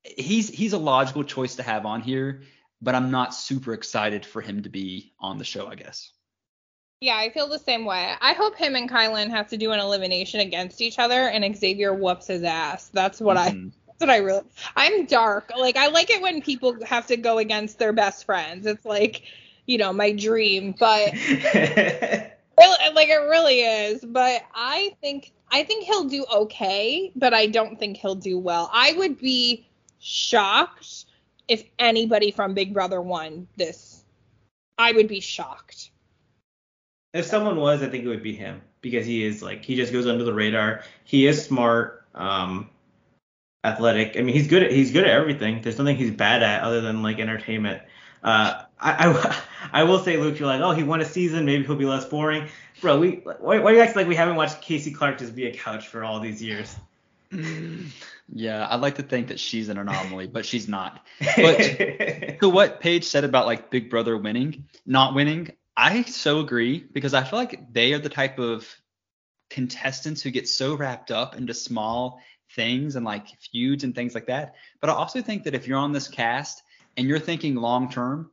he's 0.03 0.49
he's 0.49 0.73
a 0.73 0.79
logical 0.79 1.23
choice 1.23 1.55
to 1.57 1.63
have 1.63 1.87
on 1.87 2.01
here, 2.01 2.43
but 2.83 2.97
I'm 2.97 3.13
not 3.13 3.37
super 3.37 3.73
excited 3.73 4.27
for 4.27 4.41
him 4.43 4.65
to 4.65 4.69
be 4.69 5.15
on 5.21 5.39
the 5.39 5.45
show, 5.45 5.69
I 5.69 5.77
guess. 5.77 6.11
Yeah, 7.01 7.17
I 7.17 7.31
feel 7.31 7.49
the 7.49 7.61
same 7.61 7.85
way. 7.85 8.13
I 8.21 8.33
hope 8.33 8.57
him 8.57 8.75
and 8.75 8.91
Kyland 8.91 9.31
have 9.31 9.47
to 9.51 9.57
do 9.57 9.71
an 9.71 9.79
elimination 9.79 10.41
against 10.41 10.81
each 10.81 10.99
other 10.99 11.29
and 11.29 11.57
Xavier 11.57 11.95
whoops 11.95 12.27
his 12.27 12.43
ass. 12.43 12.89
That's 12.89 13.21
what 13.21 13.37
mm-hmm. 13.37 13.69
I 13.69 13.71
that's 13.87 14.01
what 14.01 14.11
I 14.11 14.17
really 14.17 14.43
I'm 14.75 15.07
dark. 15.07 15.53
Like 15.57 15.77
I 15.77 15.87
like 15.87 16.11
it 16.11 16.21
when 16.21 16.43
people 16.43 16.85
have 16.85 17.07
to 17.07 17.17
go 17.17 17.39
against 17.39 17.79
their 17.79 17.93
best 17.93 18.25
friends. 18.25 18.67
It's 18.67 18.85
like, 18.85 19.23
you 19.69 19.79
know, 19.79 19.93
my 19.93 20.11
dream, 20.11 20.75
but 20.81 21.13
really, 21.55 22.33
like 22.95 23.09
it 23.09 23.29
really 23.29 23.61
is, 23.61 24.05
but 24.05 24.43
I 24.55 24.97
think 25.01 25.33
I 25.53 25.63
think 25.63 25.85
he'll 25.85 26.09
do 26.09 26.25
okay, 26.35 27.13
but 27.15 27.33
I 27.33 27.47
don't 27.47 27.79
think 27.79 27.99
he'll 27.99 28.17
do 28.17 28.39
well. 28.39 28.71
I 28.73 28.95
would 28.95 29.19
be 29.19 29.69
shocked 30.01 31.05
if 31.47 31.65
anybody 31.79 32.31
from 32.31 32.55
Big 32.55 32.73
Brother 32.73 33.01
won 33.01 33.47
this. 33.57 34.05
I 34.79 34.93
would 34.93 35.07
be 35.07 35.21
shocked. 35.21 35.91
If 37.13 37.27
someone 37.27 37.57
was, 37.57 37.83
I 37.83 37.89
think 37.89 38.05
it 38.05 38.09
would 38.09 38.23
be 38.23 38.35
him 38.35 38.63
because 38.81 39.05
he 39.07 39.25
is 39.25 39.43
like 39.43 39.65
he 39.65 39.77
just 39.77 39.93
goes 39.93 40.07
under 40.07 40.25
the 40.25 40.35
radar. 40.35 40.83
He 41.05 41.27
is 41.27 41.45
smart, 41.45 42.07
um, 42.15 42.71
athletic. 43.65 44.17
I 44.17 44.23
mean, 44.23 44.35
he's 44.35 44.49
good 44.49 44.63
at 44.63 44.73
he's 44.73 44.93
good 44.93 45.05
at 45.05 45.11
everything. 45.11 45.61
There's 45.61 45.79
nothing 45.79 45.97
he's 45.97 46.11
bad 46.11 46.43
at 46.43 46.63
other 46.63 46.81
than 46.81 47.03
like 47.03 47.19
entertainment. 47.19 47.83
Uh, 48.23 48.63
I, 48.81 49.09
I, 49.09 49.43
I 49.81 49.83
will 49.85 49.99
say, 49.99 50.17
Luke, 50.17 50.39
you're 50.39 50.49
like, 50.49 50.61
oh, 50.61 50.73
he 50.73 50.83
won 50.83 51.01
a 51.01 51.05
season, 51.05 51.45
maybe 51.45 51.65
he'll 51.65 51.77
be 51.77 51.85
less 51.85 52.05
boring, 52.05 52.49
bro. 52.81 52.99
We 52.99 53.23
why, 53.41 53.59
why 53.59 53.71
do 53.71 53.77
you 53.77 53.83
act 53.83 53.97
like 53.97 54.07
we 54.07 54.17
haven't 54.17 54.37
watched 54.37 54.63
Kaycee 54.63 54.95
Clark 54.95 55.19
just 55.19 55.35
be 55.35 55.47
a 55.47 55.53
couch 55.53 55.89
for 55.89 56.05
all 56.05 56.21
these 56.21 56.43
years? 56.43 56.75
Mm. 57.33 57.89
Yeah, 58.33 58.67
I'd 58.71 58.81
like 58.81 58.97
to 58.97 59.03
think 59.03 59.29
that 59.29 59.41
she's 59.41 59.69
an 59.69 59.79
anomaly, 59.79 60.27
but 60.27 60.45
she's 60.45 60.69
not. 60.69 61.05
But 61.37 61.59
to 62.41 62.49
what 62.49 62.81
Paige 62.81 63.05
said 63.05 63.25
about 63.25 63.47
like 63.47 63.71
Big 63.71 63.91
Brother 63.91 64.17
winning, 64.17 64.67
not 64.87 65.15
winning, 65.15 65.53
I 65.77 66.03
so 66.03 66.41
agree 66.41 66.85
because 66.93 67.15
I 67.15 67.25
feel 67.25 67.39
like 67.39 67.73
they 67.73 67.93
are 67.95 67.99
the 67.99 68.09
type 68.09 68.39
of 68.39 68.67
contestants 69.51 70.23
who 70.23 70.31
get 70.31 70.49
so 70.49 70.75
wrapped 70.75 71.11
up 71.11 71.37
into 71.37 71.55
small 71.55 72.21
things 72.55 72.97
and 72.97 73.05
like 73.05 73.29
feuds 73.41 73.85
and 73.85 73.95
things 73.95 74.15
like 74.15 74.27
that. 74.27 74.55
But 74.81 74.91
I 74.91 74.95
also 74.95 75.23
think 75.23 75.45
that 75.45 75.55
if 75.55 75.67
you're 75.67 75.79
on 75.79 75.93
this 75.93 76.09
cast 76.09 76.63
and 76.97 77.09
you're 77.09 77.19
thinking 77.19 77.55
long 77.55 77.91
term, 77.91 78.31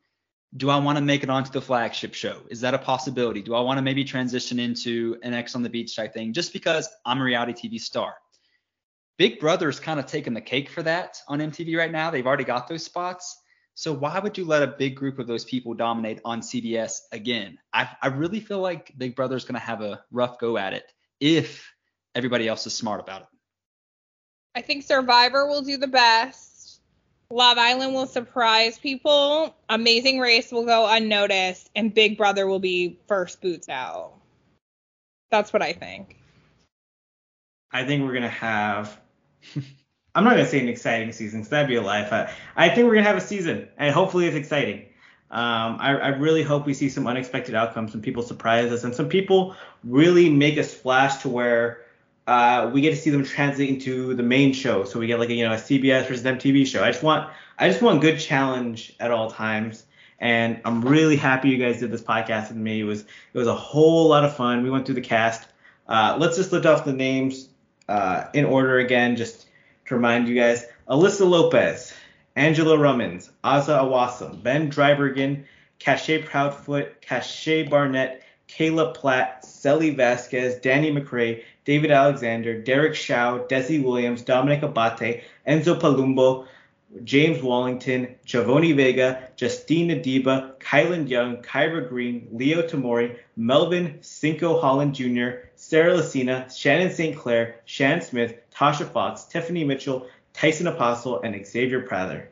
do 0.57 0.69
I 0.69 0.77
want 0.77 0.97
to 0.97 1.03
make 1.03 1.23
it 1.23 1.29
onto 1.29 1.51
the 1.51 1.61
flagship 1.61 2.13
show? 2.13 2.41
Is 2.49 2.61
that 2.61 2.73
a 2.73 2.77
possibility? 2.77 3.41
Do 3.41 3.55
I 3.55 3.61
want 3.61 3.77
to 3.77 3.81
maybe 3.81 4.03
transition 4.03 4.59
into 4.59 5.17
an 5.21 5.33
Ex 5.33 5.55
on 5.55 5.63
the 5.63 5.69
beach 5.69 5.95
type 5.95 6.13
thing 6.13 6.33
just 6.33 6.53
because 6.53 6.87
I'm 7.05 7.19
a 7.19 7.23
reality 7.23 7.69
TV 7.69 7.79
star? 7.79 8.15
Big 9.17 9.39
Brother's 9.39 9.79
kind 9.79 9.99
of 9.99 10.05
taking 10.05 10.33
the 10.33 10.41
cake 10.41 10.69
for 10.69 10.83
that 10.83 11.17
on 11.27 11.39
MTV 11.39 11.77
right 11.77 11.91
now. 11.91 12.09
They've 12.09 12.25
already 12.25 12.43
got 12.43 12.67
those 12.67 12.83
spots. 12.83 13.37
So 13.73 13.91
why 13.91 14.19
would 14.19 14.37
you 14.37 14.45
let 14.45 14.63
a 14.63 14.67
big 14.67 14.95
group 14.95 15.19
of 15.19 15.27
those 15.27 15.43
people 15.43 15.73
dominate 15.73 16.21
on 16.23 16.39
CBS 16.39 16.99
again? 17.11 17.57
I, 17.73 17.89
I 18.01 18.07
really 18.07 18.39
feel 18.39 18.59
like 18.59 18.93
Big 18.97 19.15
Brother's 19.15 19.43
going 19.43 19.59
to 19.59 19.65
have 19.65 19.81
a 19.81 20.03
rough 20.11 20.39
go 20.39 20.57
at 20.57 20.73
it 20.73 20.89
if 21.19 21.69
everybody 22.13 22.47
else 22.47 22.65
is 22.65 22.73
smart 22.73 23.01
about 23.01 23.23
it. 23.23 23.27
I 24.55 24.61
think 24.61 24.83
Survivor 24.83 25.45
will 25.47 25.61
do 25.61 25.75
the 25.75 25.87
best. 25.87 26.54
Love 27.29 27.57
Island 27.57 27.93
will 27.93 28.05
surprise 28.05 28.77
people. 28.77 29.55
Amazing 29.69 30.19
Race 30.19 30.51
will 30.51 30.65
go 30.65 30.87
unnoticed, 30.87 31.69
and 31.75 31.93
Big 31.93 32.17
Brother 32.17 32.47
will 32.47 32.59
be 32.59 32.99
first 33.07 33.41
boots 33.41 33.67
out. 33.67 34.13
That's 35.31 35.51
what 35.51 35.61
I 35.61 35.73
think. 35.73 36.17
I 37.71 37.83
think 37.85 38.03
we're 38.03 38.13
gonna 38.13 38.29
have. 38.29 38.99
I'm 40.15 40.23
not 40.23 40.31
gonna 40.31 40.45
say 40.45 40.59
an 40.59 40.69
exciting 40.69 41.11
season 41.11 41.39
because 41.41 41.49
that'd 41.49 41.67
be 41.67 41.75
a 41.75 41.81
lie. 41.81 42.03
I, 42.03 42.31
I 42.55 42.69
think 42.69 42.87
we're 42.87 42.95
gonna 42.95 43.07
have 43.07 43.17
a 43.17 43.21
season, 43.21 43.67
and 43.77 43.93
hopefully 43.93 44.27
it's 44.27 44.35
exciting. 44.35 44.85
Um, 45.31 45.77
I, 45.81 45.97
I, 45.97 46.07
really 46.09 46.43
hope 46.43 46.67
we 46.67 46.75
see 46.75 46.87
some 46.87 47.07
unexpected 47.07 47.55
outcomes, 47.55 47.91
some 47.91 48.01
people 48.01 48.21
surprise 48.21 48.71
us, 48.71 48.83
and 48.83 48.93
some 48.93 49.09
people 49.09 49.55
really 49.83 50.29
make 50.29 50.55
a 50.57 50.63
splash 50.63 51.23
to 51.23 51.29
where 51.29 51.84
uh, 52.27 52.71
we 52.73 52.81
get 52.81 52.89
to 52.91 52.95
see 52.95 53.09
them 53.09 53.23
translate 53.23 53.69
into 53.69 54.13
the 54.15 54.23
main 54.23 54.53
show. 54.53 54.83
So 54.83 54.99
we 54.99 55.07
get 55.07 55.19
like 55.19 55.29
a, 55.29 55.33
you 55.33 55.45
know 55.45 55.53
a 55.53 55.57
CBS 55.57 56.07
versus 56.07 56.23
MTV 56.23 56.65
show. 56.65 56.83
I 56.83 56.91
just 56.91 57.03
want 57.03 57.29
I 57.59 57.69
just 57.69 57.81
want 57.81 58.01
good 58.01 58.19
challenge 58.19 58.95
at 58.99 59.11
all 59.11 59.29
times, 59.29 59.85
and 60.19 60.59
I'm 60.65 60.81
really 60.81 61.15
happy 61.15 61.49
you 61.49 61.57
guys 61.57 61.79
did 61.79 61.91
this 61.91 62.01
podcast 62.01 62.49
with 62.49 62.57
me. 62.57 62.81
It 62.81 62.85
was 62.85 63.01
it 63.01 63.37
was 63.37 63.47
a 63.47 63.55
whole 63.55 64.07
lot 64.07 64.23
of 64.23 64.35
fun. 64.35 64.63
We 64.63 64.69
went 64.69 64.85
through 64.85 64.95
the 64.95 65.01
cast. 65.01 65.47
Uh, 65.87 66.17
let's 66.19 66.35
just 66.35 66.51
lift 66.51 66.65
off 66.65 66.83
the 66.83 66.93
names 66.93 67.49
uh, 67.87 68.25
in 68.33 68.45
order 68.45 68.79
again, 68.79 69.15
just 69.15 69.47
to 69.85 69.95
remind 69.95 70.27
you 70.27 70.35
guys. 70.35 70.65
Alyssa 70.89 71.27
Lopez, 71.27 71.93
Angela 72.35 72.77
Rummans, 72.77 73.29
Azah 73.43 73.81
Awasum, 73.81 74.41
Ben 74.41 74.71
Driebergen, 74.71 75.45
Cashay 75.79 76.25
Proudfoot, 76.25 77.01
Cashel 77.01 77.69
Barnett, 77.69 78.23
Cayla 78.47 78.95
Platt, 78.95 79.45
Cely 79.65 79.95
Vazquez, 79.95 80.61
Danny 80.61 80.91
McCray, 80.91 81.41
David 81.63 81.89
Alexander, 81.89 82.61
Derek 82.61 82.93
Xiao, 82.93 83.49
Desi 83.49 83.83
Williams, 83.83 84.21
Domenick 84.21 84.61
Abbate, 84.61 85.23
Enzo 85.47 85.75
Palumbo, 85.79 86.45
James 87.03 87.41
Wallington, 87.41 88.13
Javonny 88.27 88.75
Vega, 88.75 89.27
Justine 89.35 89.89
Ndiba, 89.89 90.59
Kyland 90.59 91.09
Young, 91.09 91.37
Kyra 91.37 91.89
Green, 91.89 92.27
Leo 92.31 92.61
Temory, 92.61 93.17
Melvin 93.35 93.97
Cinco 94.01 94.59
Holland 94.59 94.93
Jr., 94.93 95.47
Sarah 95.55 95.97
Lacina, 95.97 96.55
Shannon 96.55 96.91
St. 96.91 97.17
Claire, 97.17 97.55
Shan 97.65 98.01
Smith, 98.01 98.35
Tasha 98.53 98.87
Fox, 98.87 99.23
Tiffany 99.23 99.63
Mitchell, 99.63 100.05
Tyson 100.33 100.67
Apostol, 100.67 101.21
and 101.23 101.43
Xavier 101.43 101.81
Prather. 101.81 102.29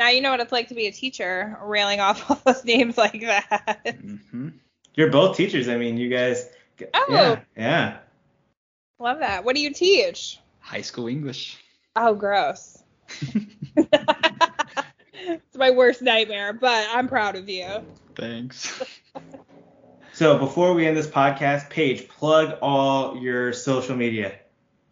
Now 0.00 0.08
you 0.08 0.22
know 0.22 0.30
what 0.30 0.40
it's 0.40 0.50
like 0.50 0.68
to 0.68 0.74
be 0.74 0.86
a 0.86 0.92
teacher, 0.92 1.58
railing 1.62 2.00
off 2.00 2.30
all 2.30 2.40
those 2.46 2.64
names 2.64 2.96
like 2.96 3.20
that. 3.20 3.82
Mm-hmm. 3.84 4.48
You're 4.94 5.10
both 5.10 5.36
teachers. 5.36 5.68
I 5.68 5.76
mean, 5.76 5.98
you 5.98 6.08
guys. 6.08 6.48
Oh. 6.94 7.06
Yeah. 7.10 7.40
Yeah. 7.54 7.98
Love 8.98 9.18
that. 9.18 9.44
What 9.44 9.56
do 9.56 9.60
you 9.60 9.74
teach? 9.74 10.40
High 10.60 10.80
school 10.80 11.06
English. 11.06 11.58
Oh, 11.94 12.14
gross. 12.14 12.82
it's 13.76 13.86
my 15.54 15.70
worst 15.70 16.00
nightmare, 16.00 16.54
but 16.54 16.88
I'm 16.90 17.06
proud 17.06 17.36
of 17.36 17.46
you. 17.50 17.68
Thanks. 18.14 18.82
so 20.14 20.38
before 20.38 20.72
we 20.72 20.86
end 20.86 20.96
this 20.96 21.08
podcast, 21.08 21.68
Paige, 21.68 22.08
plug 22.08 22.56
all 22.62 23.18
your 23.18 23.52
social 23.52 23.96
media. 23.96 24.32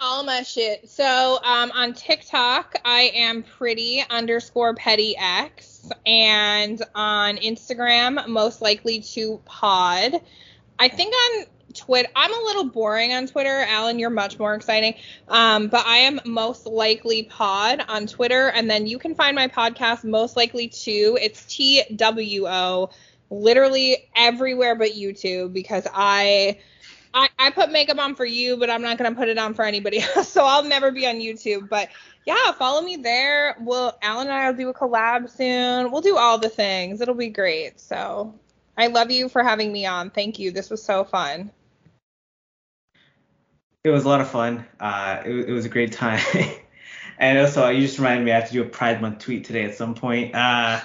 All 0.01 0.23
my 0.23 0.43
shit. 0.43 0.89
So 0.89 1.41
um, 1.43 1.73
on 1.73 1.93
TikTok, 1.93 2.77
I 2.85 3.11
am 3.17 3.43
pretty 3.43 4.05
underscore 4.09 4.75
petty 4.75 5.17
X, 5.19 5.91
and 6.07 6.81
on 6.95 7.37
Instagram, 7.39 8.29
most 8.29 8.63
likely 8.63 9.01
to 9.01 9.41
pod. 9.45 10.21
I 10.79 10.89
think 10.89 11.13
on 11.13 11.47
Twitter, 11.75 12.09
I'm 12.15 12.33
a 12.33 12.45
little 12.45 12.65
boring 12.65 13.13
on 13.13 13.27
Twitter. 13.27 13.65
Alan, 13.67 13.99
you're 13.99 14.09
much 14.11 14.39
more 14.39 14.55
exciting. 14.55 14.95
Um, 15.27 15.67
but 15.67 15.85
I 15.85 15.99
am 15.99 16.21
most 16.25 16.67
likely 16.67 17.25
pod 17.25 17.85
on 17.89 18.07
Twitter, 18.07 18.51
and 18.51 18.71
then 18.71 18.87
you 18.87 19.01
can 19.01 19.17
find 19.17 19.35
my 19.35 19.49
podcast 19.49 20.05
most 20.05 20.37
likely 20.37 20.69
to. 20.69 21.19
It's 21.21 21.45
T 21.47 21.83
W 21.97 22.47
O, 22.47 22.91
literally 23.31 24.09
everywhere 24.15 24.77
but 24.77 24.93
YouTube 24.93 25.53
because 25.53 25.89
I 25.93 26.61
I, 27.15 27.29
I 27.39 27.51
put 27.51 27.71
makeup 27.71 27.99
on 27.99 28.15
for 28.15 28.25
you, 28.25 28.57
but 28.57 28.71
I'm 28.71 28.83
not 28.83 28.99
gonna 28.99 29.15
put 29.15 29.29
it 29.29 29.39
on 29.39 29.55
for 29.55 29.65
anybody 29.65 30.01
else. 30.17 30.29
So 30.29 30.45
I'll 30.45 30.65
never 30.65 30.91
be 30.91 31.07
on 31.07 31.17
YouTube. 31.17 31.69
But 31.69 31.89
yeah, 32.27 32.53
follow 32.53 32.83
me 32.83 32.97
there. 32.97 33.57
We'll 33.61 33.97
Alan 34.03 34.27
and 34.27 34.37
I 34.37 34.51
will 34.51 34.57
do 34.57 34.69
a 34.69 34.75
collab 34.75 35.31
soon. 35.31 35.91
We'll 35.91 36.03
do 36.03 36.17
all 36.17 36.39
the 36.39 36.49
things. 36.49 37.01
It'll 37.01 37.15
be 37.15 37.29
great. 37.29 37.81
So 37.81 38.35
I 38.77 38.89
love 38.89 39.11
you 39.11 39.29
for 39.29 39.43
having 39.43 39.73
me 39.73 39.87
on. 39.87 40.11
Thank 40.11 40.39
you. 40.39 40.51
This 40.51 40.71
was 40.71 40.83
so 40.83 41.05
fun. 41.05 41.51
It 43.85 43.91
was 43.91 44.05
a 44.05 44.09
lot 44.09 44.21
of 44.21 44.29
fun. 44.29 44.67
Uh, 44.79 45.23
it, 45.25 45.49
it 45.49 45.53
was 45.53 45.65
a 45.65 45.69
great 45.69 45.93
time. 45.93 46.21
and 47.19 47.39
also, 47.39 47.69
you 47.69 47.83
just 47.83 47.99
reminded 47.99 48.25
me 48.25 48.33
I 48.33 48.41
have 48.41 48.49
to 48.49 48.53
do 48.53 48.63
a 48.63 48.67
Pride 48.67 49.01
Month 49.01 49.21
tweet 49.21 49.45
today 49.45 49.65
at 49.65 49.75
some 49.75 49.95
point. 49.95 50.35
Uh, 50.35 50.81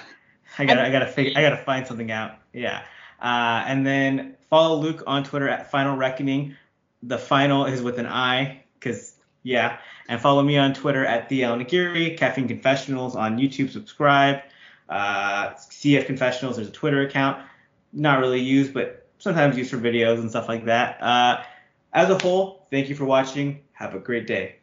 I 0.58 0.64
gotta, 0.64 0.82
I 0.82 0.90
gotta 0.90 1.06
figure, 1.06 1.32
I 1.36 1.42
gotta 1.42 1.62
find 1.64 1.86
something 1.86 2.10
out. 2.10 2.38
Yeah. 2.52 2.82
Uh, 3.20 3.64
and 3.66 3.86
then 3.86 4.33
follow 4.54 4.76
Luke 4.76 5.02
on 5.08 5.24
Twitter 5.24 5.48
at 5.48 5.68
Final 5.68 5.96
Reckoning. 5.96 6.54
The 7.02 7.18
final 7.18 7.66
is 7.66 7.82
with 7.82 7.98
an 7.98 8.06
I, 8.06 8.62
because 8.74 9.16
yeah. 9.42 9.78
And 10.08 10.20
follow 10.20 10.44
me 10.44 10.56
on 10.56 10.74
Twitter 10.74 11.04
at 11.04 11.28
the 11.28 11.42
Alan 11.42 11.60
Aguirre, 11.60 12.16
Caffeine 12.16 12.46
Confessionals 12.46 13.16
on 13.16 13.36
YouTube. 13.36 13.70
Subscribe. 13.70 14.42
Uh, 14.88 15.54
CF 15.54 16.06
Confessionals. 16.06 16.54
There's 16.54 16.68
a 16.68 16.70
Twitter 16.70 17.02
account, 17.02 17.44
not 17.92 18.20
really 18.20 18.38
used, 18.38 18.72
but 18.72 19.08
sometimes 19.18 19.58
used 19.58 19.72
for 19.72 19.78
videos 19.78 20.20
and 20.20 20.30
stuff 20.30 20.48
like 20.48 20.66
that. 20.66 21.02
Uh, 21.02 21.42
as 21.92 22.10
a 22.10 22.18
whole, 22.18 22.68
thank 22.70 22.88
you 22.88 22.94
for 22.94 23.06
watching. 23.06 23.60
Have 23.72 23.96
a 23.96 23.98
great 23.98 24.28
day. 24.28 24.58